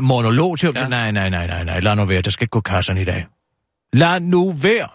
monolog 0.02 0.60
til. 0.60 0.71
Ja. 0.75 0.82
Ja. 0.82 0.88
Nej, 0.88 1.12
nej, 1.12 1.30
nej, 1.30 1.47
nej, 1.47 1.63
nej, 1.63 1.80
lad 1.80 1.95
nu 1.95 2.06
være, 2.06 2.21
der 2.21 2.30
skal 2.32 2.43
ikke 2.43 2.52
gå 2.52 2.62
kasserne 2.62 3.02
i 3.02 3.06
dag. 3.06 3.25
Lad 3.93 4.19
nu 4.19 4.52
være. 4.52 4.88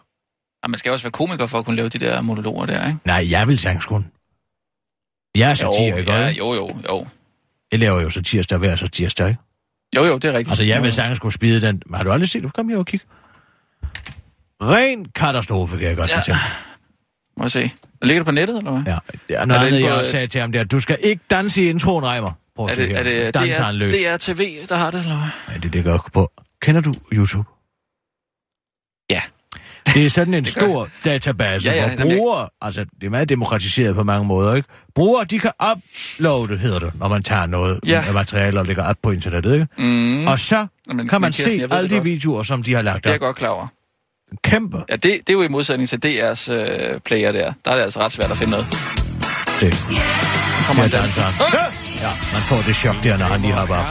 Ja, 0.65 0.69
man 0.69 0.79
skal 0.79 0.93
også 0.93 1.05
være 1.05 1.13
komiker 1.13 1.47
for 1.47 1.59
at 1.59 1.65
kunne 1.65 1.77
lave 1.77 1.89
de 1.89 1.99
der 1.99 2.21
monologer 2.21 2.67
der, 2.67 2.87
ikke? 2.87 2.99
Nej, 3.05 3.27
jeg 3.31 3.49
vil 3.49 3.59
sagtens 3.59 3.87
kun. 3.87 4.07
Jeg 5.35 5.51
er 5.51 5.55
satire, 5.55 5.99
ikke? 5.99 6.13
ja, 6.13 6.29
jo, 6.29 6.55
jo, 6.55 6.71
jo. 6.89 7.07
Jeg 7.73 7.81
laver 7.81 8.01
jo 8.01 8.11
så 8.11 8.23
tirsdag 8.23 8.59
hver 8.59 8.77
så 8.77 8.89
tirsdag, 8.89 9.29
ikke? 9.29 9.41
Jo, 9.97 10.05
jo, 10.05 10.15
det 10.19 10.25
er 10.25 10.33
rigtigt. 10.33 10.49
Altså, 10.49 10.65
jeg 10.65 10.83
vil 10.83 10.93
sagtens 10.93 11.19
kunne 11.19 11.33
spide 11.33 11.61
den. 11.61 11.83
Har 11.95 12.03
du 12.03 12.13
aldrig 12.13 12.29
set 12.29 12.43
det? 12.43 12.53
Kom 12.53 12.69
her 12.69 12.77
og 12.79 12.87
kig. 12.87 13.01
Ren 14.63 15.05
katastrofe, 15.05 15.79
kan 15.79 15.89
jeg 15.89 15.97
godt 15.97 16.11
Ja. 16.11 16.15
ja. 16.15 16.21
fortælle. 16.21 16.41
Må 17.37 17.45
jeg 17.45 17.51
se. 17.51 17.71
Ligger 18.03 18.21
det 18.21 18.25
på 18.27 18.31
nettet, 18.31 18.59
eller 18.59 18.71
hvad? 18.71 18.93
Ja. 18.93 18.99
Det 19.29 19.41
er 19.41 19.45
noget 19.45 19.61
det 19.61 19.67
andet, 19.67 19.81
jeg 19.81 19.93
også 19.93 20.11
sagde 20.11 20.27
til 20.27 20.41
ham 20.41 20.53
der. 20.53 20.65
Du 20.65 20.81
skal 20.81 20.99
ikke 21.03 21.23
danse 21.31 21.63
i 21.63 21.69
introen, 21.69 22.05
Reimer. 22.07 22.33
Prøv 22.57 22.67
at 22.67 22.79
Er 22.79 22.87
det, 22.87 22.99
er 22.99 23.03
det, 23.03 23.35
Danser 23.35 23.63
han 23.63 23.75
løs. 23.75 23.95
det 23.95 24.07
er 24.09 24.17
TV, 24.17 24.57
der 24.69 24.77
har 24.77 24.91
det, 24.91 25.01
eller 25.01 25.17
hvad? 25.17 25.55
Ja, 25.55 25.59
det 25.61 25.73
ligger 25.73 25.93
også 25.93 26.11
på. 26.13 26.31
Kender 26.63 26.81
du 26.81 26.95
YouTube? 27.13 27.49
Ja. 29.11 29.21
Det 29.87 30.07
er 30.07 30.11
sådan 30.11 30.35
en 30.41 30.45
stor 30.45 30.89
database, 31.05 31.71
Ja, 31.71 31.75
ja, 31.77 31.81
hvor 31.83 31.91
jamen, 31.91 32.09
jeg- 32.09 32.17
brugere, 32.19 32.49
altså 32.61 32.85
det 33.01 33.07
er 33.07 33.11
meget 33.11 33.29
demokratiseret 33.29 33.95
på 33.95 34.03
mange 34.03 34.27
måder, 34.27 34.55
ikke? 34.55 34.69
Brugere, 34.95 35.25
de 35.25 35.39
kan 35.39 35.51
uploade, 35.73 36.59
hedder 36.59 36.79
det, 36.79 36.93
når 36.99 37.09
man 37.09 37.23
tager 37.23 37.47
noget 37.47 37.81
Ja. 37.87 38.13
materiale 38.13 38.61
og 38.61 38.67
lægger 38.67 38.85
op 38.85 38.97
på 39.03 39.11
internettet, 39.11 39.53
ikke? 39.55 39.67
Mm. 39.79 40.27
Og 40.27 40.39
så 40.39 40.67
Jamen, 40.89 41.09
kan 41.09 41.21
man 41.21 41.33
Kirsten, 41.33 41.61
se 41.69 41.75
alle 41.77 41.89
de 41.89 41.95
godt. 41.95 42.05
videoer, 42.05 42.43
som 42.43 42.63
de 42.63 42.75
har 42.75 42.83
lagt 42.83 43.05
Det 43.05 43.11
er 43.11 43.11
op. 43.11 43.13
jeg 43.15 43.21
godt 43.21 43.37
klar 43.37 43.49
over. 43.49 43.67
Kæmpe. 44.45 44.85
Ja, 44.89 44.97
det, 44.97 45.03
det 45.03 45.29
er 45.29 45.33
jo 45.33 45.43
i 45.43 45.49
modsætning 45.49 45.89
til 45.89 45.97
DR's 46.07 46.53
øh, 46.53 47.01
player 47.01 47.33
der. 47.33 47.53
Der 47.65 47.71
er 47.71 47.77
det 47.77 47.83
altså 47.83 48.01
ret 48.01 48.13
svært 48.13 48.31
at 48.31 48.37
finde 48.37 48.51
noget. 48.51 48.67
Se. 49.61 49.71
Kommer 50.67 50.83
Ja, 50.83 50.89
der. 50.89 51.84
Ja, 52.05 52.13
man 52.33 52.43
får 52.51 52.61
det 52.67 52.77
chok 52.77 52.97
der, 53.03 53.17
når 53.19 53.25
han 53.25 53.41
lige 53.41 53.53
har 53.53 53.67
bare... 53.67 53.87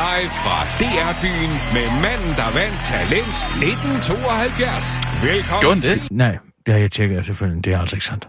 Live 0.00 0.30
fra 0.42 0.58
DR-byen 0.80 1.52
med 1.76 1.86
manden, 2.02 2.32
der 2.40 2.50
vandt 2.58 2.78
Talent 2.84 3.36
1972. 3.62 4.84
Velkommen. 5.22 5.60
Gjorde 5.60 5.80
det? 5.80 6.08
Nej, 6.10 6.38
det 6.66 6.74
har 6.74 6.80
jeg 6.80 6.90
tjekket 6.90 7.24
selvfølgelig. 7.26 7.64
Det 7.64 7.72
er 7.72 7.80
altså 7.80 7.96
ikke 7.96 8.06
sandt. 8.06 8.28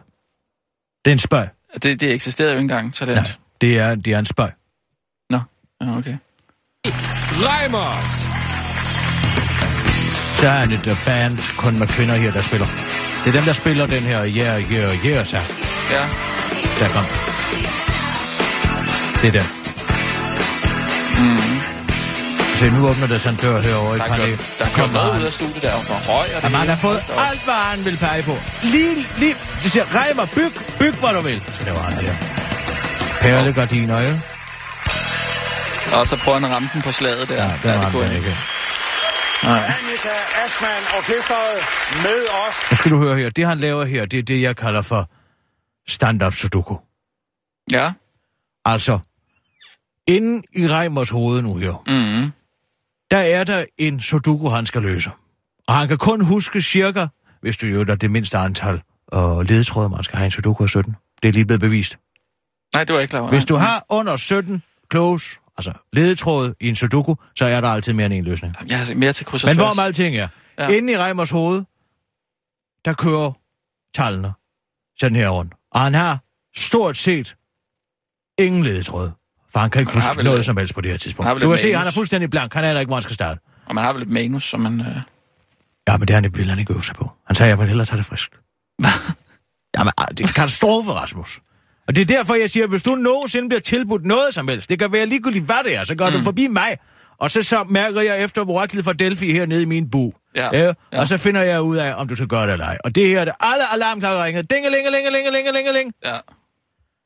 Det 1.05 1.11
er 1.11 1.13
en 1.13 1.19
spøg. 1.19 1.47
Det, 1.83 2.01
det 2.01 2.13
eksisterede 2.13 2.51
jo 2.51 2.57
ikke 2.57 2.61
engang, 2.61 2.93
talent. 2.93 3.17
Nej, 3.17 3.27
det 3.61 3.79
er, 3.79 3.95
det 3.95 4.13
er 4.13 4.19
en 4.19 4.25
spøg. 4.25 4.49
Nå, 5.29 5.39
ja, 5.81 5.97
okay. 5.97 6.17
Reimers. 7.45 8.11
Så 10.39 10.47
er 10.47 10.51
han 10.51 10.71
et 10.71 10.87
uh, 10.87 11.05
band 11.05 11.57
kun 11.57 11.79
med 11.79 11.87
kvinder 11.87 12.15
her, 12.15 12.31
der 12.31 12.41
spiller. 12.41 12.67
Det 13.23 13.27
er 13.27 13.31
dem, 13.31 13.43
der 13.43 13.53
spiller 13.53 13.87
den 13.87 14.03
her 14.03 14.19
Yeah, 14.25 14.71
Yeah, 14.71 15.05
Yeah 15.05 15.25
sang. 15.25 15.45
Ja, 15.91 16.07
Der 16.79 16.89
kom. 16.89 17.05
Det 19.21 19.27
er 19.27 19.31
den. 19.31 19.47
mm. 21.19 21.39
Se, 22.59 22.69
nu 22.69 22.87
åbner 22.89 23.07
der 23.07 23.17
sådan 23.17 23.33
en 23.33 23.39
dør 23.39 23.61
herovre 23.61 23.95
i 23.95 23.99
der, 23.99 24.05
er 24.05 24.15
gjort, 24.17 24.55
der 24.59 24.65
er 24.65 24.69
gjort 24.75 24.91
noget 24.93 25.19
ud 25.19 25.25
af 25.25 25.33
studiet 25.33 25.61
der. 25.61 25.73
Og 25.73 25.79
røg 26.09 26.19
og 26.19 26.27
det 26.35 26.43
Jamen, 26.43 26.57
han 26.59 26.69
har 26.69 26.75
fået 26.75 27.03
alt, 27.29 27.43
hvad 27.43 27.53
han 27.53 27.85
vil 27.85 27.97
pege 27.97 28.23
på. 28.23 28.35
Lige, 28.63 28.95
lige, 29.17 29.33
det 29.63 29.71
siger, 29.71 29.85
Reimer, 29.95 30.25
byg, 30.35 30.53
byg, 30.79 30.93
hvad 30.99 31.09
du 31.13 31.21
vil. 31.21 31.41
Så 31.51 31.63
laver 31.63 31.79
han 31.79 31.97
det 31.97 32.03
her. 32.09 32.15
Perlegardiner, 33.21 33.99
ikke? 33.99 34.21
Og 35.93 36.07
så 36.07 36.17
prøver 36.17 36.37
han 36.39 36.45
at 36.45 36.51
ramme 36.55 36.69
den 36.73 36.81
på 36.81 36.91
slaget 36.91 37.29
der. 37.29 37.35
Ja, 37.35 37.41
Ja, 37.43 37.49
den 37.49 37.57
det 37.63 37.73
ramte 37.75 37.91
kunne 37.91 38.05
han 38.07 38.15
ikke. 38.17 38.35
Nej. 39.43 39.57
Annika 39.57 40.15
Aschmann, 40.45 40.83
orkestret 40.97 41.55
med 42.03 42.19
os. 42.47 42.55
Nu 42.71 42.77
skal 42.77 42.91
du 42.91 42.97
høre 42.97 43.17
her. 43.17 43.29
Det, 43.29 43.45
han 43.45 43.57
laver 43.59 43.85
her, 43.85 44.05
det 44.05 44.19
er 44.19 44.23
det, 44.23 44.41
jeg 44.41 44.55
kalder 44.57 44.81
for 44.81 45.09
stand-up 45.87 46.33
sudoku. 46.33 46.75
Ja. 47.71 47.91
Altså, 48.65 48.99
inden 50.09 50.43
i 50.55 50.67
Reimers 50.67 51.09
hoved 51.09 51.41
nu 51.41 51.55
her, 51.57 51.83
Mm. 51.87 52.31
der 53.11 53.17
er 53.17 53.43
der 53.43 53.65
en 53.77 54.01
sudoku, 54.01 54.47
han 54.49 54.65
skal 54.65 54.81
løse. 54.81 55.09
Og 55.67 55.73
han 55.75 55.87
kan 55.87 55.97
kun 55.97 56.21
huske 56.21 56.61
cirka, 56.61 57.07
hvis 57.41 57.57
du 57.57 57.67
jo 57.67 57.81
er 57.81 57.95
det 57.95 58.11
mindste 58.11 58.37
antal 58.37 58.81
og 59.07 59.45
ledetråde, 59.45 59.89
man 59.89 60.03
skal 60.03 60.17
have 60.17 60.25
en 60.25 60.31
sudoku 60.31 60.63
af 60.63 60.69
17. 60.69 60.95
Det 61.21 61.29
er 61.29 61.33
lige 61.33 61.45
blevet 61.45 61.59
bevist. 61.61 61.97
Nej, 62.75 62.83
det 62.83 62.95
var 62.95 63.01
ikke 63.01 63.09
klar 63.11 63.19
over. 63.19 63.29
Hvis 63.29 63.45
du 63.45 63.55
har 63.55 63.85
under 63.89 64.15
17 64.17 64.63
close, 64.91 65.39
altså 65.57 65.73
ledetråde 65.93 66.55
i 66.59 66.69
en 66.69 66.75
sudoku, 66.75 67.15
så 67.35 67.45
er 67.45 67.61
der 67.61 67.69
altid 67.69 67.93
mere 67.93 68.05
end 68.05 68.13
en 68.13 68.23
løsning. 68.23 68.55
Jeg 68.69 68.89
er 68.91 68.95
mere 68.95 69.13
til 69.13 69.25
kryds 69.25 69.43
Men 69.45 69.55
tværs. 69.55 69.65
hvorom 69.65 69.79
alting 69.79 70.15
er, 70.15 70.27
ja. 70.59 70.67
inde 70.67 70.93
i 70.93 70.97
Reimers 70.97 71.29
hoved, 71.29 71.63
der 72.85 72.93
kører 72.93 73.31
tallene 73.93 74.33
sådan 74.99 75.15
her 75.15 75.29
rundt. 75.29 75.53
Og 75.71 75.81
han 75.81 75.93
har 75.93 76.19
stort 76.55 76.97
set 76.97 77.35
ingen 78.39 78.63
ledetråd. 78.63 79.11
For 79.53 79.59
han 79.59 79.69
kan 79.69 79.79
ikke 79.79 79.91
har 79.91 80.09
huske 80.09 80.23
noget 80.23 80.39
et- 80.39 80.45
som 80.45 80.57
helst 80.57 80.73
på 80.75 80.81
det 80.81 80.91
her 80.91 80.97
tidspunkt. 80.97 81.41
Du 81.41 81.49
kan 81.49 81.57
se, 81.57 81.73
han 81.73 81.87
er 81.87 81.91
fuldstændig 81.91 82.29
blank. 82.29 82.53
Han 82.53 82.63
aner 82.63 82.79
ikke, 82.79 82.89
hvor 82.89 82.95
han 82.95 83.03
skal 83.03 83.13
starte. 83.13 83.39
Og 83.65 83.75
man 83.75 83.83
har 83.83 83.93
vel 83.93 84.01
et 84.01 84.09
manus, 84.09 84.43
som 84.43 84.59
man... 84.59 84.79
Øh... 84.79 84.87
Ja, 85.87 85.97
men 85.97 86.07
det 86.07 86.13
han, 86.15 86.31
vil 86.35 86.49
han 86.49 86.59
ikke 86.59 86.73
øve 86.73 86.83
sig 86.83 86.95
på. 86.95 87.11
Han 87.27 87.35
sagde, 87.35 87.49
jeg 87.49 87.59
vil 87.59 87.67
hellere 87.67 87.85
tage 87.85 87.97
det 87.97 88.05
frisk. 88.05 88.29
Jamen, 89.77 89.93
ah, 89.97 90.07
det 90.17 90.21
er 90.21 90.27
katastrofe, 90.27 90.91
Rasmus. 90.91 91.39
Og 91.87 91.95
det 91.95 92.01
er 92.01 92.05
derfor, 92.05 92.35
jeg 92.35 92.49
siger, 92.49 92.63
at 92.63 92.69
hvis 92.69 92.83
du 92.83 92.95
nogensinde 92.95 93.49
bliver 93.49 93.61
tilbudt 93.61 94.05
noget 94.05 94.33
som 94.33 94.47
helst, 94.47 94.69
det 94.69 94.79
kan 94.79 94.91
være 94.91 95.05
ligegyldigt, 95.05 95.45
hvad 95.45 95.55
det 95.65 95.77
er, 95.77 95.83
så 95.83 95.95
går 95.95 96.09
mm. 96.09 96.15
du 96.17 96.23
forbi 96.23 96.47
mig, 96.47 96.77
og 97.17 97.31
så, 97.31 97.43
så 97.43 97.63
mærker 97.63 98.01
jeg 98.01 98.21
efter 98.23 98.49
oraklet 98.49 98.85
fra 98.85 98.93
Delphi 98.93 99.31
hernede 99.31 99.61
i 99.61 99.65
min 99.65 99.89
bu. 99.89 100.13
Ja. 100.35 100.49
Ja, 100.57 100.73
Ja. 100.93 100.99
og 100.99 101.07
så 101.07 101.17
finder 101.17 101.41
jeg 101.41 101.61
ud 101.61 101.77
af, 101.77 101.93
om 101.95 102.07
du 102.07 102.15
skal 102.15 102.27
gøre 102.27 102.45
det 102.45 102.51
eller 102.53 102.65
ej. 102.65 102.77
Og 102.83 102.95
det 102.95 103.07
her 103.07 103.21
er 103.21 103.25
det 103.25 103.33
alle 103.39 103.73
alarmklokker 103.73 104.23
ringer. 104.23 104.41
Dingelingelingelingelingelingeling. 104.41 105.93
Ja. 106.05 106.17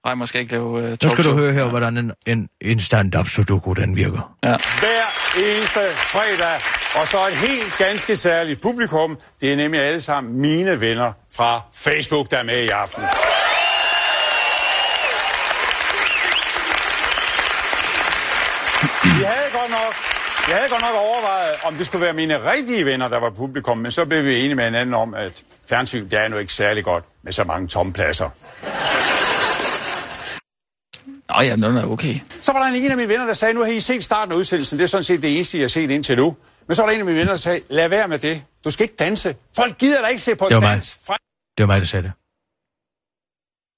Nej, 0.05 0.25
skal 0.25 0.41
ikke 0.41 0.53
lave 0.53 0.65
uh, 0.65 0.97
Nu 1.03 1.09
skal 1.09 1.23
du 1.23 1.33
høre 1.33 1.53
her, 1.53 1.63
hvordan 1.63 1.97
en, 1.97 2.11
en, 2.25 2.49
en 2.61 2.79
stand-up 2.79 3.27
sudoku, 3.27 3.73
den 3.73 3.95
virker. 3.95 4.35
Ja. 4.43 4.55
Hver 4.79 5.05
eneste 5.37 5.79
fredag. 5.97 6.59
Og 7.01 7.07
så 7.07 7.27
et 7.27 7.33
helt 7.33 7.77
ganske 7.77 8.15
særligt 8.15 8.61
publikum. 8.61 9.17
Det 9.41 9.51
er 9.51 9.55
nemlig 9.55 9.81
alle 9.81 10.01
sammen 10.01 10.41
mine 10.41 10.81
venner 10.81 11.13
fra 11.35 11.61
Facebook, 11.73 12.31
der 12.31 12.37
er 12.37 12.43
med 12.43 12.63
i 12.63 12.67
aften. 12.67 13.03
Vi 19.03 19.23
havde 19.23 19.49
godt 19.53 19.71
nok, 19.71 19.93
jeg 20.49 20.55
havde 20.57 20.69
godt 20.69 20.81
nok 20.81 20.95
overvejet, 20.95 21.55
om 21.65 21.75
det 21.75 21.85
skulle 21.85 22.05
være 22.05 22.13
mine 22.13 22.51
rigtige 22.51 22.85
venner, 22.85 23.07
der 23.07 23.19
var 23.19 23.29
publikum, 23.29 23.77
men 23.77 23.91
så 23.91 24.05
blev 24.05 24.23
vi 24.23 24.39
enige 24.39 24.55
med 24.55 24.65
hinanden 24.65 24.95
om, 24.95 25.13
at 25.13 25.43
fjernsyn, 25.69 26.09
det 26.09 26.19
er 26.19 26.27
nu 26.27 26.37
ikke 26.37 26.53
særlig 26.53 26.83
godt 26.83 27.03
med 27.23 27.31
så 27.31 27.43
mange 27.43 27.67
tomme 27.67 27.93
pladser. 27.93 28.29
Nå 31.29 31.41
ja, 31.41 31.51
den 31.55 31.63
er 31.63 31.85
okay. 31.85 32.15
Så 32.41 32.51
var 32.53 32.59
der 32.63 32.67
en 32.75 32.91
af 32.91 32.97
mine 32.97 33.09
venner, 33.09 33.25
der 33.25 33.33
sagde, 33.33 33.53
nu 33.53 33.59
har 33.63 33.67
I 33.71 33.79
set 33.79 34.03
starten 34.03 34.31
af 34.31 34.35
udsendelsen. 34.37 34.77
Det 34.79 34.83
er 34.83 34.87
sådan 34.87 35.03
set 35.03 35.21
det 35.21 35.35
eneste, 35.35 35.57
jeg 35.57 35.63
har 35.63 35.67
set 35.69 35.89
indtil 35.91 36.17
nu. 36.17 36.35
Men 36.67 36.75
så 36.75 36.81
var 36.81 36.87
der 36.89 36.93
en 36.93 36.99
af 36.99 37.05
mine 37.05 37.17
venner, 37.17 37.31
der 37.31 37.37
sagde, 37.37 37.61
lad 37.69 37.87
være 37.89 38.07
med 38.07 38.19
det. 38.19 38.43
Du 38.63 38.71
skal 38.71 38.83
ikke 38.83 38.95
danse. 38.95 39.35
Folk 39.55 39.77
gider 39.77 40.01
da 40.01 40.07
ikke 40.07 40.21
se 40.21 40.35
på 40.35 40.45
Det 40.49 40.55
var 40.55 40.61
mig. 40.61 40.69
dans. 40.75 40.97
Fra... 41.07 41.17
Det 41.57 41.63
var 41.63 41.73
mig, 41.73 41.81
der 41.81 41.87
sagde 41.87 42.03
det. 42.03 42.11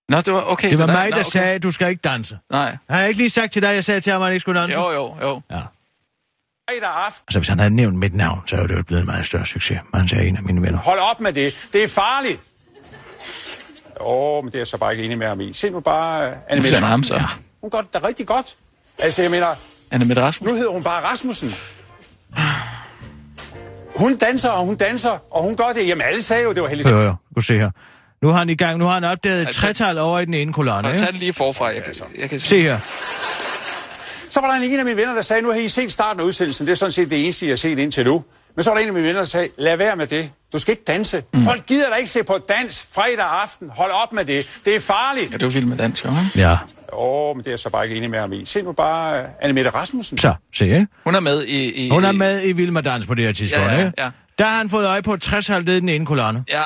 Nå, 0.10 0.22
det 0.22 0.34
var 0.34 0.42
okay. 0.42 0.70
Det 0.70 0.80
var 0.80 0.86
der- 0.86 0.94
mig, 0.94 1.10
Nå, 1.10 1.16
der 1.16 1.22
okay. 1.22 1.30
sagde, 1.30 1.48
at 1.48 1.64
du 1.64 1.72
skal 1.72 1.90
ikke 1.90 2.02
danse. 2.02 2.40
Nej. 2.52 2.78
Har 2.90 3.00
jeg 3.00 3.08
ikke 3.08 3.18
lige 3.18 3.30
sagt 3.30 3.54
til 3.54 3.62
dig, 3.62 3.68
jeg 3.76 3.84
sagde 3.84 4.02
til 4.02 4.12
ham, 4.14 4.22
at 4.22 4.26
han 4.26 4.34
ikke 4.34 4.42
skulle 4.42 4.62
danse? 4.62 4.76
Jo, 4.80 4.92
jo, 4.92 5.16
jo. 5.22 5.42
Ja. 5.52 5.62
Altså, 7.28 7.40
hvis 7.40 7.48
han 7.48 7.60
havde 7.60 7.76
nævnt 7.76 7.98
mit 8.00 8.14
navn, 8.16 8.40
så 8.48 8.56
er 8.56 8.68
det 8.68 8.76
jo 8.78 8.84
blevet 8.84 9.00
en 9.02 9.06
meget 9.06 9.26
større 9.26 9.46
succes. 9.46 9.80
Men 9.92 10.00
han 10.00 10.08
sagde 10.08 10.28
en 10.28 10.38
af 10.38 10.44
mine 10.44 10.62
venner. 10.62 10.80
Hold 10.80 11.00
op 11.00 11.20
med 11.20 11.34
det. 11.34 11.68
Det 11.74 11.84
er 11.84 11.88
farligt. 11.88 12.40
Åh, 14.02 14.44
men 14.44 14.52
det 14.52 14.56
er 14.56 14.60
jeg 14.60 14.68
så 14.68 14.78
bare 14.78 14.92
ikke 14.92 15.04
enig 15.04 15.18
med 15.18 15.28
ham 15.28 15.42
i. 15.42 15.54
Se 15.54 15.70
nu 15.70 15.80
bare 15.80 16.30
uh, 16.32 16.38
Anne 16.50 16.64
Mette 16.64 16.78
ham 16.80 16.84
Rasmussen. 16.84 17.16
så. 17.20 17.36
Hun 17.62 17.70
gør 17.70 17.78
det 17.82 17.94
da 17.94 18.00
rigtig 18.08 18.28
godt. 18.28 18.56
Altså, 19.04 19.22
jeg 19.22 19.32
mener, 19.32 19.48
Anne 19.92 20.06
Mette 20.06 20.22
Rasmus. 20.22 20.48
nu 20.50 20.56
hedder 20.56 20.72
hun 20.72 20.84
bare 20.84 21.04
Rasmussen. 21.04 21.54
Hun 23.96 24.16
danser, 24.18 24.50
og 24.50 24.66
hun 24.66 24.76
danser, 24.76 25.18
og 25.32 25.44
hun 25.44 25.56
gør 25.56 25.68
det. 25.76 25.88
Jamen, 25.88 26.02
alle 26.02 26.22
sagde 26.22 26.44
jo, 26.44 26.54
det 26.54 26.62
var 26.64 26.68
heldigt. 26.70 26.90
Hør, 26.90 26.98
hør. 27.02 27.14
Du 27.36 27.42
se 27.42 27.58
her. 27.58 27.72
Nu 28.22 28.28
har 28.30 28.38
han 28.38 28.50
i 28.50 28.56
gang. 28.56 28.78
Nu 28.78 28.86
har 28.86 28.94
han 28.94 29.04
opdaget 29.04 29.42
et 29.42 29.48
Altså- 29.48 29.62
tretal 29.62 29.98
over 29.98 30.20
i 30.20 30.26
den 30.26 30.34
ene 30.34 30.54
kolonne. 30.54 30.88
Og 30.90 30.94
ikke? 30.94 31.04
tag 31.06 31.12
den 31.12 31.20
lige 31.20 31.34
forfra. 31.34 31.66
Jeg 31.66 31.84
kan, 31.84 31.94
jeg 32.20 32.30
kan 32.30 32.40
Se 32.40 32.62
her. 32.62 32.80
Så 34.30 34.42
var 34.42 34.48
der 34.48 34.56
en 34.56 34.80
af 34.80 34.86
mine 34.86 34.98
venner, 34.98 35.14
der 35.16 35.22
sagde, 35.22 35.42
nu 35.42 35.52
har 35.52 35.60
I 35.60 35.68
set 35.68 35.92
starten 35.92 36.20
af 36.20 36.26
udsendelsen. 36.26 36.66
Det 36.68 36.72
er 36.72 36.76
sådan 36.76 36.92
set 36.92 37.10
det 37.10 37.24
eneste, 37.24 37.46
jeg 37.46 37.52
har 37.52 37.58
set 37.58 37.80
indtil 37.80 38.06
nu. 38.06 38.24
Men 38.56 38.64
så 38.64 38.70
var 38.70 38.76
der 38.78 38.82
en 38.84 38.88
af 38.88 38.94
mine 38.94 39.08
venner, 39.08 39.20
der 39.22 39.26
sagde, 39.28 39.50
lad 39.58 39.78
være 39.78 39.96
med 39.96 40.08
det. 40.08 40.32
Du 40.56 40.60
skal 40.60 40.72
ikke 40.72 40.84
danse. 40.84 41.24
Mm. 41.34 41.44
Folk 41.44 41.66
gider 41.66 41.90
da 41.90 41.96
ikke 41.96 42.10
se 42.10 42.24
på 42.24 42.38
dans 42.50 42.88
fredag 42.92 43.26
aften. 43.42 43.70
Hold 43.70 43.92
op 43.92 44.14
med 44.14 44.26
det. 44.26 44.60
Det 44.66 44.76
er 44.76 44.80
farligt. 44.80 45.32
Ja, 45.32 45.38
var 45.42 45.50
vildt 45.50 45.68
med 45.68 45.78
dans, 45.78 46.04
jo. 46.06 46.14
Ja. 46.36 46.58
Åh, 46.94 47.36
men 47.36 47.40
det 47.44 47.48
er 47.48 47.52
jeg 47.52 47.60
så 47.60 47.70
bare 47.70 47.84
ikke 47.84 47.96
enig 47.98 48.10
med 48.10 48.20
ham 48.20 48.34
i. 48.34 48.46
Se 48.46 48.62
nu 48.62 48.72
bare 48.72 49.24
uh, 49.24 49.30
Anne 49.42 49.54
Mette 49.54 49.70
Rasmussen. 49.70 50.18
Så, 50.18 50.34
se, 50.56 50.66
ikke? 50.66 50.88
Hun 51.04 51.16
er 51.16 51.20
med 51.20 51.44
i... 51.46 51.86
i 51.86 51.90
Hun 51.90 52.06
er 52.06 52.12
med 52.12 52.48
i 52.48 52.52
Vild 52.52 52.72
med 52.72 52.84
Dans 52.84 53.06
på 53.06 53.14
det 53.14 53.26
her 53.26 53.34
tidspunkt, 53.34 53.66
Ja, 53.66 53.72
ja, 53.74 53.86
ikke? 53.86 54.02
ja. 54.04 54.10
Der 54.40 54.46
har 54.46 54.58
han 54.58 54.70
fået 54.70 54.86
øje 54.86 55.02
på 55.02 55.14
et 55.14 55.22
tretal 55.22 55.64
nede 55.66 55.78
i 55.78 55.80
den 55.80 55.90
ene 55.90 56.06
kolonne. 56.06 56.46
Ja, 56.50 56.64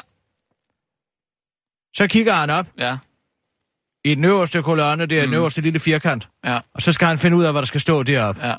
Så 1.96 2.08
kigger 2.08 2.34
han 2.34 2.50
op 2.50 2.66
ja, 2.80 2.98
i 4.06 4.16
den 4.16 4.26
øverste 4.26 4.62
kolonne, 4.64 5.06
det 5.06 5.18
er 5.20 5.26
den 5.26 5.34
øverste 5.34 5.62
lille 5.62 5.80
firkant. 5.80 6.28
ja, 6.46 6.60
Og 6.74 6.82
så 6.82 6.92
skal 6.92 7.08
han 7.08 7.18
finde 7.18 7.38
ud 7.38 7.44
af, 7.44 7.52
hvad 7.54 7.62
der 7.62 7.66
skal 7.66 7.82
stå 7.82 8.04
deroppe. 8.04 8.48
ja. 8.48 8.56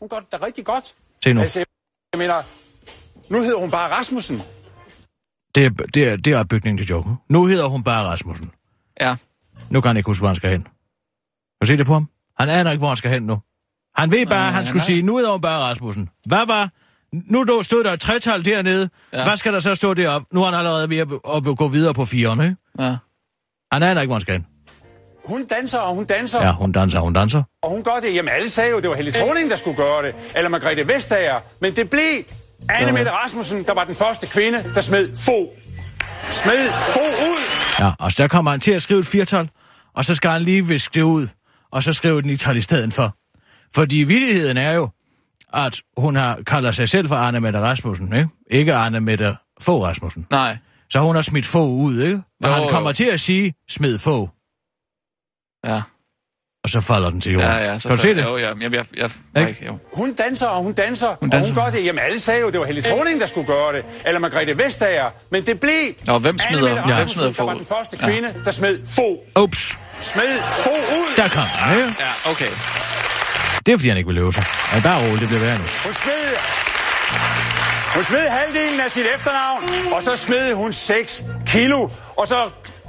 Hun 0.00 0.08
gør 0.08 0.16
det 0.18 0.32
da 0.32 0.36
rigtig 0.46 0.64
godt. 0.64 0.84
Se 1.24 1.32
nu. 1.32 1.40
Altså, 1.40 1.58
jeg 2.12 2.18
mener, 2.18 2.34
nu 3.32 3.42
hedder 3.42 3.58
hun 3.58 3.70
bare 3.70 3.90
Rasmussen. 3.90 4.42
Det 5.58 5.66
er, 5.66 5.70
det 5.94 6.08
er, 6.08 6.16
det 6.16 6.32
er 6.32 6.38
opbygningen 6.38 6.78
til 6.78 6.86
joken. 6.86 7.16
Nu 7.28 7.46
hedder 7.46 7.66
hun 7.66 7.82
bare 7.82 8.06
Rasmussen. 8.06 8.50
Ja, 9.00 9.16
Nu 9.70 9.80
kan 9.80 9.88
han 9.88 9.96
ikke 9.96 10.06
huske, 10.06 10.20
hvor 10.20 10.28
han 10.28 10.36
skal 10.36 10.50
hen. 10.50 10.60
Kan 10.62 10.70
du 11.62 11.66
se 11.66 11.76
det 11.76 11.86
på 11.86 11.92
ham? 11.92 12.08
Han 12.38 12.48
aner 12.48 12.70
ikke, 12.70 12.78
hvor 12.80 12.88
han 12.88 12.96
skal 12.96 13.10
hen 13.10 13.22
nu. 13.22 13.38
Han 13.96 14.10
ved 14.10 14.26
bare, 14.26 14.46
at 14.48 14.54
han 14.54 14.66
skulle 14.66 14.78
nej. 14.80 14.86
sige, 14.86 15.02
nu 15.02 15.16
hedder 15.16 15.32
hun 15.32 15.40
bare 15.40 15.60
Rasmussen. 15.60 16.08
Hvad 16.26 16.46
var... 16.46 16.70
Nu 17.12 17.62
stod 17.62 17.84
der 17.84 17.92
et 17.92 18.00
tretal 18.00 18.44
dernede. 18.44 18.90
Ja. 19.12 19.24
Hvad 19.24 19.36
skal 19.36 19.52
der 19.52 19.58
så 19.60 19.74
stå 19.74 19.94
deroppe? 19.94 20.26
Nu 20.32 20.42
er 20.42 20.44
han 20.46 20.54
allerede 20.54 20.90
ved 20.90 20.98
at, 20.98 21.08
at 21.50 21.56
gå 21.56 21.68
videre 21.68 21.94
på 21.94 22.04
firerne, 22.04 22.44
ikke? 22.44 22.56
ja. 22.78 22.96
Han 23.72 23.82
aner 23.82 24.00
ikke, 24.00 24.08
hvor 24.08 24.14
han 24.14 24.20
skal 24.20 24.32
hen. 24.34 24.46
Hun 25.26 25.44
danser, 25.44 25.78
og 25.78 25.94
hun 25.94 26.04
danser, 26.04 26.38
Ja, 26.38 26.46
ja. 26.46 26.52
hun 26.52 26.72
danser, 26.72 27.00
hun 27.00 27.12
danser. 27.12 27.42
og 27.62 27.70
hun 27.70 27.82
gør 27.82 28.00
det. 28.02 28.14
Jamen, 28.14 28.28
alle 28.28 28.48
sagde 28.48 28.70
jo, 28.70 28.80
det 28.80 28.90
var 28.90 28.96
Helle 28.96 29.12
Thorning, 29.12 29.50
der 29.50 29.56
skulle 29.56 29.76
gøre 29.76 30.02
det. 30.06 30.14
Eller 30.36 30.48
Margrethe 30.48 30.88
Vestager. 30.88 31.40
Men 31.60 31.76
det 31.76 31.90
blev 31.90 32.22
Anne 32.68 32.92
Mette 32.92 33.10
Rasmussen, 33.12 33.64
der 33.64 33.74
var 33.74 33.84
den 33.84 33.94
første 33.94 34.26
kvinde, 34.26 34.64
der 34.74 34.80
smed 34.80 35.16
få. 35.16 35.52
Smed 36.30 36.68
få 36.92 37.00
ud. 37.00 37.42
Ja, 37.80 37.90
og 37.98 38.12
så 38.12 38.28
kommer 38.28 38.50
han 38.50 38.60
til 38.60 38.72
at 38.72 38.82
skrive 38.82 39.00
et 39.00 39.06
firtal, 39.06 39.50
og 39.94 40.04
så 40.04 40.14
skal 40.14 40.30
han 40.30 40.42
lige 40.42 40.66
viske 40.66 40.94
det 40.94 41.02
ud, 41.02 41.28
og 41.72 41.82
så 41.82 41.92
skrive 41.92 42.22
den 42.22 42.30
i 42.30 42.36
tal 42.36 42.56
i 42.56 42.60
stedet 42.60 42.94
for. 42.94 43.14
Fordi 43.74 43.96
vittigheden 43.96 44.56
er 44.56 44.72
jo, 44.72 44.88
at 45.54 45.80
hun 45.96 46.16
har 46.16 46.38
kalder 46.46 46.70
sig 46.72 46.88
selv 46.88 47.08
for 47.08 47.16
Arne 47.16 47.40
Mette 47.40 47.60
Rasmussen, 47.60 48.12
ikke? 48.14 48.28
Ikke 48.50 48.74
Arne 48.74 49.00
Mette 49.00 49.36
Få 49.60 49.84
Rasmussen. 49.84 50.26
Nej. 50.30 50.56
Så 50.90 51.00
hun 51.00 51.14
har 51.14 51.22
smidt 51.22 51.46
få 51.46 51.66
ud, 51.66 52.00
ikke? 52.02 52.16
Og 52.42 52.48
Jo, 52.48 52.52
han 52.54 52.62
jo. 52.62 52.68
kommer 52.68 52.92
til 52.92 53.04
at 53.04 53.20
sige, 53.20 53.54
smid 53.70 53.98
få, 53.98 54.30
Ja, 55.64 55.82
og 56.76 56.82
så 56.82 56.86
falder 56.86 57.10
den 57.10 57.20
til 57.20 57.32
jorden. 57.32 57.48
ja, 57.50 57.56
ja. 57.72 57.78
Så 57.78 57.88
kan 57.88 57.96
du 57.96 58.02
se 58.02 58.08
det? 58.14 58.22
Jo, 58.24 58.36
ja, 58.36 58.48
jeg, 58.48 58.72
jeg, 58.72 58.84
jeg, 58.96 59.10
jeg, 59.36 59.48
Ikke? 59.48 59.66
jo. 59.66 59.78
Hun 59.92 60.12
danser, 60.12 60.46
og 60.46 60.62
hun 60.62 60.72
danser, 60.72 61.06
hun 61.20 61.28
og 61.28 61.32
danser. 61.32 61.54
hun 61.54 61.64
gør 61.64 61.70
det. 61.70 61.84
Jamen, 61.84 61.98
alle 62.04 62.18
sagde 62.20 62.40
jo, 62.40 62.50
det 62.50 62.60
var 62.60 62.66
Helle 62.66 62.82
Thorning, 62.82 63.20
der 63.20 63.26
skulle 63.26 63.46
gøre 63.46 63.72
det. 63.72 63.84
Eller 64.06 64.20
Margrethe 64.20 64.58
Vestager. 64.58 65.10
Men 65.30 65.46
det 65.46 65.60
blev 65.60 65.94
Nå, 66.06 66.18
hvem 66.18 66.38
smider, 66.38 66.74
Mette 66.74 66.94
hvem 66.94 67.08
smider 67.08 67.32
der 67.32 67.42
var 67.44 67.54
den 67.54 67.66
første 67.66 67.96
Ja. 68.00 68.06
kvinde, 68.06 68.28
der 68.44 68.50
smed 68.50 68.78
få. 68.86 69.18
Ups, 69.42 69.78
Smed 70.00 70.38
få 70.64 70.70
ud. 70.70 71.16
der 71.16 71.28
kom 71.28 71.42
ikke? 71.76 71.94
Ja, 72.00 72.30
okay. 72.30 72.50
Det 73.66 73.72
er, 73.72 73.76
fordi 73.78 73.88
han 73.88 73.96
ikke 73.98 74.08
vil 74.08 74.18
øve 74.18 74.32
sig. 74.32 74.44
Ja, 74.74 74.80
bare 74.80 74.98
roligt, 75.00 75.20
det 75.20 75.28
bliver 75.28 75.40
værre 75.44 75.58
nu. 75.58 75.64
Hun 75.84 75.92
smed... 75.94 76.36
Hun 77.94 78.04
smed 78.04 78.28
halvdelen 78.28 78.80
af 78.80 78.90
sit 78.90 79.06
efternavn, 79.14 79.62
og 79.94 80.02
så 80.02 80.16
smed 80.16 80.52
hun 80.54 80.72
6 80.72 81.22
kilo. 81.46 81.88
Og 82.16 82.28
så 82.28 82.36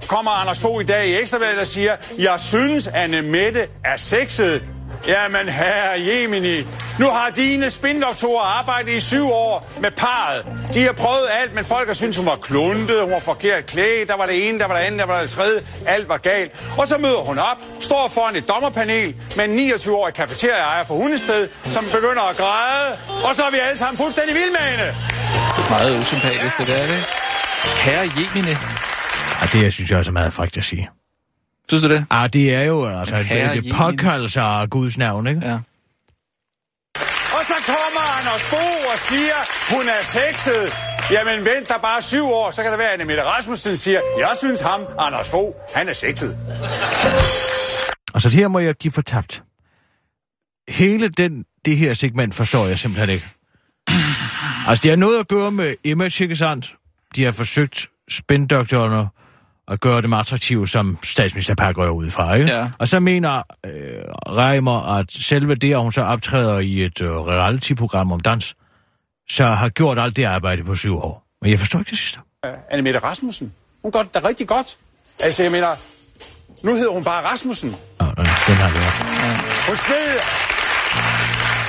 kommer 0.07 0.31
Anders 0.31 0.59
Fogh 0.59 0.81
i 0.81 0.85
dag 0.85 1.07
i 1.07 1.19
Ekstrabladet 1.19 1.59
og 1.59 1.67
siger, 1.67 1.95
jeg 2.17 2.39
synes, 2.39 2.87
Anne 2.87 3.21
Mette 3.21 3.67
er 3.85 3.97
sexet. 3.97 4.63
Jamen 5.07 5.49
herre 5.49 6.01
Jemini, 6.07 6.67
nu 6.99 7.05
har 7.05 7.29
dine 7.35 7.69
spindoktorer 7.69 8.43
arbejdet 8.43 8.91
i 8.91 8.99
syv 8.99 9.31
år 9.31 9.69
med 9.81 9.91
parret. 9.91 10.45
De 10.73 10.81
har 10.81 10.91
prøvet 10.91 11.27
alt, 11.41 11.55
men 11.55 11.65
folk 11.65 11.87
har 11.87 11.93
syntes, 11.93 12.17
hun 12.17 12.25
var 12.25 12.35
kluntet, 12.35 13.01
hun 13.01 13.11
var 13.11 13.19
forkert 13.19 13.65
klædt, 13.65 14.09
der 14.09 14.17
var 14.17 14.25
det 14.25 14.49
ene, 14.49 14.59
der 14.59 14.67
var 14.67 14.77
det 14.77 14.81
andet, 14.81 14.99
der 14.99 15.05
var 15.05 15.21
det 15.21 15.29
tredje, 15.29 15.61
alt 15.87 16.09
var 16.09 16.17
galt. 16.17 16.65
Og 16.77 16.87
så 16.87 16.97
møder 16.97 17.17
hun 17.17 17.39
op, 17.39 17.57
står 17.79 18.11
foran 18.13 18.35
et 18.35 18.49
dommerpanel 18.49 19.15
med 19.37 19.45
en 19.45 19.59
29-årig 19.59 20.13
kafeterieejer 20.13 20.83
fra 20.83 20.95
Hundested, 20.95 21.47
som 21.65 21.85
begynder 21.85 22.29
at 22.29 22.37
græde, 22.37 22.97
og 23.23 23.35
så 23.35 23.43
er 23.43 23.51
vi 23.51 23.57
alle 23.57 23.77
sammen 23.77 23.97
fuldstændig 23.97 24.35
vilde 24.35 24.51
med 24.51 24.69
hende. 24.71 24.95
Meget 25.69 25.97
usympatisk, 25.97 26.57
det 26.57 26.67
der, 26.67 26.87
det? 26.87 27.09
Herre 27.85 28.09
Jemini. 28.17 28.55
Ja, 29.41 29.45
det 29.53 29.63
jeg 29.63 29.73
synes 29.73 29.89
jeg 29.91 29.99
også 29.99 30.11
er 30.11 30.13
meget 30.13 30.33
frækt 30.33 30.57
at 30.57 30.63
sige. 30.65 30.89
Synes 31.69 31.83
du 31.83 31.89
det? 31.89 32.05
Ah, 32.09 32.29
det 32.33 32.53
er 32.55 32.61
jo 32.63 32.99
altså 32.99 33.15
Herre 33.15 33.51
et 33.51 33.55
Jemine. 33.57 33.75
påkaldelse 33.75 34.41
af 34.41 34.69
Guds 34.69 34.97
navn, 34.97 35.27
ikke? 35.27 35.41
Ja. 35.45 35.53
Og 37.37 37.45
så 37.47 37.53
kommer 37.65 38.17
Anders 38.19 38.41
Fogh 38.43 38.93
og 38.93 38.99
siger, 38.99 39.35
hun 39.75 39.87
er 39.89 40.03
sexet. 40.03 40.73
Jamen 41.11 41.45
vent 41.45 41.69
der 41.69 41.77
bare 41.77 42.01
syv 42.01 42.25
år, 42.25 42.51
så 42.51 42.63
kan 42.63 42.71
det 42.71 42.79
være, 42.79 42.87
at 42.87 42.93
Anne 42.93 43.05
Mette 43.05 43.23
Rasmussen 43.23 43.77
siger, 43.77 44.01
jeg 44.19 44.33
synes 44.37 44.61
ham, 44.61 44.81
Anders 44.99 45.29
Fogh, 45.29 45.53
han 45.75 45.89
er 45.89 45.93
sexet. 45.93 46.37
Og 48.13 48.21
så 48.21 48.29
her 48.29 48.47
må 48.47 48.59
jeg 48.59 48.75
give 48.75 48.91
fortabt. 48.91 49.43
Hele 50.69 51.09
den, 51.09 51.45
det 51.65 51.77
her 51.77 51.93
segment 51.93 52.35
forstår 52.35 52.65
jeg 52.67 52.79
simpelthen 52.79 53.09
ikke. 53.09 53.25
Altså, 54.67 54.81
det 54.83 54.89
har 54.91 54.95
noget 54.95 55.19
at 55.19 55.27
gøre 55.27 55.51
med 55.51 55.75
image, 55.83 56.23
ikke 56.23 56.35
sandt? 56.35 56.75
De 57.15 57.23
har 57.23 57.31
forsøgt 57.31 57.87
spindoktorerne 58.09 59.07
at 59.69 59.79
gøre 59.79 60.01
dem 60.01 60.13
attraktive, 60.13 60.67
som 60.67 60.97
statsminister 61.03 61.55
Park 61.55 61.77
ud 61.77 62.11
fra, 62.11 62.33
ikke? 62.33 62.51
Ja. 62.51 62.69
Og 62.77 62.87
så 62.87 62.99
mener 62.99 63.37
øh, 63.65 63.71
Reimer, 64.27 64.97
at 64.97 65.05
selve 65.11 65.55
det, 65.55 65.73
at 65.73 65.81
hun 65.81 65.91
så 65.91 66.01
optræder 66.01 66.59
i 66.59 66.85
et 66.85 67.01
øh, 67.01 67.11
reality-program 67.11 68.11
om 68.11 68.19
dans, 68.19 68.55
så 69.29 69.45
har 69.45 69.69
gjort 69.69 69.99
alt 69.99 70.17
det 70.17 70.23
arbejde 70.23 70.63
på 70.63 70.75
syv 70.75 70.97
år. 70.97 71.23
Men 71.41 71.51
jeg 71.51 71.59
forstår 71.59 71.79
ikke 71.79 71.89
det 71.89 71.97
sidste. 71.97 72.19
Anne 72.69 72.81
Mette 72.81 72.99
Rasmussen, 72.99 73.53
hun 73.81 73.91
gør 73.91 74.03
det 74.03 74.13
da 74.13 74.19
rigtig 74.27 74.47
godt. 74.47 74.77
Altså 75.23 75.43
jeg 75.43 75.51
mener, 75.51 75.67
nu 76.63 76.75
hedder 76.75 76.91
hun 76.91 77.03
bare 77.03 77.23
Rasmussen. 77.23 77.69
Nå, 77.69 78.05
nå, 78.05 78.11
den 78.47 78.55
har 78.55 78.67
jeg 78.67 78.77
hørt. 78.77 79.67
Hun 79.67 79.77
smed... 79.77 80.19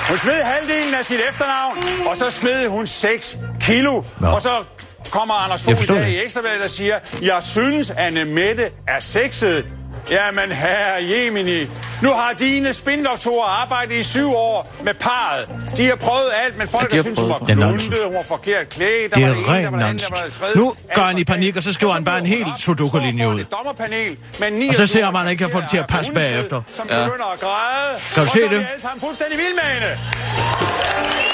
Hun 0.08 0.18
smed 0.18 0.42
halvdelen 0.42 0.94
af 0.94 1.04
sit 1.04 1.20
efternavn, 1.28 1.76
og 2.10 2.16
så 2.16 2.30
smed 2.30 2.68
hun 2.68 2.86
6 2.86 3.38
kilo. 3.60 4.02
Nå. 4.20 4.26
Og 4.26 4.42
så 4.42 4.64
kommer 5.10 5.34
Anders 5.34 5.66
Jeg 5.68 5.76
Fogh 5.76 5.84
i 5.84 5.86
dag 5.86 6.06
det. 6.06 6.08
i 6.08 6.24
Ekstrabladet 6.24 6.62
og 6.62 6.70
siger, 6.70 6.98
jeg 7.22 7.38
synes, 7.40 7.90
Anne 7.90 8.24
Mette 8.24 8.70
er 8.88 9.00
sexet. 9.00 9.66
Jamen 10.10 10.52
herre 10.52 11.04
Jemini, 11.04 11.60
nu 12.02 12.08
har 12.08 12.34
dine 12.38 12.72
spindoktorer 12.72 13.46
arbejdet 13.62 13.94
i 13.94 14.02
syv 14.02 14.34
år 14.34 14.72
med 14.84 14.94
parret. 14.94 15.48
De 15.76 15.86
har 15.86 15.96
prøvet 15.96 16.30
alt, 16.44 16.58
men 16.58 16.68
folk 16.68 16.92
Ja, 16.92 16.96
de 16.98 17.02
synes, 17.02 17.18
hun 17.18 17.28
var. 17.30 17.38
Det 17.38 17.50
er 17.50 17.54
nonsens. 17.54 17.94
hun 18.04 18.14
var 18.14 18.22
forkert 18.28 18.68
klædt. 18.68 19.14
Det 19.14 19.20
der 19.20 19.26
er 19.26 19.28
var 19.28 19.54
ene, 19.54 19.64
der 19.64 19.70
det 19.70 19.84
andet, 19.84 20.02
der 20.10 20.16
var 20.16 20.22
det 20.24 20.32
tredje. 20.32 20.56
Nu 20.56 20.74
går 20.94 21.02
han 21.02 21.18
i 21.18 21.24
panik, 21.24 21.56
og 21.56 21.62
så 21.62 21.72
skriver 21.72 21.92
han 21.92 22.04
bare 22.04 22.18
en 22.18 22.26
hel 22.26 22.46
sudoku-linje 22.58 23.28
ud. 23.28 23.44
Dommerpanel 23.44 24.16
med 24.40 24.68
Og 24.68 24.74
så 24.74 24.86
ser 24.86 25.04
man, 25.04 25.14
at 25.14 25.20
han 25.20 25.30
ikke 25.30 25.42
kan 25.44 25.52
få 25.52 25.60
det 25.60 25.70
til 25.70 25.76
at 25.78 25.86
passe 25.86 26.12
bagefter. 26.12 26.62
Som 26.74 26.86
Ja. 26.90 27.04
begynder 27.04 27.32
at 27.32 27.40
græde. 27.40 28.00
Kan 28.14 28.16
du 28.16 28.20
og 28.20 28.28
se 28.28 28.32
så 28.40 28.44
er 28.44 28.48
det? 28.48 28.58
vi 28.58 28.64
alle 28.72 28.80
sammen 28.82 29.00
fuldstændig 29.00 29.38
vilde 29.38 29.54
med 29.54 29.74
hende. 29.74 31.29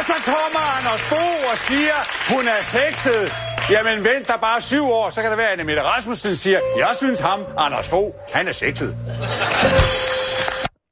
Og 0.00 0.06
så 0.06 0.12
kommer 0.24 0.60
Anders 0.78 1.02
Fogh 1.02 1.52
og 1.52 1.58
siger, 1.58 1.94
hun 2.34 2.48
er 2.48 2.62
sexet. 2.62 3.32
Jamen 3.70 4.04
vent 4.04 4.28
der 4.28 4.36
bare 4.36 4.60
syv 4.60 4.84
år, 4.84 5.10
så 5.10 5.22
kan 5.22 5.30
det 5.30 5.38
være, 5.38 5.48
at 5.50 5.66
Mette 5.66 5.82
Rasmussen 5.82 6.36
siger, 6.36 6.60
jeg 6.78 6.90
synes 6.96 7.20
ham, 7.20 7.40
Anders 7.58 7.88
Fogh, 7.88 8.12
han 8.34 8.48
er 8.48 8.52
sexet. 8.52 8.96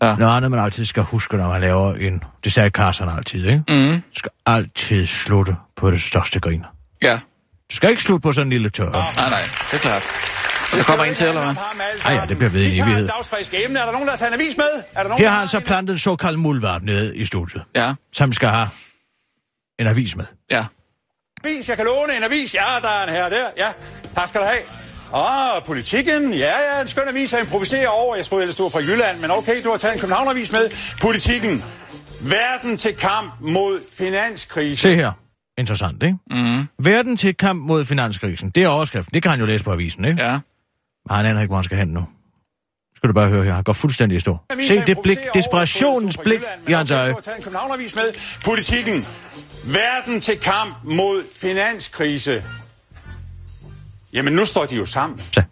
Noget 0.01 0.37
andet, 0.37 0.51
man 0.51 0.61
altid 0.61 0.85
skal 0.85 1.03
huske, 1.03 1.37
når 1.37 1.49
man 1.49 1.61
laver 1.61 1.95
en... 1.95 2.23
Det 2.45 2.53
sagde 2.53 2.71
Carsten 2.71 3.09
altid, 3.17 3.47
ikke? 3.47 3.63
Mm. 3.69 3.93
Du 3.93 4.19
skal 4.19 4.31
altid 4.47 5.07
slutte 5.07 5.57
på 5.77 5.91
det 5.91 6.03
største 6.03 6.41
grin. 6.41 6.65
Ja. 7.03 7.19
Du 7.71 7.77
skal 7.77 7.91
ikke 7.91 8.03
slutte 8.03 8.23
på 8.23 8.33
sådan 8.33 8.47
en 8.47 8.51
lille 8.51 8.71
tør. 8.71 8.91
Nej, 8.91 9.31
nej. 9.31 9.43
Det 9.71 9.75
er 9.75 9.79
klart. 9.79 10.03
Der 10.75 10.83
kommer 10.83 11.05
en 11.05 11.15
til, 11.15 11.27
eller 11.29 11.45
hvad? 11.45 11.55
Ej, 12.05 12.13
ja, 12.15 12.25
det 12.29 12.39
bliver 12.39 12.51
ved 12.51 12.61
i 12.63 12.81
evighed. 12.81 13.05
et 13.05 13.11
dagsfrisk 13.17 13.55
emne. 13.65 13.79
Er 13.79 13.85
der 13.85 13.93
nogen, 13.93 14.07
der 14.07 14.13
har 14.13 14.19
taget 14.19 14.35
en 14.35 14.41
avis 14.41 14.57
med? 14.57 14.83
Er 14.95 15.03
der 15.03 15.09
nogen, 15.09 15.23
Her 15.25 15.31
har 15.31 15.39
han 15.39 15.49
så 15.49 15.61
plantet 15.61 15.93
en 15.93 15.99
såkaldt 15.99 16.39
muldvarp 16.39 16.83
nede 16.83 17.17
i 17.17 17.25
studiet, 17.27 17.63
Ja. 17.77 17.93
som 18.13 18.33
skal 18.33 18.49
have 18.49 18.69
en 19.79 19.87
avis 19.87 20.17
med. 20.17 20.25
Ja. 20.53 20.65
avis? 21.45 21.69
Jeg 21.69 21.77
kan 21.77 21.87
låne 21.87 22.17
en 22.17 22.23
avis. 22.23 22.55
Ja, 22.55 22.65
der 22.83 22.89
er 22.89 23.05
en 23.05 23.11
her 23.11 23.29
der. 23.29 23.51
Ja, 23.57 23.69
tak 24.15 24.29
skal 24.29 24.41
du 24.41 24.47
have. 24.47 24.61
Ah, 25.15 25.65
politikken. 25.67 26.35
Ja, 26.35 26.75
ja, 26.75 26.81
en 26.81 26.87
skøn 26.89 27.09
avis 27.09 27.33
at 27.33 27.41
improvisere 27.41 27.89
over. 27.89 28.17
Jeg 28.17 28.25
troede 28.27 28.43
ellers, 28.43 28.57
du 28.57 28.63
var 28.63 28.71
fra 28.71 28.81
Jylland, 28.81 29.21
men 29.21 29.31
okay, 29.31 29.63
du 29.65 29.71
har 29.71 29.77
taget 29.77 29.95
en 29.95 30.01
København-avis 30.01 30.53
med. 30.53 30.71
Politikken. 31.03 31.65
Verden 32.21 32.77
til 32.77 32.95
kamp 32.97 33.33
mod 33.41 33.81
finanskrise. 33.99 34.83
Se 34.83 34.95
her. 34.95 35.13
Interessant, 35.59 36.03
ikke? 36.03 36.19
Mm. 36.31 36.65
Verden 36.79 37.17
til 37.17 37.35
kamp 37.35 37.63
mod 37.63 37.85
finanskrisen. 37.85 38.51
Det 38.51 38.63
er 38.63 38.69
overskriften. 38.69 39.15
Det 39.15 39.23
kan 39.23 39.31
han 39.31 39.41
jo 39.41 39.47
læse 39.47 39.65
på 39.65 39.73
avisen, 39.73 40.05
ikke? 40.05 40.23
Ja. 40.23 40.31
Men 41.09 41.17
han 41.17 41.27
aner 41.27 41.41
ikke, 41.41 41.49
hvor 41.49 41.57
han 41.57 41.65
skal 41.65 41.79
hen 41.79 41.89
nu. 41.89 42.07
Skal 42.97 43.09
du 43.09 43.15
bare 43.15 43.29
høre 43.29 43.45
her. 43.45 43.53
Han 43.53 43.65
går 43.65 43.73
fuldstændig 43.73 44.17
i 44.17 44.21
stå. 44.21 44.37
Se 44.61 44.83
det 44.87 44.99
blik, 45.03 45.19
desperationens 45.35 46.17
blik 46.17 46.41
i 46.69 46.73
hans 46.73 46.91
øje. 46.91 47.09
Du 47.09 47.15
har 47.15 47.21
taget 47.21 47.37
en 47.37 47.43
København-avis 47.43 47.95
med. 47.95 48.05
Politikken. 48.45 49.07
Verden 49.73 50.21
til 50.21 50.41
kamp 50.41 50.77
mod 50.85 51.25
finanskrise. 51.35 52.45
Jamen, 54.13 54.33
nu 54.33 54.45
står 54.45 54.67
de 54.67 54.77
jo 54.77 54.87
sammen. 54.87 55.19
Så. 55.19 55.43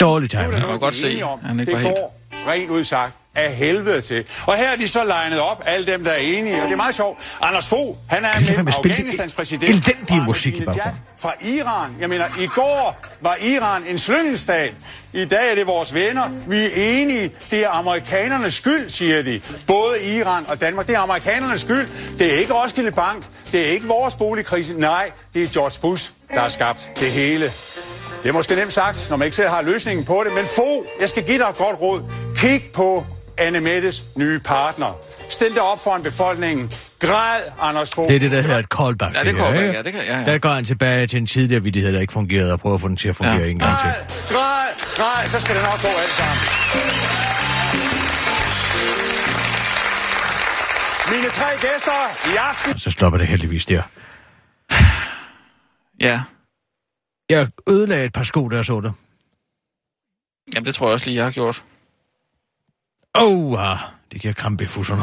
Dårlig 0.00 0.34
Nu 0.34 0.38
er 0.38 0.42
der 0.42 0.50
timing. 0.50 0.60
må 0.62 0.66
noget, 0.66 0.80
godt 0.80 0.94
de 0.94 0.98
er 0.98 1.00
se, 1.00 1.10
enige 1.10 1.24
om. 1.24 1.40
han 1.40 1.60
ikke 1.60 1.70
det 1.72 1.76
var 1.78 1.82
helt- 1.86 1.96
går 1.98 2.20
rent 2.46 2.70
ud 2.70 2.84
sagt 2.84 3.16
af 3.34 3.52
helvede 3.52 4.00
til. 4.00 4.24
Og 4.46 4.56
her 4.56 4.70
er 4.70 4.76
de 4.76 4.88
så 4.88 5.04
legnet 5.04 5.40
op, 5.40 5.62
alle 5.66 5.86
dem, 5.86 6.04
der 6.04 6.10
er 6.10 6.16
enige, 6.16 6.56
og 6.56 6.62
det 6.62 6.72
er 6.72 6.76
meget 6.76 6.94
sjovt. 6.94 7.32
Anders 7.40 7.68
Fogh, 7.68 7.96
han 8.08 8.24
er 8.24 8.62
med 8.62 8.72
Afghanistans 8.76 9.34
præsident. 9.34 9.70
elendige 9.70 10.20
og 10.20 10.24
musik 10.26 10.54
i 10.54 10.64
baggrunden? 10.64 11.00
Fra 11.18 11.32
Iran. 11.40 11.90
Jeg 12.00 12.08
mener, 12.08 12.26
i 12.40 12.46
går 12.46 13.06
var 13.20 13.36
Iran 13.36 13.86
en 13.86 13.98
slyngelstat. 13.98 14.74
I 15.12 15.24
dag 15.24 15.50
er 15.50 15.54
det 15.54 15.66
vores 15.66 15.94
venner. 15.94 16.30
Vi 16.48 16.64
er 16.64 16.70
enige. 16.74 17.32
Det 17.50 17.58
er 17.64 17.68
amerikanernes 17.68 18.54
skyld, 18.54 18.88
siger 18.88 19.22
de. 19.22 19.40
Både 19.66 20.02
Iran 20.02 20.44
og 20.48 20.60
Danmark. 20.60 20.86
Det 20.86 20.94
er 20.94 21.00
amerikanernes 21.00 21.60
skyld. 21.60 21.88
Det 22.18 22.34
er 22.34 22.38
ikke 22.38 22.54
Roskilde 22.54 22.92
Bank. 22.92 23.24
Det 23.52 23.60
er 23.60 23.70
ikke 23.70 23.86
vores 23.86 24.14
boligkrise. 24.14 24.74
Nej, 24.74 25.10
det 25.34 25.42
er 25.42 25.46
George 25.46 25.80
Bush, 25.80 26.10
der 26.34 26.40
har 26.40 26.48
skabt 26.48 26.90
det 27.00 27.10
hele. 27.10 27.52
Det 28.22 28.28
er 28.28 28.32
måske 28.32 28.54
nemt 28.54 28.72
sagt, 28.72 29.06
når 29.10 29.16
man 29.16 29.26
ikke 29.26 29.36
selv 29.36 29.48
har 29.48 29.62
løsningen 29.62 30.04
på 30.04 30.24
det, 30.26 30.32
men 30.32 30.46
få, 30.46 30.84
jeg 31.00 31.08
skal 31.08 31.24
give 31.24 31.38
dig 31.38 31.44
et 31.44 31.56
godt 31.56 31.80
råd. 31.80 32.02
Kig 32.36 32.62
på 32.74 33.06
Anne 33.40 33.60
Mettes 33.60 34.04
nye 34.16 34.38
partner. 34.40 34.92
Stil 35.28 35.54
dig 35.54 35.62
op 35.62 35.78
foran 35.84 36.02
befolkningen. 36.02 36.70
Græd, 36.98 37.40
Anders 37.60 37.90
Fogh. 37.94 38.08
Det 38.08 38.16
er 38.16 38.20
det, 38.20 38.30
der 38.30 38.40
hedder 38.42 38.58
et 38.58 38.66
callback. 38.66 39.14
Ja, 39.14 39.24
det 39.24 39.34
går 39.36 39.48
ikke? 39.52 39.72
ja, 39.72 39.82
det 39.82 39.92
kan, 39.92 40.04
ja, 40.04 40.18
ja. 40.18 40.24
Der 40.24 40.38
går 40.38 40.48
han 40.48 40.64
tilbage 40.64 41.06
til 41.06 41.16
en 41.16 41.26
tidligere 41.26 41.62
vidighed, 41.62 41.92
der 41.92 42.00
ikke 42.00 42.12
fungerede, 42.12 42.52
og 42.52 42.60
prøver 42.60 42.74
at 42.74 42.80
få 42.80 42.88
den 42.88 42.96
til 42.96 43.08
at 43.08 43.16
fungere 43.16 43.38
Ja. 43.38 43.46
en 43.46 43.58
gang 43.58 43.78
til. 43.78 43.88
Græd, 44.34 44.34
græd, 44.34 44.96
græd, 44.96 45.26
så 45.26 45.40
skal 45.40 45.54
det 45.54 45.62
nok 45.62 45.82
gå 45.82 45.88
alt 45.88 46.10
sammen. 46.10 46.38
Mine 51.12 51.28
tre 51.30 51.46
gæster 51.60 52.30
i 52.32 52.36
aften. 52.36 52.78
Så 52.78 52.90
stopper 52.90 53.18
det 53.18 53.26
heldigvis 53.28 53.66
der. 53.66 53.82
Ja. 56.00 56.20
Jeg 57.30 57.48
ødelagde 57.68 58.04
et 58.04 58.12
par 58.12 58.22
sko, 58.22 58.48
der 58.48 58.56
jeg 58.56 58.64
så 58.64 58.80
det. 58.80 58.92
Jamen, 60.54 60.64
det 60.66 60.74
tror 60.74 60.86
jeg 60.86 60.92
også 60.92 61.06
lige, 61.06 61.16
jeg 61.16 61.24
har 61.24 61.30
gjort. 61.30 61.62
Åh, 63.14 63.52
oh, 63.52 63.70
ah, 63.70 63.78
det 64.12 64.20
giver 64.20 64.34
krampe 64.34 64.64
i 64.64 64.66
fusserne. 64.66 65.02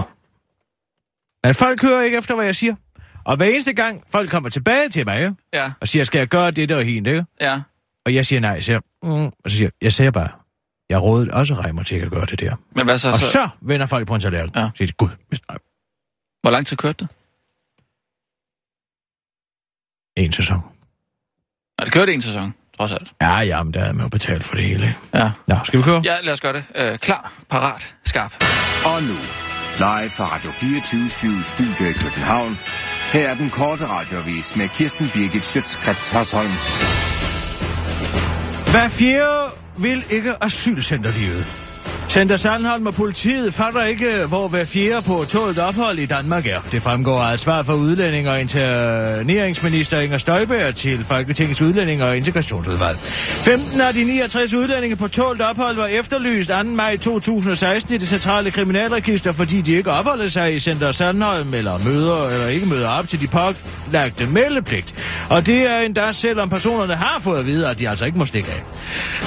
Men 1.43 1.55
folk 1.55 1.81
hører 1.81 2.01
ikke 2.01 2.17
efter, 2.17 2.35
hvad 2.35 2.45
jeg 2.45 2.55
siger. 2.55 2.75
Og 3.25 3.37
hver 3.37 3.45
eneste 3.45 3.73
gang, 3.73 4.03
folk 4.07 4.29
kommer 4.29 4.49
tilbage 4.49 4.89
til 4.89 5.05
mig? 5.05 5.35
Ja. 5.53 5.71
og 5.81 5.87
siger, 5.87 6.03
skal 6.03 6.19
jeg 6.19 6.27
gøre 6.27 6.51
det 6.51 6.69
der 6.69 6.75
og 6.75 6.83
hende, 6.83 7.09
ikke? 7.09 7.25
Ja. 7.41 7.61
Og 8.05 8.13
jeg 8.13 8.25
siger 8.25 8.39
nej, 8.39 8.59
siger, 8.59 8.79
mm, 9.03 9.09
og 9.25 9.33
så 9.47 9.55
siger 9.57 9.65
jeg, 9.65 9.71
jeg 9.81 9.93
siger 9.93 10.11
bare, 10.11 10.29
jeg 10.89 11.01
rådede 11.01 11.33
også 11.33 11.53
Reimer 11.53 11.83
til 11.83 11.95
at 11.95 12.11
gøre 12.11 12.25
det 12.25 12.39
der. 12.39 12.55
Men 12.75 12.85
hvad 12.85 12.97
så? 12.97 13.09
Og 13.09 13.15
så 13.15 13.29
så 13.31 13.49
vender 13.61 13.85
folk 13.85 14.07
på 14.07 14.15
en 14.15 14.21
tallerken. 14.21 14.51
Ja. 14.55 14.69
Siger 14.75 14.87
de, 14.87 14.93
gud, 14.93 15.09
nej, 15.49 15.57
Hvor 16.41 16.51
lang 16.51 16.67
tid 16.67 16.77
kørte 16.77 17.05
det? 17.05 17.15
en 20.17 20.31
sæson. 20.31 20.57
Nej, 20.57 21.83
det 21.83 21.93
kørte 21.93 22.13
en 22.13 22.21
sæson, 22.21 22.53
trods 22.77 22.91
alt. 22.91 23.11
Ja, 23.21 23.39
ja, 23.39 23.63
men 23.63 23.73
der 23.73 23.83
er 23.83 23.93
man 23.93 24.03
jo 24.03 24.09
betalt 24.09 24.43
for 24.43 24.55
det 24.55 24.63
hele. 24.63 24.95
Ja. 25.13 25.31
Nå, 25.47 25.55
skal 25.65 25.79
vi 25.79 25.83
køre? 25.83 26.01
Ja, 26.05 26.15
lad 26.23 26.33
os 26.33 26.41
gøre 26.41 26.53
det. 26.53 26.63
Øh, 26.75 26.97
klar, 26.99 27.31
parat, 27.49 27.89
skarp. 28.05 28.31
Og 28.85 29.03
nu, 29.03 29.15
live 29.77 30.09
fra 30.09 30.35
Radio 30.35 30.51
24 30.51 31.43
Studio 31.43 31.89
i 31.89 31.93
København. 31.93 32.59
Her 33.13 33.29
er 33.29 33.33
den 33.33 33.49
korte 33.49 33.87
radiovis 33.87 34.55
med 34.55 34.69
Kirsten 34.69 35.09
Birgit 35.13 35.45
Schøtzgrads 35.45 36.09
Hasholm. 36.09 36.51
Hver 38.71 38.87
fjerde 38.89 39.51
vil 39.77 40.03
ikke 40.09 40.43
asylcenterlivet. 40.43 41.66
Center 42.09 42.37
Sandholm 42.37 42.87
og 42.87 42.93
politiet 42.93 43.53
fatter 43.53 43.83
ikke, 43.83 44.25
hvor 44.27 44.47
hver 44.47 44.65
fjerde 44.65 45.01
på 45.01 45.25
tålet 45.29 45.57
ophold 45.57 45.99
i 45.99 46.05
Danmark 46.05 46.47
er. 46.47 46.59
Det 46.71 46.81
fremgår 46.81 47.19
af 47.19 47.33
et 47.33 47.39
svar 47.39 47.63
fra 47.63 47.73
udlænding 47.73 48.29
og 48.29 48.41
interneringsminister 48.41 49.99
Inger 49.99 50.17
Støjberg 50.17 50.75
til 50.75 51.03
Folketingets 51.03 51.61
udlænding 51.61 52.03
og 52.03 52.17
integrationsudvalg. 52.17 52.99
15 52.99 53.81
af 53.81 53.93
de 53.93 54.03
69 54.03 54.53
udlændinge 54.53 54.95
på 54.95 55.07
tålet 55.07 55.41
ophold 55.41 55.75
var 55.75 55.85
efterlyst 55.85 56.49
2. 56.49 56.63
maj 56.63 56.97
2016 56.97 57.95
i 57.95 57.97
det 57.97 58.07
centrale 58.07 58.51
kriminalregister, 58.51 59.31
fordi 59.31 59.61
de 59.61 59.73
ikke 59.73 59.91
opholder 59.91 60.27
sig 60.27 60.55
i 60.55 60.59
Center 60.59 60.91
Sandholm 60.91 61.53
eller 61.53 61.77
møder 61.77 62.29
eller 62.29 62.47
ikke 62.47 62.65
møder 62.65 62.89
op 62.89 63.07
til 63.07 63.21
de 63.21 63.27
pålagte 63.27 64.27
meldepligt. 64.27 64.95
Og 65.29 65.45
det 65.45 65.71
er 65.71 65.79
endda 65.79 66.11
selvom 66.11 66.49
personerne 66.49 66.93
har 66.93 67.19
fået 67.19 67.39
at 67.39 67.45
vide, 67.45 67.69
at 67.69 67.79
de 67.79 67.89
altså 67.89 68.05
ikke 68.05 68.17
må 68.17 68.25
stikke 68.25 68.49
af. 68.49 68.63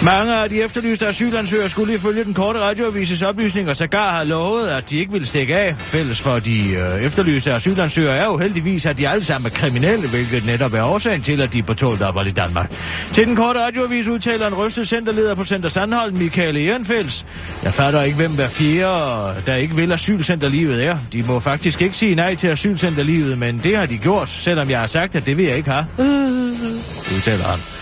Mange 0.05 0.37
af 0.37 0.49
de 0.49 0.63
efterlyste 0.63 1.07
asylansøgere 1.07 1.69
skulle 1.69 1.95
ifølge 1.95 2.25
den 2.25 2.35
korte 2.35 2.70
radioavises 2.71 3.23
oplysninger 3.23 3.73
sågar 3.75 4.11
har 4.11 4.25
lovet, 4.25 4.69
at 4.69 4.91
de 4.91 4.97
ikke 4.97 5.13
vil 5.13 5.27
stikke 5.27 5.57
af. 5.57 5.77
Fælles 5.79 6.21
for 6.21 6.39
de 6.39 6.69
øh, 6.69 7.03
efterlyste 7.03 7.53
asylansøgere 7.53 8.17
er 8.17 8.25
jo 8.25 8.39
heldigvis, 8.39 8.87
at 8.87 8.99
de 8.99 9.09
alle 9.09 9.25
sammen 9.25 9.51
er 9.51 9.55
kriminelle, 9.55 10.09
hvilket 10.09 10.47
netop 10.47 10.75
er 10.75 10.83
årsagen 10.83 11.23
til, 11.23 11.41
at 11.41 11.53
de 11.53 11.59
er 11.59 11.63
på 11.63 11.75
tålt 11.75 12.03
ophold 12.03 12.27
i 12.27 12.31
Danmark. 12.31 12.73
Til 13.13 13.27
den 13.27 13.37
korte 13.37 13.61
radioavis 13.61 14.09
udtaler 14.09 14.47
en 14.47 14.55
rystet 14.55 14.89
centerleder 14.89 15.35
på 15.35 15.45
Center 15.45 15.69
Sandholm, 15.69 16.17
Michael 16.17 16.57
Ehrenfels. 16.57 17.27
Jeg 17.63 17.75
fatter 17.75 18.03
ikke, 18.03 18.17
hvem 18.17 18.33
hver 18.33 18.49
fjerde, 18.49 19.43
der 19.47 19.55
ikke 19.55 19.77
vil 19.77 19.93
asylcenterlivet 19.93 20.87
er. 20.87 20.99
De 21.13 21.23
må 21.23 21.41
faktisk 21.41 21.83
ikke 21.83 21.97
sige 21.97 22.15
nej 22.15 22.35
til 22.35 22.49
asylcenterlivet, 22.49 23.39
men 23.39 23.61
det 23.65 23.77
har 23.77 23.87
de 23.87 23.99
gjort, 23.99 24.29
selvom 24.29 24.71
jeg 24.71 24.81
har 24.81 24.87
sagt, 24.87 25.15
at 25.17 25.27
det 25.27 25.37
vil 25.37 25.45
jeg 25.45 25.57
ikke 25.57 25.71
have. 25.71 25.87
Udtaler 27.17 27.45
han. 27.45 27.80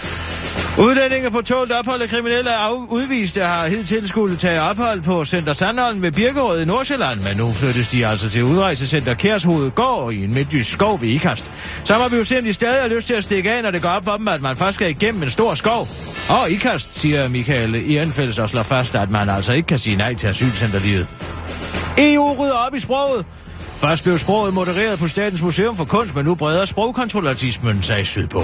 Udlændinge 0.78 1.30
på 1.30 1.42
tålt 1.42 1.72
ophold 1.72 2.02
af 2.02 2.08
kriminelle 2.08 2.54
af 2.54 2.70
udviste 2.70 3.40
har 3.40 3.66
hidtil 3.66 4.08
skulle 4.08 4.36
tage 4.36 4.60
ophold 4.60 5.02
på 5.02 5.24
Center 5.24 5.52
Sandholm 5.52 6.02
ved 6.02 6.12
Birkerød 6.12 6.62
i 6.62 6.64
Nordsjælland, 6.64 7.20
men 7.20 7.36
nu 7.36 7.52
flyttes 7.52 7.88
de 7.88 8.06
altså 8.06 8.30
til 8.30 8.44
udrejsecenter 8.44 9.14
Kærshoved 9.14 9.70
Gård 9.70 10.12
i 10.12 10.24
en 10.24 10.34
midtjysk 10.34 10.70
skov 10.70 11.00
ved 11.00 11.08
Ikast. 11.08 11.50
Så 11.84 11.98
må 11.98 12.08
vi 12.08 12.16
jo 12.16 12.24
se, 12.24 12.38
om 12.38 12.44
de 12.44 12.52
stadig 12.52 12.82
har 12.82 12.88
lyst 12.88 13.06
til 13.06 13.14
at 13.14 13.24
stikke 13.24 13.52
af, 13.52 13.62
når 13.62 13.70
det 13.70 13.82
går 13.82 13.88
op 13.88 14.04
for 14.04 14.16
dem, 14.16 14.28
at 14.28 14.42
man 14.42 14.56
først 14.56 14.74
skal 14.74 14.90
igennem 14.90 15.22
en 15.22 15.30
stor 15.30 15.54
skov. 15.54 15.88
Og 16.28 16.50
Ikast, 16.50 17.00
siger 17.00 17.28
Michael 17.28 17.74
Ehrenfælles 17.74 18.38
og 18.38 18.48
slår 18.48 18.62
fast, 18.62 18.94
at 18.94 19.10
man 19.10 19.28
altså 19.28 19.52
ikke 19.52 19.66
kan 19.66 19.78
sige 19.78 19.96
nej 19.96 20.14
til 20.14 20.26
asylcenterlivet. 20.26 21.06
EU 21.98 22.34
rydder 22.38 22.66
op 22.66 22.74
i 22.74 22.78
sproget. 22.78 23.24
Først 23.80 24.04
blev 24.04 24.18
sproget 24.18 24.54
modereret 24.54 24.98
på 24.98 25.08
Statens 25.08 25.42
Museum 25.42 25.76
for 25.76 25.84
Kunst, 25.84 26.14
men 26.14 26.24
nu 26.24 26.34
breder 26.34 26.64
sprogkontrolatismen 26.64 27.82
sig 27.82 28.06
sydpå. 28.06 28.42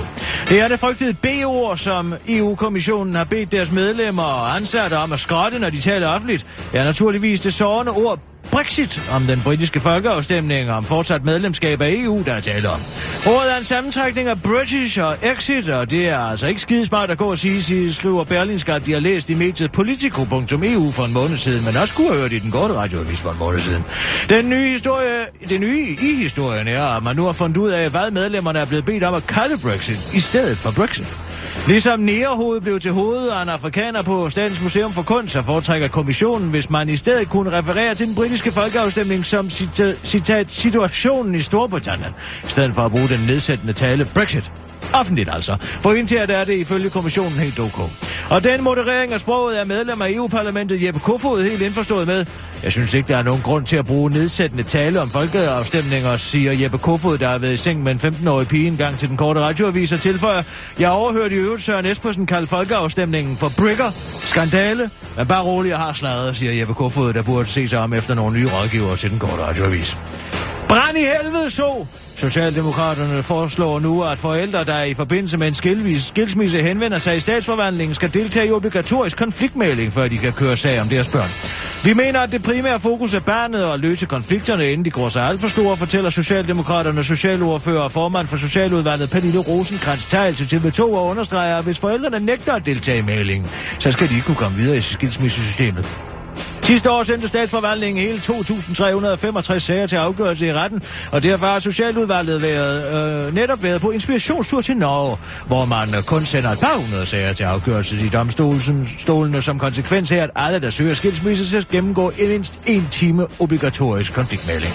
Det 0.49 0.61
er 0.61 0.68
det 0.68 0.80
frygtede 0.80 1.14
B-ord, 1.14 1.76
som 1.76 2.14
EU-kommissionen 2.28 3.14
har 3.14 3.24
bedt 3.24 3.53
deres 3.53 3.72
medlemmer 3.72 4.22
og 4.22 4.57
ansatte 4.57 4.95
om 4.95 5.12
at 5.12 5.18
skrotte, 5.18 5.59
når 5.59 5.70
de 5.70 5.80
taler 5.80 6.09
offentligt. 6.09 6.47
Ja, 6.72 6.80
er 6.80 6.85
naturligvis 6.85 7.41
det 7.41 7.55
sårende 7.55 7.93
ord 7.93 8.34
Brexit 8.51 9.03
om 9.11 9.23
den 9.23 9.41
britiske 9.45 9.81
folkeafstemning 9.81 10.71
om 10.71 10.85
fortsat 10.85 11.25
medlemskab 11.25 11.81
af 11.81 11.91
EU, 11.91 12.23
der 12.27 12.33
er 12.33 12.41
tale 12.41 12.69
om. 12.69 12.81
Ordet 13.27 13.53
er 13.53 13.57
en 13.57 13.65
sammentrækning 13.65 14.29
af 14.29 14.43
British 14.43 15.01
og 15.01 15.17
Exit, 15.23 15.69
og 15.69 15.91
det 15.91 16.09
er 16.09 16.19
altså 16.19 16.47
ikke 16.47 16.61
skidesmart 16.61 17.11
at 17.11 17.19
gå 17.19 17.31
og 17.31 17.39
sige, 17.39 17.63
sige 17.63 17.93
skriver 17.93 18.25
Berlinske, 18.25 18.73
at 18.73 18.87
de 18.87 18.93
har 18.93 19.01
læst 19.01 19.31
i 19.31 19.35
mediet 19.35 19.73
Politico.eu 19.73 20.91
for 20.91 21.05
en 21.05 21.13
måned 21.13 21.37
siden, 21.37 21.65
men 21.65 21.77
også 21.77 21.95
kunne 21.95 22.09
have 22.09 22.21
hørt 22.21 22.33
i 22.33 22.39
den 22.39 22.51
korte 22.51 22.75
radioavis 22.75 23.21
for 23.21 23.31
en 23.31 23.39
måned 23.39 23.61
siden. 23.61 23.85
Den 24.29 24.49
nye 24.49 24.69
historie, 24.69 25.27
det 25.49 25.61
nye 25.61 25.97
i 26.03 26.17
historien 26.23 26.69
er, 26.69 26.85
at 26.85 27.03
man 27.03 27.17
nu 27.17 27.25
har 27.25 27.33
fundet 27.33 27.57
ud 27.57 27.71
af, 27.71 27.91
hvad 27.91 28.11
medlemmerne 28.11 28.59
er 28.59 28.65
blevet 28.65 28.85
bedt 28.85 29.05
om 29.05 29.15
at 29.15 29.27
kalde 29.27 29.59
Brexit 29.59 29.99
i 30.15 30.21
stedet 30.21 30.59
for 30.59 30.71
Brexit. 30.71 31.15
Ligesom 31.67 32.01
Nærhovedet 32.01 32.63
blev 32.63 32.81
til 32.81 32.93
hovedet 32.93 33.31
af 33.31 33.43
en 33.43 33.49
afrikaner 33.49 34.03
på 34.03 34.29
Statens 34.31 34.61
Museum 34.61 34.93
for 34.93 35.03
Kunst, 35.03 35.33
så 35.33 35.43
foretrækker 35.43 35.89
kommissionen, 35.89 36.51
hvis 36.51 36.71
man 36.71 36.89
i 36.89 36.97
stedet 36.97 37.29
kunne 37.29 37.53
referere 37.53 37.95
til 37.95 38.07
den 38.07 38.15
britiske 38.15 38.34
folkeafstemning 38.43 39.26
som 39.26 39.47
cita- 39.47 39.95
citat 40.05 40.53
situationen 40.53 41.35
i 41.35 41.41
Storbritannien, 41.43 42.12
i 42.45 42.49
stedet 42.49 42.74
for 42.74 42.82
at 42.82 42.91
bruge 42.91 43.09
den 43.09 43.20
nedsættende 43.26 43.72
tale 43.72 44.05
Brexit. 44.05 44.51
Offentligt 44.95 45.31
altså. 45.33 45.57
For 45.61 45.93
indtil 45.93 46.17
at 46.17 46.31
er 46.31 46.45
det 46.45 46.55
ifølge 46.55 46.91
kommissionen 46.91 47.39
helt 47.39 47.61
ok. 47.61 47.79
Og 48.31 48.45
den 48.45 48.63
moderering 48.63 49.13
af 49.13 49.21
sproget 49.21 49.61
er 49.61 49.65
medlem 49.65 50.03
af 50.03 50.11
EU-parlamentet 50.11 50.83
Jeppe 50.83 51.01
Kofod 51.01 51.43
helt 51.43 51.63
indforstået 51.63 52.07
med. 52.07 52.27
Jeg 52.63 52.73
synes 52.73 52.95
ikke, 52.95 53.09
der 53.09 53.17
er 53.17 53.23
nogen 53.23 53.43
grund 53.43 53.67
til 53.67 53.77
at 53.77 53.87
bruge 53.87 54.11
nedsættende 54.11 54.63
tale 54.63 55.01
om 55.01 55.11
folkeafstemninger, 55.11 56.17
siger 56.17 56.53
Jeppe 56.53 56.79
Kofod, 56.79 57.19
der 57.19 57.29
har 57.29 57.39
været 57.39 57.53
i 57.53 57.57
seng 57.57 57.83
med 57.83 57.93
en 57.93 58.15
15-årig 58.15 58.49
pige 58.49 58.67
en 58.67 58.77
gang 58.77 58.99
til 58.99 59.09
den 59.09 59.17
korte 59.17 59.41
radioavis 59.41 59.93
og 59.93 60.01
tilføjer. 60.01 60.43
Jeg 60.79 60.91
overhørte 60.91 61.35
i 61.35 61.39
øvrigt 61.39 61.63
Søren 61.63 61.87
Espersen 61.87 62.27
kalde 62.27 62.47
folkeafstemningen 62.47 63.37
for 63.37 63.53
brikker, 63.57 63.91
skandale, 64.25 64.91
men 65.17 65.27
bare 65.27 65.43
rolig, 65.43 65.71
jeg 65.71 65.79
har 65.79 65.93
slaget, 65.93 66.37
siger 66.37 66.53
Jeppe 66.53 66.75
Kofod, 66.75 67.13
der 67.13 67.23
burde 67.23 67.49
se 67.49 67.69
sig 67.69 67.79
om 67.79 67.93
efter 67.93 68.15
nogle 68.15 68.39
nye 68.39 68.49
rådgivere 68.49 68.97
til 68.97 69.11
den 69.11 69.19
korte 69.19 69.43
radioavis. 69.43 69.97
Brand 70.69 70.97
i 70.97 71.01
helvede 71.01 71.51
så! 71.51 71.87
Socialdemokraterne 72.17 73.23
foreslår 73.23 73.81
nu, 73.81 74.03
at 74.03 74.19
forældre, 74.19 74.65
der 74.65 74.83
i 74.83 74.95
forbindelse 74.95 75.39
med 75.39 75.49
en 75.49 75.55
skilvis, 75.55 76.03
skilsmisse 76.03 76.62
henvender 76.62 76.99
sig 76.99 77.17
i 77.17 77.21
statsforvandlingen, 77.21 77.95
skal 77.95 78.15
deltage 78.15 78.47
i 78.47 78.51
obligatorisk 78.51 79.17
konfliktmæling, 79.17 79.93
før 79.93 80.09
de 80.09 80.19
kan 80.19 80.33
køre 80.33 80.57
sag 80.57 80.81
om 80.81 80.89
deres 80.89 81.09
børn. 81.09 81.31
Vi 81.85 81.93
mener, 81.93 82.21
at 82.21 82.33
det 82.33 82.43
primære 82.43 82.81
fokus 82.81 83.15
er 83.15 83.21
barnet 83.21 83.65
og 83.65 83.75
at 83.75 83.81
løse 83.81 84.07
konflikterne, 84.07 84.71
inden 84.71 84.85
de 84.85 84.91
går 84.91 85.09
sig 85.09 85.29
alt 85.29 85.41
for 85.41 85.49
store, 85.49 85.77
fortæller 85.77 86.11
Socialdemokraterne 86.11 87.05
socialordfører 87.05 87.81
og 87.81 87.93
formand 87.93 88.27
for 88.27 88.37
Socialudvalget 88.37 89.11
Pernille 89.11 89.39
rosenkrantz 89.39 90.07
Tejl 90.07 90.35
til 90.35 90.57
TV2 90.57 90.83
og 90.83 91.05
understreger, 91.05 91.59
at 91.59 91.65
hvis 91.65 91.79
forældrene 91.79 92.21
nægter 92.21 92.53
at 92.53 92.67
deltage 92.67 92.99
i 92.99 93.03
mælingen, 93.03 93.51
så 93.79 93.91
skal 93.91 94.09
de 94.09 94.15
ikke 94.15 94.27
kunne 94.27 94.37
komme 94.37 94.57
videre 94.57 94.77
i 94.77 94.81
skilsmissesystemet. 94.81 96.14
Sidste 96.65 96.91
år 96.91 97.03
sendte 97.03 97.29
statsforvaltningen 97.29 98.05
hele 98.05 98.19
2.365 98.19 99.59
sager 99.59 99.87
til 99.87 99.97
afgørelse 99.97 100.47
i 100.47 100.53
retten, 100.53 100.83
og 101.12 101.23
derfor 101.23 101.47
har 101.47 101.59
Socialudvalget 101.59 102.43
været, 102.43 103.27
øh, 103.27 103.35
netop 103.35 103.62
været 103.62 103.81
på 103.81 103.91
inspirationstur 103.91 104.61
til 104.61 104.77
Norge, 104.77 105.17
hvor 105.47 105.65
man 105.65 106.03
kun 106.07 106.25
sender 106.25 106.51
et 106.51 106.61
par 106.61 106.77
hundrede 106.79 107.07
sager 107.07 107.33
til 107.33 107.45
afgørelse 107.45 108.07
i 108.07 108.09
domstolene, 108.09 109.43
som 109.43 109.59
konsekvens 109.59 110.12
af, 110.12 110.17
at 110.17 110.31
alle, 110.37 110.61
der 110.61 110.71
søger 110.71 110.95
skilsmisse, 110.95 111.47
skal 111.49 111.73
gennemgå 111.73 112.12
mindst 112.19 112.59
en 112.67 112.89
time 112.91 113.27
obligatorisk 113.41 114.12
konfliktmelding. 114.15 114.75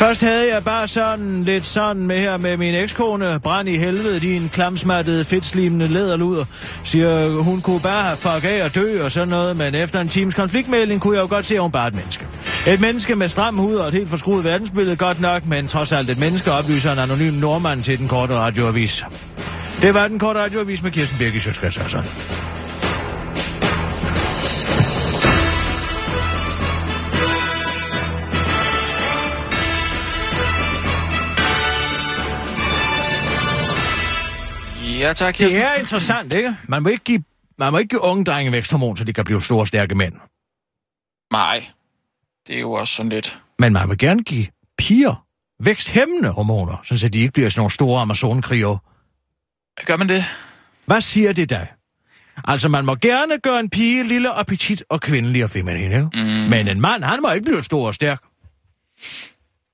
Først 0.00 0.20
havde 0.20 0.54
jeg 0.54 0.64
bare 0.64 0.88
sådan 0.88 1.44
lidt 1.44 1.66
sådan 1.66 2.02
med 2.02 2.18
her 2.20 2.36
med 2.36 2.56
min 2.56 2.74
ekskone. 2.74 3.40
Brand 3.40 3.68
i 3.68 3.76
helvede, 3.76 4.20
din 4.20 4.48
klamsmattede, 4.52 5.24
fedtslimende 5.24 5.88
læderluder. 5.88 6.44
Siger, 6.84 7.28
hun 7.28 7.60
kunne 7.60 7.80
bare 7.80 8.02
have 8.02 8.16
fuck 8.16 8.44
af 8.44 8.64
og 8.64 8.74
dø 8.74 9.04
og 9.04 9.10
sådan 9.10 9.28
noget, 9.28 9.56
men 9.56 9.74
efter 9.74 10.00
en 10.00 10.08
times 10.08 10.34
konfliktmelding 10.34 11.00
kunne 11.00 11.16
jeg 11.16 11.22
jo 11.22 11.28
godt 11.28 11.46
se, 11.46 11.54
at 11.54 11.60
hun 11.60 11.70
bare 11.70 11.82
er 11.82 11.86
et 11.86 11.94
menneske. 11.94 12.26
Et 12.68 12.80
menneske 12.80 13.14
med 13.14 13.28
stram 13.28 13.58
hud 13.58 13.74
og 13.74 13.88
et 13.88 13.94
helt 13.94 14.08
forskruet 14.08 14.44
verdensbillede, 14.44 14.96
godt 14.96 15.20
nok, 15.20 15.46
men 15.46 15.68
trods 15.68 15.92
alt 15.92 16.10
et 16.10 16.18
menneske 16.18 16.52
oplyser 16.52 16.92
en 16.92 16.98
anonym 16.98 17.34
nordmand 17.34 17.82
til 17.82 17.98
den 17.98 18.08
korte 18.08 18.34
radioavis. 18.34 19.04
Det 19.82 19.94
var 19.94 20.08
den 20.08 20.18
korte 20.18 20.40
radioavis 20.40 20.82
med 20.82 20.90
Kirsten 20.90 21.18
Birgit 21.18 21.42
Sjøtskrets 21.42 21.78
altså. 21.78 22.02
Ja, 35.00 35.12
tak, 35.12 35.34
Kirsten. 35.34 35.60
Det 35.60 35.68
er 35.68 35.74
interessant, 35.74 36.32
ikke? 36.32 36.56
Man 36.68 36.82
må 36.82 36.88
ikke 36.88 37.04
give, 37.04 37.24
man 37.58 37.72
må 37.72 37.78
ikke 37.78 37.88
give 37.88 38.02
unge 38.02 38.24
drenge 38.24 38.52
væksthormon, 38.52 38.96
så 38.96 39.04
de 39.04 39.12
kan 39.12 39.24
blive 39.24 39.42
store, 39.42 39.66
stærke 39.66 39.94
mænd. 39.94 40.14
Nej, 41.32 41.66
det 42.46 42.56
er 42.56 42.60
jo 42.60 42.72
også 42.72 42.94
sådan 42.94 43.10
lidt... 43.10 43.40
Men 43.58 43.72
man 43.72 43.88
vil 43.88 43.98
gerne 43.98 44.22
give 44.22 44.46
piger 44.78 45.26
væksthæmmende 45.60 46.30
hormoner, 46.30 46.80
så 46.84 47.08
de 47.08 47.18
ikke 47.18 47.32
bliver 47.32 47.48
sådan 47.48 47.60
nogle 47.60 47.70
store 47.70 48.00
amazonkriger. 48.00 48.76
Gør 49.84 49.96
man 49.96 50.08
det? 50.08 50.24
Hvad 50.86 51.00
siger 51.00 51.32
det 51.32 51.50
dig? 51.50 51.72
Altså, 52.44 52.68
man 52.68 52.84
må 52.84 52.94
gerne 52.94 53.38
gøre 53.38 53.60
en 53.60 53.70
pige 53.70 54.04
lille, 54.04 54.30
appetit 54.30 54.82
og 54.88 55.00
kvindelig 55.00 55.44
og 55.44 55.50
feminin, 55.50 55.92
ikke? 55.92 56.10
Mm. 56.14 56.20
Men 56.20 56.68
en 56.68 56.80
mand, 56.80 57.04
han 57.04 57.22
må 57.22 57.30
ikke 57.30 57.44
blive 57.44 57.62
stor 57.62 57.86
og 57.86 57.94
stærk. 57.94 58.22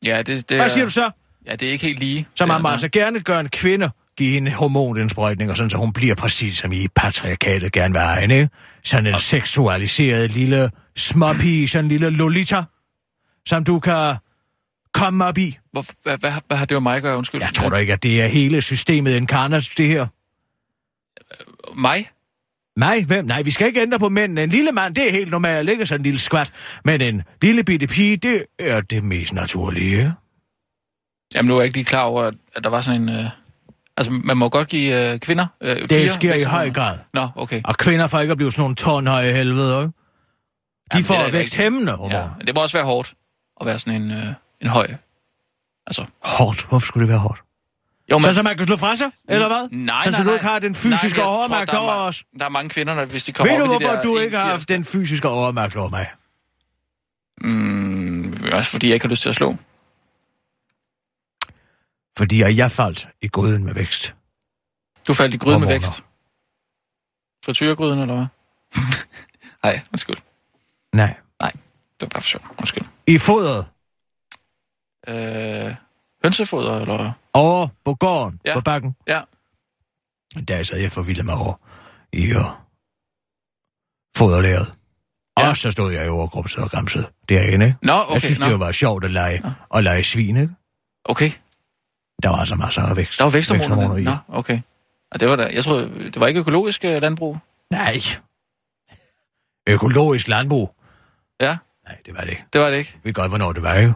Ja, 0.05 0.22
det... 0.22 0.49
det 0.49 0.57
Hvad 0.57 0.70
siger 0.70 0.85
du 0.85 0.91
så? 0.91 1.11
Ja, 1.47 1.53
det 1.57 1.68
er 1.68 1.72
ikke 1.72 1.87
helt 1.87 1.99
lige. 1.99 2.27
Så 2.35 2.47
man 2.47 2.62
må 2.62 2.68
altså 2.68 2.89
gerne 2.89 3.20
gøre 3.20 3.41
en 3.41 3.49
kvinde 3.49 3.91
give 4.16 4.32
hende 4.32 4.52
hormonindsprøjtninger, 4.52 5.54
sådan 5.54 5.70
så 5.70 5.76
hun 5.76 5.92
bliver 5.92 6.14
præcis 6.14 6.58
som 6.58 6.72
I 6.72 6.88
patriarkatet 6.94 7.72
gerne 7.72 7.94
vil 7.94 8.02
have 8.02 8.20
hende. 8.20 8.48
Sådan 8.84 9.06
en 9.06 9.14
okay. 9.14 9.22
seksualiseret 9.22 10.32
lille 10.32 10.70
småpige, 10.96 11.68
sådan 11.68 11.84
en 11.84 11.88
lille 11.88 12.10
Lolita, 12.10 12.62
som 13.46 13.64
du 13.64 13.78
kan 13.80 14.16
komme 14.94 15.24
op 15.24 15.38
i. 15.38 15.58
Hvor, 15.72 15.84
hvad, 16.02 16.18
hvad, 16.18 16.32
hvad 16.46 16.56
har 16.56 16.64
det 16.64 16.74
med 16.74 16.80
mig 16.80 16.96
at 16.96 17.02
gøre, 17.02 17.16
undskyld? 17.16 17.42
Jeg 17.42 17.54
tror 17.54 17.68
da 17.68 17.76
ikke, 17.76 17.92
at 17.92 18.02
det 18.02 18.22
er 18.22 18.26
hele 18.26 18.62
systemet 18.62 19.16
inkarnat, 19.16 19.70
det 19.76 19.88
her. 19.88 20.06
Mig? 21.74 22.10
Nej, 22.76 23.02
hvem? 23.06 23.24
Nej, 23.24 23.42
vi 23.42 23.50
skal 23.50 23.66
ikke 23.66 23.80
ændre 23.80 23.98
på 23.98 24.08
mændene. 24.08 24.42
En 24.42 24.48
lille 24.48 24.72
mand, 24.72 24.94
det 24.94 25.08
er 25.08 25.12
helt 25.12 25.30
normalt, 25.30 25.70
ikke 25.70 25.86
sådan 25.86 26.00
en 26.00 26.04
lille 26.04 26.18
skvat. 26.18 26.52
Men 26.84 27.00
en 27.00 27.22
lille 27.42 27.64
bitte 27.64 27.86
pige, 27.86 28.16
det 28.16 28.44
er 28.58 28.80
det 28.80 29.04
mest 29.04 29.32
naturlige. 29.32 30.12
Jamen, 31.34 31.48
nu 31.48 31.54
er 31.54 31.60
jeg 31.60 31.66
ikke 31.66 31.76
lige 31.76 31.84
klar 31.84 32.02
over, 32.02 32.30
at 32.56 32.64
der 32.64 32.70
var 32.70 32.80
sådan 32.80 33.02
en... 33.02 33.08
Øh... 33.08 33.24
Altså, 33.97 34.12
man 34.12 34.36
må 34.36 34.49
godt 34.49 34.68
give 34.68 35.12
øh, 35.12 35.20
kvinder 35.20 35.47
øh, 35.61 35.76
Det 35.76 35.88
piger 35.88 36.11
sker 36.12 36.34
i 36.34 36.42
høj 36.42 36.70
grad. 36.70 36.99
Nå, 37.14 37.28
okay. 37.36 37.61
Og 37.64 37.76
kvinder 37.76 38.07
får 38.07 38.20
ikke 38.20 38.30
at 38.30 38.36
blive 38.36 38.53
sådan 38.53 38.62
nogle 38.62 38.74
tårnhøje 38.74 39.32
helvede, 39.32 39.76
ikke? 39.78 39.82
De 39.82 39.92
Jamen, 40.94 41.05
får 41.05 41.30
væksthæmmende 41.30 41.92
hormoner. 41.92 42.18
Ja, 42.18 42.28
men 42.38 42.47
det 42.47 42.55
må 42.55 42.62
også 42.62 42.76
være 42.78 42.86
hårdt 42.86 43.14
at 43.61 43.66
være 43.66 43.78
sådan 43.78 44.03
en, 44.03 44.11
øh, 44.11 44.26
en 44.62 44.66
høj. 44.68 44.86
Altså, 45.86 46.05
Hårdt? 46.24 46.66
Hvorfor 46.68 46.86
skulle 46.86 47.03
det 47.07 47.11
være 47.12 47.18
hårdt? 47.18 47.40
jo, 48.11 48.20
Sådan, 48.20 48.34
så 48.34 48.42
man 48.42 48.57
kan 48.57 48.66
slå 48.66 48.76
fra 48.76 48.97
sig, 48.97 49.11
eller 49.28 49.47
hvad? 49.49 49.68
Nej, 49.78 50.05
Sådan, 50.05 50.12
nej, 50.12 50.18
så 50.18 50.24
du 50.24 50.32
ikke 50.32 50.44
har 50.44 50.59
den 50.59 50.74
fysiske 50.74 51.18
nej, 51.18 51.28
overmagt 51.28 51.70
tror, 51.70 51.78
er 51.78 51.82
over 51.82 51.92
ma- 52.05 52.09
os. 52.09 52.24
Der 52.38 52.44
er 52.44 52.49
mange 52.49 52.68
kvinder, 52.68 52.94
der, 52.94 53.05
hvis 53.05 53.24
de 53.24 53.32
kommer 53.32 53.53
Ved 53.55 53.59
du, 53.59 53.64
op 53.74 53.80
hvorfor 53.80 53.94
der 53.94 54.03
du 54.03 54.18
ikke 54.18 54.36
har 54.36 54.44
81 54.44 54.51
haft 54.61 54.68
den 54.68 54.84
fysiske 54.84 55.28
overmagt 55.28 55.76
over 55.76 55.88
mig? 55.90 56.07
Mm, 57.40 58.34
også 58.53 58.70
fordi 58.70 58.86
jeg 58.86 58.94
ikke 58.94 59.05
har 59.05 59.11
lyst 59.11 59.22
til 59.22 59.28
at 59.28 59.34
slå. 59.34 59.57
Fordi 62.18 62.40
jeg, 62.56 62.72
faldt 62.72 63.08
i 63.22 63.28
gryden 63.28 63.64
med 63.64 63.74
vækst. 63.74 64.14
Du 65.08 65.14
faldt 65.14 65.34
i 65.34 65.38
gryden 65.38 65.60
med 65.60 65.68
vækst. 65.68 66.04
Frityregryden, 67.44 67.98
eller 67.98 68.14
hvad? 68.14 68.26
Nej, 69.64 69.80
undskyld. 69.92 70.16
Nej. 70.94 71.14
Det 72.00 72.02
var 72.02 72.08
bare 72.08 72.22
for 72.22 72.28
sjov. 72.28 72.42
Undskyld. 72.58 72.84
I 73.06 73.18
fodret 73.18 73.66
Øh, 75.08 75.74
hønsefoder, 76.24 76.80
eller 76.80 76.96
hvad? 76.96 77.10
over 77.32 77.68
på 77.84 77.94
gården, 77.94 78.40
Ja. 78.44 78.54
på 78.54 78.60
bakken. 78.60 78.96
Ja. 79.06 79.22
Der 80.48 80.62
sad 80.62 80.78
jeg 80.78 80.92
forvildet 80.92 81.24
mig 81.24 81.34
over 81.34 81.54
i 82.12 82.34
uh, 82.34 82.42
foderlæret. 84.16 84.72
Ja. 85.38 85.48
Og 85.48 85.56
så 85.56 85.70
stod 85.70 85.92
jeg 85.92 86.06
i 86.06 86.08
overgrupset 86.08 86.58
og 86.62 86.70
græmsede 86.70 87.10
derinde. 87.28 87.76
Nå, 87.82 87.92
okay. 87.92 88.12
jeg 88.12 88.22
synes, 88.22 88.38
nå. 88.38 88.46
det 88.48 88.60
var 88.60 88.72
sjovt 88.72 89.04
at 89.04 89.10
lege, 89.10 89.42
at 89.74 89.84
lege 89.84 90.04
svin, 90.04 90.36
ikke? 90.36 90.54
Okay, 91.04 91.30
Der 92.22 92.28
var 92.28 92.36
altså 92.36 92.54
masser 92.54 92.82
af 92.82 92.96
vækst. 92.96 93.18
der 93.18 93.24
var 93.24 93.30
væksthormoner. 93.30 93.96
i. 93.96 94.02
Nå, 94.02 94.16
okay. 94.28 94.60
Og 95.12 95.20
det 95.20 95.28
var 95.28 95.36
da, 95.36 95.50
jeg 95.52 95.64
troede, 95.64 95.90
det 96.04 96.20
var 96.20 96.26
ikke 96.26 96.40
økologisk 96.40 96.84
øh, 96.84 97.02
landbrug? 97.02 97.38
Nej. 97.70 97.94
Økologisk 99.68 100.28
landbrug. 100.28 100.74
Ja, 101.40 101.56
Nej, 101.88 101.96
det 102.06 102.14
var 102.14 102.20
det 102.20 102.30
ikke. 102.30 102.44
det 102.52 102.60
var 102.60 102.70
det 102.70 102.76
ikke. 102.78 102.90
Jeg 102.94 103.00
ved 103.04 103.12
godt, 103.14 103.30
hvornår 103.30 103.52
det 103.52 103.62
var, 103.62 103.74
jo. 103.74 103.92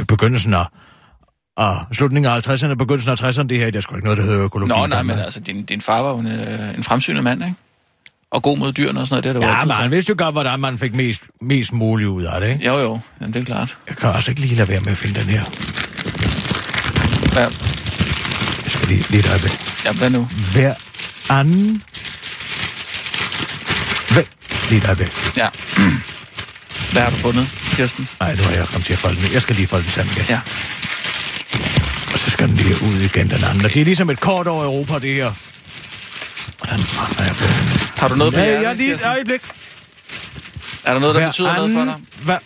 I 0.00 0.04
begyndelsen 0.04 0.54
af, 0.54 0.64
af 1.56 1.74
slutningen 1.92 2.32
af 2.32 2.48
50'erne, 2.48 2.74
begyndelsen 2.74 3.10
af 3.10 3.22
60'erne, 3.22 3.42
det 3.46 3.58
her, 3.58 3.70
der 3.70 3.76
er 3.76 3.80
sgu 3.80 3.94
ikke 3.94 4.04
noget, 4.04 4.18
der 4.18 4.24
hedder 4.24 4.44
økologi. 4.44 4.68
Nå, 4.68 4.86
nej, 4.86 5.02
men 5.02 5.18
altså, 5.18 5.40
din, 5.40 5.64
din 5.64 5.80
far 5.80 6.00
var 6.02 6.10
jo 6.10 6.18
en, 6.18 6.26
øh, 6.26 6.74
en 6.74 6.82
fremsynet 6.82 7.24
mand, 7.24 7.42
ikke? 7.42 7.54
Og 8.30 8.42
god 8.42 8.58
mod 8.58 8.72
dyrene 8.72 9.00
og 9.00 9.06
sådan 9.08 9.22
noget, 9.22 9.24
det 9.36 9.42
er 9.42 9.46
jo 9.46 9.52
Ja, 9.52 9.58
altid 9.58 9.66
men 9.66 9.76
han 9.76 9.90
vidste 9.90 10.10
jo 10.10 10.14
godt, 10.18 10.34
hvordan 10.34 10.60
man 10.60 10.78
fik 10.78 10.94
mest, 10.94 11.22
mest 11.40 11.72
muligt 11.72 12.08
ud 12.08 12.22
af 12.22 12.40
det, 12.40 12.48
ikke? 12.48 12.66
Jo, 12.66 12.78
jo, 12.78 13.00
Jamen, 13.20 13.34
det 13.34 13.40
er 13.40 13.44
klart. 13.44 13.78
Jeg 13.88 13.96
kan 13.96 14.08
også 14.10 14.30
ikke 14.30 14.40
lige 14.40 14.54
lade 14.54 14.68
være 14.68 14.80
med 14.80 14.92
at 14.92 14.98
finde 14.98 15.20
den 15.20 15.28
her. 15.28 15.42
Hvad, 17.32 17.42
Jeg 18.62 18.70
skal 18.70 18.88
lige, 18.88 19.04
lige 19.10 19.20
et 19.20 19.28
øjeblik. 19.30 19.52
ja, 19.84 19.92
hvad 19.92 20.10
nu? 20.10 20.28
Hver 20.52 20.74
anden... 21.30 21.82
Hvad? 24.10 24.24
Lige 24.68 24.78
et 24.78 24.84
øjeblik. 24.86 25.36
Ja. 25.36 25.48
Hvad 26.92 27.02
har 27.02 27.10
du 27.10 27.16
fundet, 27.16 27.48
Kirsten? 27.76 28.08
Nej, 28.20 28.34
nu 28.34 28.42
har 28.42 28.52
jeg 28.52 28.66
kommet 28.66 28.84
til 28.86 28.92
at 28.92 28.98
folde 28.98 29.22
den. 29.22 29.32
Jeg 29.32 29.42
skal 29.42 29.56
lige 29.56 29.68
folde 29.68 29.84
den 29.84 29.92
sammen 29.92 30.12
igen. 30.16 30.26
Ja. 30.28 30.40
Og 32.12 32.18
så 32.18 32.30
skal 32.30 32.48
den 32.48 32.56
lige 32.56 32.82
ud 32.82 32.96
igen, 33.00 33.30
den 33.30 33.44
anden. 33.44 33.64
Det 33.64 33.76
er 33.76 33.84
ligesom 33.84 34.10
et 34.10 34.20
kort 34.20 34.46
over 34.46 34.64
Europa, 34.64 34.98
det 34.98 35.14
her. 35.14 35.32
Hvordan 36.58 36.80
har 37.18 37.24
jeg 37.24 37.36
fået 37.36 37.50
den? 37.50 37.80
Har 37.96 38.08
du 38.08 38.14
noget 38.14 38.34
på 38.34 38.40
Ja, 38.40 38.46
hjertet, 38.46 38.68
ja, 38.68 38.72
lige 38.72 38.94
et 38.94 39.02
øjeblik. 39.04 39.40
Er 40.84 40.92
der 40.92 41.00
noget, 41.00 41.14
der 41.14 41.20
Hver 41.20 41.28
betyder 41.30 41.56
noget 41.56 41.72
for 41.74 41.84
dig? 41.84 41.94
Hvad? 42.22 42.36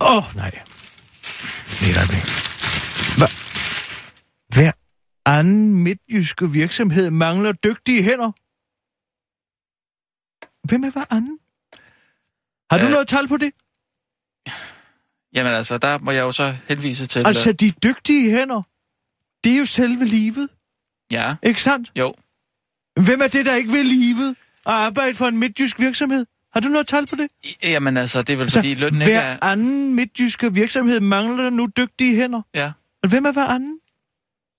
Åh, 0.00 0.16
oh, 0.16 0.22
nej. 0.36 0.50
Lige 1.80 1.90
et 1.92 1.98
øjeblik. 2.02 2.24
Hvad? 3.18 3.30
Hver 4.54 4.72
anden 5.26 5.74
midtjyske 5.82 6.50
virksomhed 6.50 7.10
mangler 7.10 7.52
dygtige 7.52 8.02
hænder. 8.02 8.30
Hvem 10.68 10.84
er 10.84 10.90
hver 10.90 11.04
anden? 11.10 11.38
Har 12.70 12.78
du 12.78 12.84
Øh, 12.84 12.90
noget 12.90 13.08
tal 13.08 13.28
på 13.28 13.36
det? 13.36 13.52
Jamen 15.34 15.52
altså, 15.52 15.78
der 15.78 15.98
må 15.98 16.10
jeg 16.10 16.20
jo 16.22 16.32
så 16.32 16.56
henvise 16.68 17.06
til... 17.06 17.26
Altså, 17.26 17.48
øh, 17.48 17.54
de 17.54 17.70
dygtige 17.70 18.30
hænder, 18.30 18.62
det 19.44 19.52
er 19.52 19.58
jo 19.58 19.66
selve 19.66 20.04
livet, 20.04 20.48
Ja, 21.10 21.36
ikke 21.42 21.62
sandt? 21.62 21.92
jo. 21.98 22.14
Hvem 23.04 23.20
er 23.20 23.28
det, 23.28 23.46
der 23.46 23.54
ikke 23.54 23.70
vil 23.70 23.86
livet 23.86 24.36
og 24.64 24.72
arbejde 24.72 25.14
for 25.14 25.26
en 25.26 25.38
midtjysk 25.38 25.78
virksomhed? 25.78 26.26
Har 26.56 26.60
du 26.60 26.68
noget 26.68 26.86
tal 26.88 27.06
på 27.06 27.16
det? 27.16 27.28
Jamen 27.62 27.96
altså, 27.96 28.22
det 28.22 28.32
er 28.32 28.36
vel 28.36 28.44
Altså, 28.44 28.58
fordi 28.58 28.74
lønnen 28.74 29.02
ikke 29.02 29.12
hver 29.12 29.20
er... 29.20 29.38
anden 29.42 29.94
midtjyske 29.94 30.54
virksomhed 30.54 31.00
mangler 31.00 31.50
nu 31.50 31.68
dygtige 31.76 32.16
hænder. 32.16 32.42
Ja. 32.54 32.72
Og 33.02 33.08
hvem 33.08 33.24
er 33.26 33.32
hver 33.32 33.46
anden? 33.46 33.78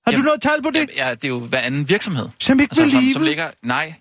Har 0.06 0.12
du 0.12 0.16
Jamen, 0.16 0.26
noget 0.26 0.42
tal 0.42 0.62
på 0.64 0.70
det? 0.70 0.76
Jamen, 0.76 0.90
ja, 0.96 1.16
det 1.16 1.24
er 1.24 1.28
jo 1.28 1.40
hver 1.40 1.60
anden 1.60 1.90
virksomhed. 1.90 2.30
Som 2.40 2.60
ikke 2.60 2.76
vil 2.76 2.84
Altså, 2.84 2.98
som, 3.02 3.14
som 3.14 3.24
ligger... 3.24 3.52
Nej. 3.62 3.94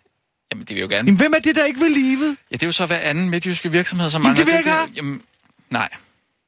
Jamen, 0.52 0.64
det 0.66 0.74
vil 0.76 0.80
jo 0.80 0.88
gerne. 0.88 1.06
Jamen, 1.06 1.16
hvem 1.18 1.32
er 1.34 1.38
det, 1.38 1.56
der 1.56 1.64
ikke 1.64 1.80
vil 1.80 1.90
livet? 1.90 2.36
Ja, 2.50 2.54
det 2.56 2.62
er 2.62 2.66
jo 2.66 2.72
så 2.72 2.86
hver 2.86 2.98
anden 2.98 3.30
midtjyske 3.30 3.70
virksomhed, 3.70 4.10
som 4.10 4.22
Jamen, 4.22 4.36
det 4.36 4.38
mangler... 4.38 4.44
vil 4.44 4.52
jeg 4.52 4.60
ikke 4.60 4.70
have. 4.70 4.88
Jamen, 4.96 5.22
nej. 5.70 5.88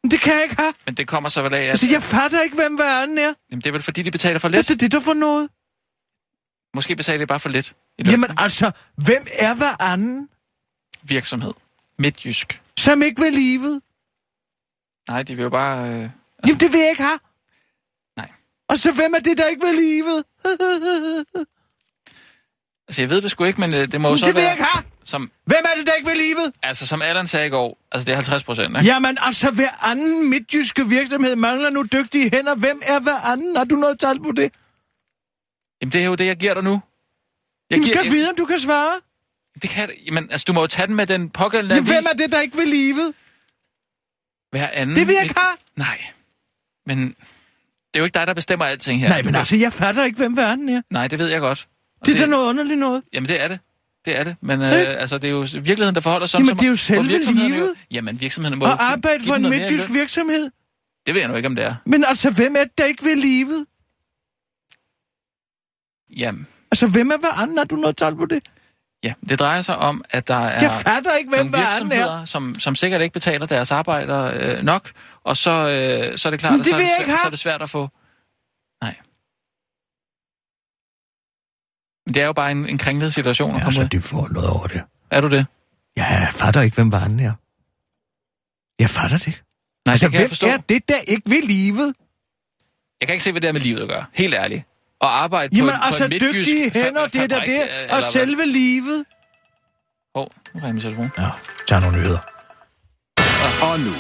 Men 0.03 0.11
Det 0.11 0.21
kan 0.21 0.35
jeg 0.35 0.43
ikke 0.43 0.57
have. 0.59 0.73
Men 0.87 0.95
det 0.95 1.07
kommer 1.09 1.29
så 1.29 1.43
vel 1.43 1.55
af, 1.55 1.63
at... 1.63 1.71
Altså, 1.71 1.87
jeg 1.93 2.03
fatter 2.03 2.41
ikke, 2.43 2.57
hvem 2.57 2.75
hver 2.75 3.03
anden 3.03 3.19
er. 3.19 3.33
Jamen, 3.51 3.61
det 3.61 3.67
er 3.67 3.73
vel 3.73 3.83
fordi, 3.83 4.03
de 4.03 4.11
betaler 4.11 4.39
for 4.39 4.49
Hvad 4.49 4.59
lidt. 4.59 4.71
er 4.71 4.77
det 4.77 4.93
der 4.93 5.01
for 5.01 5.15
noget? 5.15 5.49
Måske 6.75 6.97
betaler 6.97 7.19
de 7.19 7.27
bare 7.27 7.41
for 7.41 7.49
lidt. 7.49 7.73
Jamen, 8.07 8.31
altså, 8.37 8.71
hvem 8.97 9.23
er 9.39 9.55
hver 9.55 9.83
anden, 9.83 10.29
Virksomhed. 11.03 11.53
Midtjysk. 11.99 12.61
som 12.79 13.03
ikke 13.03 13.23
vil 13.23 13.33
livet? 13.33 13.83
Nej, 15.09 15.23
de 15.23 15.37
vil 15.37 15.43
jo 15.43 15.49
bare... 15.51 15.89
Øh... 15.89 15.95
Jamen, 16.47 16.61
det 16.61 16.73
vil 16.73 16.81
jeg 16.81 16.91
ikke 16.91 17.03
have. 17.03 17.19
Nej. 18.17 18.31
Og 18.69 18.79
så 18.79 18.93
hvem 18.93 19.15
er 19.15 19.19
det, 19.19 19.39
der 19.39 19.47
ikke 19.47 19.67
vil 19.67 19.75
livet? 19.75 20.25
Altså, 22.89 23.03
jeg 23.03 23.11
ved 23.11 23.21
det 23.23 23.31
sgu 23.31 23.45
ikke, 23.45 23.61
men 23.61 23.75
øh, 23.75 23.93
det 23.93 24.01
må 24.01 24.09
jo 24.09 24.17
så 24.17 24.27
det 24.27 24.35
vil 24.35 24.41
jeg 24.41 24.47
være... 24.47 24.55
ikke 24.55 24.65
have. 24.65 24.85
Som, 25.05 25.31
Hvem 25.45 25.65
er 25.65 25.79
det, 25.79 25.87
der 25.87 25.93
ikke 25.93 26.09
vil 26.09 26.17
livet? 26.19 26.53
altså, 26.63 26.87
som 26.87 27.03
Allan 27.03 27.27
sagde 27.27 27.47
i 27.47 27.51
går, 27.51 27.79
altså 27.93 28.07
det 28.07 28.13
er 28.13 28.17
50 28.17 28.45
procent, 28.45 28.77
ikke? 28.77 28.87
Jamen, 28.89 29.19
altså, 29.21 29.51
hver 29.51 29.85
anden 29.85 30.31
midtjyske 30.31 30.89
virksomhed 30.89 31.37
mangler 31.37 31.71
nu 31.71 31.83
dygtige 31.93 32.31
hænder. 32.31 32.55
Hvem 32.55 32.81
er 32.85 33.01
hver 33.01 33.17
anden? 33.21 33.57
Har 33.57 33.65
du 33.65 33.77
noget 33.77 33.99
tal 34.01 34.21
på 34.21 34.33
det? 34.33 34.53
Jamen, 35.81 35.93
det 35.93 36.01
er 36.01 36.05
jo 36.07 36.15
det, 36.15 36.27
jeg 36.27 36.37
giver 36.37 36.55
dig 36.55 36.63
nu. 36.65 36.71
Jeg 36.71 36.81
Jamen, 37.71 37.85
giver, 37.85 38.03
kan 38.03 38.13
vide, 38.13 38.29
om 38.29 38.37
du 38.37 38.45
kan 38.45 38.59
svare. 38.59 39.01
Det 39.63 39.71
kan 39.71 39.91
Jamen, 40.07 40.31
altså, 40.31 40.45
du 40.45 40.53
må 40.53 40.61
jo 40.61 40.67
tage 40.67 40.87
den 40.87 40.97
med 40.97 41.07
den 41.07 41.31
pågældende 41.31 41.75
Jamen, 41.75 41.87
hvem 41.89 42.05
er 42.13 42.17
det, 42.17 42.33
der 42.33 42.41
ikke 42.41 42.57
vil 42.57 42.69
livet? 42.69 43.15
Hver 44.51 44.69
anden. 44.73 44.97
Det 44.97 45.07
vil 45.07 45.15
jeg 45.15 45.23
ikke 45.23 45.41
have. 45.41 45.57
Nej. 45.77 45.99
Men 46.87 46.99
det 46.99 47.95
er 47.95 48.01
jo 48.01 48.05
ikke 48.05 48.15
dig, 48.15 48.27
der 48.27 48.35
bestemmer 48.35 48.65
alting 48.65 49.01
her. 49.01 49.09
Nej, 49.09 49.23
men 49.23 49.35
altså, 49.35 49.57
jeg 49.57 49.73
fatter 49.73 50.05
ikke, 50.05 50.17
hvem 50.17 50.33
hver 50.33 50.47
anden 50.47 50.69
er. 50.69 50.83
Nej, 50.91 51.09
det 51.09 51.19
ved 51.19 51.29
jeg 51.29 51.41
godt. 51.41 51.69
Og 52.01 52.07
Det 52.07 52.15
er 52.15 52.21
da 52.21 52.27
noget 52.27 52.49
underligt 52.49 52.79
noget. 52.79 53.03
Jamen, 53.13 53.29
det 53.29 53.41
er 53.41 53.49
det. 53.49 53.61
Det 54.05 54.19
er 54.19 54.25
det. 54.25 54.37
Men 54.41 54.63
øh, 54.63 54.71
altså, 54.71 55.19
det 55.19 55.29
er 55.29 55.33
jo 55.33 55.39
virkeligheden, 55.41 55.95
der 55.95 56.01
forholder 56.01 56.27
sig. 56.27 56.39
Jamen, 56.39 56.57
det 56.57 56.63
er 56.63 56.69
jo 56.69 56.77
selve 56.77 57.03
livet. 57.03 57.59
Jo, 57.59 57.75
jamen, 57.91 58.21
virksomhederne 58.21 58.57
må 58.57 58.67
Og 58.67 58.83
arbejde 58.93 59.27
for 59.27 59.35
en 59.35 59.43
midtjysk 59.43 59.91
virksomhed. 59.91 60.51
Det 61.07 61.15
ved 61.15 61.21
jeg 61.21 61.29
nu 61.29 61.37
ikke, 61.37 61.47
om 61.47 61.57
det 61.57 61.65
er. 61.65 61.75
Men 61.87 62.05
altså, 62.05 62.31
hvem 62.31 62.57
er 62.57 62.65
det, 62.65 62.79
der 62.79 62.85
ikke 62.85 63.05
vil 63.05 63.19
livet? 63.19 63.67
Jamen, 66.17 66.47
Altså, 66.71 66.87
hvem 66.87 67.11
er 67.11 67.17
hver 67.19 67.33
anden? 67.33 67.59
Har 67.59 67.65
du 67.65 67.77
noget 67.77 67.97
tal 67.97 68.17
på 68.17 68.27
det? 68.27 68.45
Ja. 69.05 69.15
Det 69.29 69.39
drejer 69.39 69.63
sig 69.63 69.77
om, 69.77 70.05
at 70.11 70.29
der 70.29 70.35
er 70.35 70.61
Jeg 70.61 70.71
fatter 70.83 71.15
ikke, 71.15 71.31
hvem 71.31 71.47
nogle 71.47 71.67
anden 71.67 71.87
er. 71.87 71.97
virksomheder, 71.97 72.25
som, 72.25 72.55
som 72.61 72.75
sikkert 72.75 73.01
ikke 73.01 73.13
betaler 73.13 73.47
deres 73.47 73.71
arbejdere 73.73 74.57
øh, 74.59 74.63
nok, 74.65 74.91
og 75.25 75.37
så, 75.37 75.51
øh, 75.51 76.19
så 76.19 76.29
er 76.29 76.31
det 76.31 76.41
klart, 76.41 76.53
Men 76.53 76.61
at 76.61 76.65
det 76.65 76.75
så, 76.75 76.77
er 76.77 76.81
det, 76.81 77.07
svært, 77.07 77.21
så 77.21 77.27
er 77.27 77.31
det 77.31 77.39
svært 77.39 77.63
at 77.63 77.71
få... 77.71 77.89
Nej. 78.83 78.97
Men 82.07 82.15
det 82.15 82.23
er 82.23 82.27
jo 82.27 82.33
bare 82.33 82.51
en, 82.51 82.69
en 82.69 82.79
kringlet 82.79 83.15
situation 83.15 83.51
at 83.55 83.61
Jeg 83.61 83.67
er 83.67 83.71
så 83.71 83.89
dybt 83.93 84.05
for 84.05 84.29
noget 84.29 84.49
over 84.51 84.67
det. 84.67 84.83
Er 85.11 85.21
du 85.21 85.29
det? 85.29 85.47
Jeg 85.97 86.29
fatter 86.33 86.61
ikke, 86.61 86.75
hvem 86.75 86.95
anden 86.95 87.21
er. 87.21 87.33
Jeg 88.79 88.91
fatter 88.91 89.19
det 89.19 89.27
ikke. 89.27 89.43
Nej, 89.87 89.93
Altså, 89.93 90.07
det 90.07 90.13
kan 90.13 90.21
jeg 90.21 90.29
forstå. 90.29 90.47
er 90.47 90.57
det, 90.57 90.89
der 90.89 90.97
ikke 91.09 91.31
vil 91.31 91.45
livet? 91.45 91.95
Jeg 93.01 93.09
kan 93.09 93.13
ikke 93.15 93.25
se, 93.25 93.33
hvad 93.33 93.41
det 93.41 93.49
er 93.49 93.53
med 93.53 93.61
livet 93.61 93.83
at 93.83 93.89
gøre. 93.89 94.05
Helt 94.15 94.35
ærligt. 94.35 94.65
Og 95.01 95.23
arbejde 95.23 95.57
Jamen, 95.57 95.71
på, 95.71 95.75
en- 95.77 95.83
altså, 95.83 96.01
på 96.01 96.05
en 96.05 96.11
midtjysk 96.11 96.35
dygtige 96.51 96.71
hænder, 96.85 97.07
det 97.07 97.23
er 97.23 97.27
da 97.27 97.41
det. 97.47 97.61
øh, 97.61 97.89
Og 97.89 97.95
hvad? 97.95 98.03
selve 98.03 98.47
livet. 98.47 99.05
Hov, 100.17 100.33
nu 100.55 100.61
ringer 100.61 100.73
min 100.73 100.83
telefon. 100.83 101.11
Ja, 101.19 101.29
tag 101.69 101.81
nogle 101.81 101.97
nyheder. 101.97 102.19
Og 103.63 103.81
nu, 103.81 103.95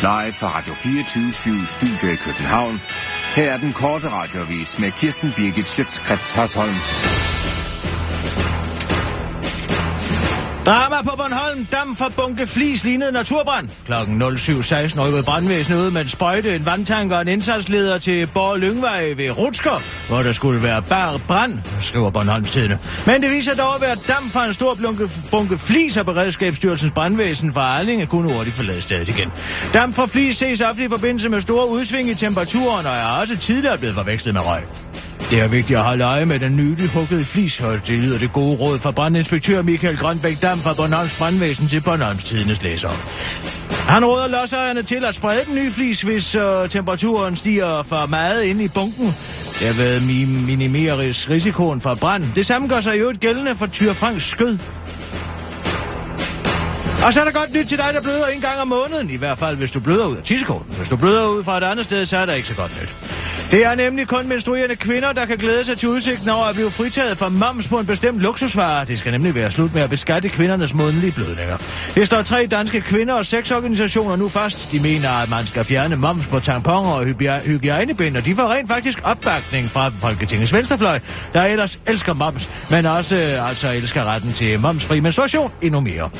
live 0.00 0.32
fra 0.32 0.48
Radio 0.58 0.74
24 0.74 1.66
Studio 1.66 2.08
i 2.12 2.16
København. 2.16 2.80
Her 3.34 3.52
er 3.52 3.56
den 3.56 3.72
korte 3.72 4.08
radiovis 4.10 4.78
med 4.78 4.92
Kirsten 4.92 5.32
Birgit 5.36 5.68
Schøtzgrads 5.68 6.32
Hasholm. 6.32 6.74
Drama 10.66 11.02
på 11.02 11.16
Bornholm. 11.16 11.66
Dam 11.72 11.96
fra 11.96 12.08
bunke 12.16 12.46
flis 12.46 12.84
lignede 12.84 13.12
naturbrand. 13.12 13.68
Klokken 13.86 14.22
07.16 14.22 15.00
rykkede 15.00 15.22
brandvæsenet 15.22 15.78
ud 15.78 15.90
med 15.90 16.00
en 16.00 16.08
sprøjte, 16.08 16.54
en 16.54 16.66
vandtanker 16.66 17.16
og 17.16 17.22
en 17.22 17.28
indsatsleder 17.28 17.98
til 17.98 18.26
Borg 18.26 18.58
Lyngvej 18.58 19.12
ved 19.16 19.30
Rutsker, 19.38 19.82
hvor 20.08 20.22
der 20.22 20.32
skulle 20.32 20.62
være 20.62 20.82
bar 20.82 21.20
brand, 21.28 21.58
skriver 21.80 22.10
Bornholms 22.10 22.50
Tidene. 22.50 22.78
Men 23.06 23.22
det 23.22 23.30
viser 23.30 23.54
dog 23.54 23.74
at 23.74 23.80
være 23.80 23.96
dam 24.08 24.30
fra 24.30 24.46
en 24.46 24.54
stor 24.54 24.74
bunke, 24.74 25.08
bunke 25.30 25.58
flis, 25.58 25.96
og 25.96 26.06
Beredskabsstyrelsens 26.06 26.92
brandvæsen 26.92 27.54
fra 27.54 27.60
Arlinge 27.60 28.06
kunne 28.06 28.32
hurtigt 28.32 28.56
forlade 28.56 28.82
stedet 28.82 29.08
igen. 29.08 29.32
Dam 29.74 29.92
for 29.92 30.06
flis 30.06 30.36
ses 30.36 30.60
ofte 30.60 30.84
i 30.84 30.88
forbindelse 30.88 31.28
med 31.28 31.40
store 31.40 31.68
udsving 31.68 32.10
i 32.10 32.14
temperaturen, 32.14 32.86
og 32.86 32.92
er 32.92 33.20
også 33.20 33.36
tidligere 33.36 33.78
blevet 33.78 33.94
forvekslet 33.94 34.34
med 34.34 34.42
røg. 34.42 34.62
Det 35.30 35.40
er 35.42 35.48
vigtigt 35.48 35.78
at 35.78 35.84
holde 35.84 36.04
øje 36.04 36.26
med 36.26 36.38
den 36.38 36.56
nylig 36.56 36.88
huggede 36.88 37.24
flishold. 37.24 37.80
det 37.86 37.98
lyder 37.98 38.18
det 38.18 38.32
gode 38.32 38.56
råd 38.56 38.78
fra 38.78 38.90
brandinspektør 38.90 39.62
Michael 39.62 39.96
Grønbæk 39.96 40.42
Dam 40.42 40.60
fra 40.60 40.72
Bornholms 40.74 41.14
Brandvæsen 41.18 41.68
til 41.68 41.80
Bornholms 41.80 42.24
Tidens 42.24 42.62
læser. 42.62 42.88
Han 43.70 44.04
råder 44.04 44.28
lodsejerne 44.28 44.82
til 44.82 45.04
at 45.04 45.14
sprede 45.14 45.40
den 45.46 45.54
nye 45.54 45.70
flis, 45.72 46.02
hvis 46.02 46.34
øh, 46.34 46.68
temperaturen 46.68 47.36
stiger 47.36 47.82
for 47.82 48.06
meget 48.06 48.42
ind 48.44 48.62
i 48.62 48.68
bunken. 48.68 49.14
Derved 49.60 50.00
mi- 50.00 50.46
minimeres 50.46 51.30
risikoen 51.30 51.80
for 51.80 51.94
brand. 51.94 52.24
Det 52.34 52.46
samme 52.46 52.68
gør 52.68 52.80
sig 52.80 52.96
jo 52.98 53.00
øvrigt 53.02 53.20
gældende 53.20 53.54
for 53.54 53.66
Tyr 53.66 53.92
Franks 53.92 54.24
skød. 54.30 54.58
Og 57.04 57.12
så 57.12 57.20
er 57.20 57.24
der 57.24 57.32
godt 57.32 57.52
nyt 57.52 57.66
til 57.68 57.78
dig, 57.78 57.90
der 57.94 58.00
bløder 58.02 58.26
en 58.26 58.40
gang 58.40 58.60
om 58.60 58.68
måneden. 58.68 59.10
I 59.10 59.16
hvert 59.16 59.38
fald, 59.38 59.56
hvis 59.56 59.70
du 59.70 59.80
bløder 59.80 60.06
ud 60.06 60.16
af 60.16 60.22
tissekorten. 60.22 60.74
Hvis 60.76 60.88
du 60.88 60.96
bløder 60.96 61.28
ud 61.28 61.44
fra 61.44 61.56
et 61.58 61.64
andet 61.64 61.84
sted, 61.84 62.06
så 62.06 62.16
er 62.16 62.26
der 62.26 62.32
ikke 62.32 62.48
så 62.48 62.54
godt 62.54 62.72
nyt. 62.82 62.94
Det 63.54 63.64
er 63.64 63.74
nemlig 63.74 64.08
kun 64.08 64.28
menstruerende 64.28 64.76
kvinder, 64.76 65.12
der 65.12 65.26
kan 65.26 65.38
glæde 65.38 65.64
sig 65.64 65.78
til 65.78 65.88
udsigten 65.88 66.28
over 66.28 66.44
at 66.44 66.54
blive 66.54 66.70
fritaget 66.70 67.18
for 67.18 67.28
moms 67.28 67.68
på 67.68 67.78
en 67.78 67.86
bestemt 67.86 68.20
luksusvare. 68.20 68.84
Det 68.84 68.98
skal 68.98 69.12
nemlig 69.12 69.34
være 69.34 69.50
slut 69.50 69.74
med 69.74 69.82
at 69.82 69.90
beskatte 69.90 70.28
kvindernes 70.28 70.74
månedlige 70.74 71.12
blødninger. 71.12 71.56
Det 71.94 72.06
står 72.06 72.22
tre 72.22 72.46
danske 72.46 72.80
kvinder 72.80 73.14
og 73.14 73.26
seks 73.26 73.50
organisationer 73.50 74.16
nu 74.16 74.28
fast. 74.28 74.72
De 74.72 74.80
mener, 74.80 75.10
at 75.10 75.30
man 75.30 75.46
skal 75.46 75.64
fjerne 75.64 75.96
moms 75.96 76.26
på 76.26 76.40
tamponer 76.40 76.90
og 76.90 77.04
hygiejnebind, 77.44 78.16
og 78.16 78.24
de 78.24 78.34
får 78.34 78.52
rent 78.52 78.68
faktisk 78.68 79.00
opbakning 79.04 79.70
fra 79.70 79.88
Folketingets 79.88 80.52
venstrefløj, 80.52 81.00
der 81.34 81.42
ellers 81.42 81.78
elsker 81.88 82.12
moms, 82.12 82.48
men 82.70 82.86
også 82.86 83.16
øh, 83.16 83.48
altså 83.48 83.72
elsker 83.72 84.04
retten 84.04 84.32
til 84.32 84.60
momsfri 84.60 85.00
menstruation 85.00 85.52
endnu 85.62 85.80
mere. 85.80 86.10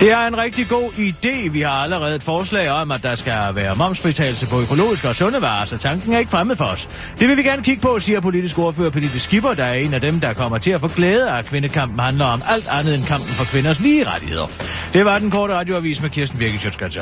Det 0.00 0.12
er 0.12 0.26
en 0.26 0.38
rigtig 0.38 0.68
god 0.68 0.90
idé. 0.92 1.50
Vi 1.50 1.60
har 1.60 1.70
allerede 1.70 2.16
et 2.16 2.22
forslag 2.22 2.70
om, 2.70 2.90
at 2.90 3.02
der 3.02 3.14
skal 3.14 3.54
være 3.54 3.76
momsfritagelse 3.76 4.46
på 4.46 4.60
økologiske 4.60 5.08
og 5.08 5.14
sunde 5.14 5.42
varer, 5.42 5.64
så 5.64 5.78
tanken 5.78 6.12
er 6.12 6.18
ikke 6.18 6.30
fremmed 6.30 6.56
for 6.56 6.64
os. 6.64 6.88
Det 7.20 7.28
vil 7.28 7.36
vi 7.36 7.42
gerne 7.42 7.62
kigge 7.62 7.82
på, 7.82 7.98
siger 7.98 8.20
politisk 8.20 8.58
ordfører 8.58 8.90
Pernille 8.90 9.18
Skipper, 9.18 9.54
der 9.54 9.64
er 9.64 9.74
en 9.74 9.94
af 9.94 10.00
dem, 10.00 10.20
der 10.20 10.32
kommer 10.32 10.58
til 10.58 10.70
at 10.70 10.80
få 10.80 10.88
glæde 10.88 11.30
af, 11.30 11.38
at 11.38 11.44
kvindekampen 11.44 11.98
handler 12.00 12.24
om 12.24 12.42
alt 12.48 12.66
andet 12.68 12.94
end 12.94 13.04
kampen 13.04 13.30
for 13.30 13.44
kvinders 13.44 13.80
lige 13.80 14.08
rettigheder. 14.08 14.46
Det 14.92 15.04
var 15.04 15.18
den 15.18 15.30
korte 15.30 15.54
radioavis 15.54 16.02
med 16.02 16.10
Kirsten 16.10 16.38
Birgit 16.38 16.60
Sjøtskrets. 16.60 16.98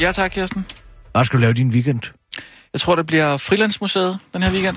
Ja 0.00 0.12
tak, 0.12 0.30
Kirsten. 0.30 0.66
Hvad 1.12 1.24
skal 1.24 1.36
du 1.36 1.40
lave 1.40 1.52
din 1.52 1.68
weekend? 1.68 2.00
Jeg 2.74 2.80
tror, 2.80 2.94
det 2.96 3.06
bliver 3.06 3.36
Frilandsmuseet 3.36 4.18
den 4.32 4.42
her 4.42 4.52
weekend. 4.52 4.76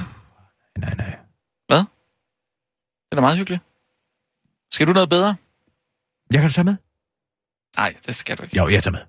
Nej, 0.78 0.94
nej. 0.94 1.18
Hvad? 1.68 1.78
Det 1.78 3.12
er 3.12 3.16
da 3.16 3.22
meget 3.22 3.38
hyggeligt. 3.38 3.62
Skal 4.72 4.88
du 4.88 4.94
noget 4.94 5.10
bedre? 5.10 5.36
Jeg 6.34 6.42
kan 6.42 6.50
tage 6.50 6.66
med. 6.66 6.76
Nej, 7.78 7.96
det 8.06 8.16
skal 8.16 8.38
du 8.38 8.44
ikke. 8.44 8.58
Jo, 8.58 8.68
jeg 8.70 8.84
tager 8.84 8.92
med. 8.92 9.02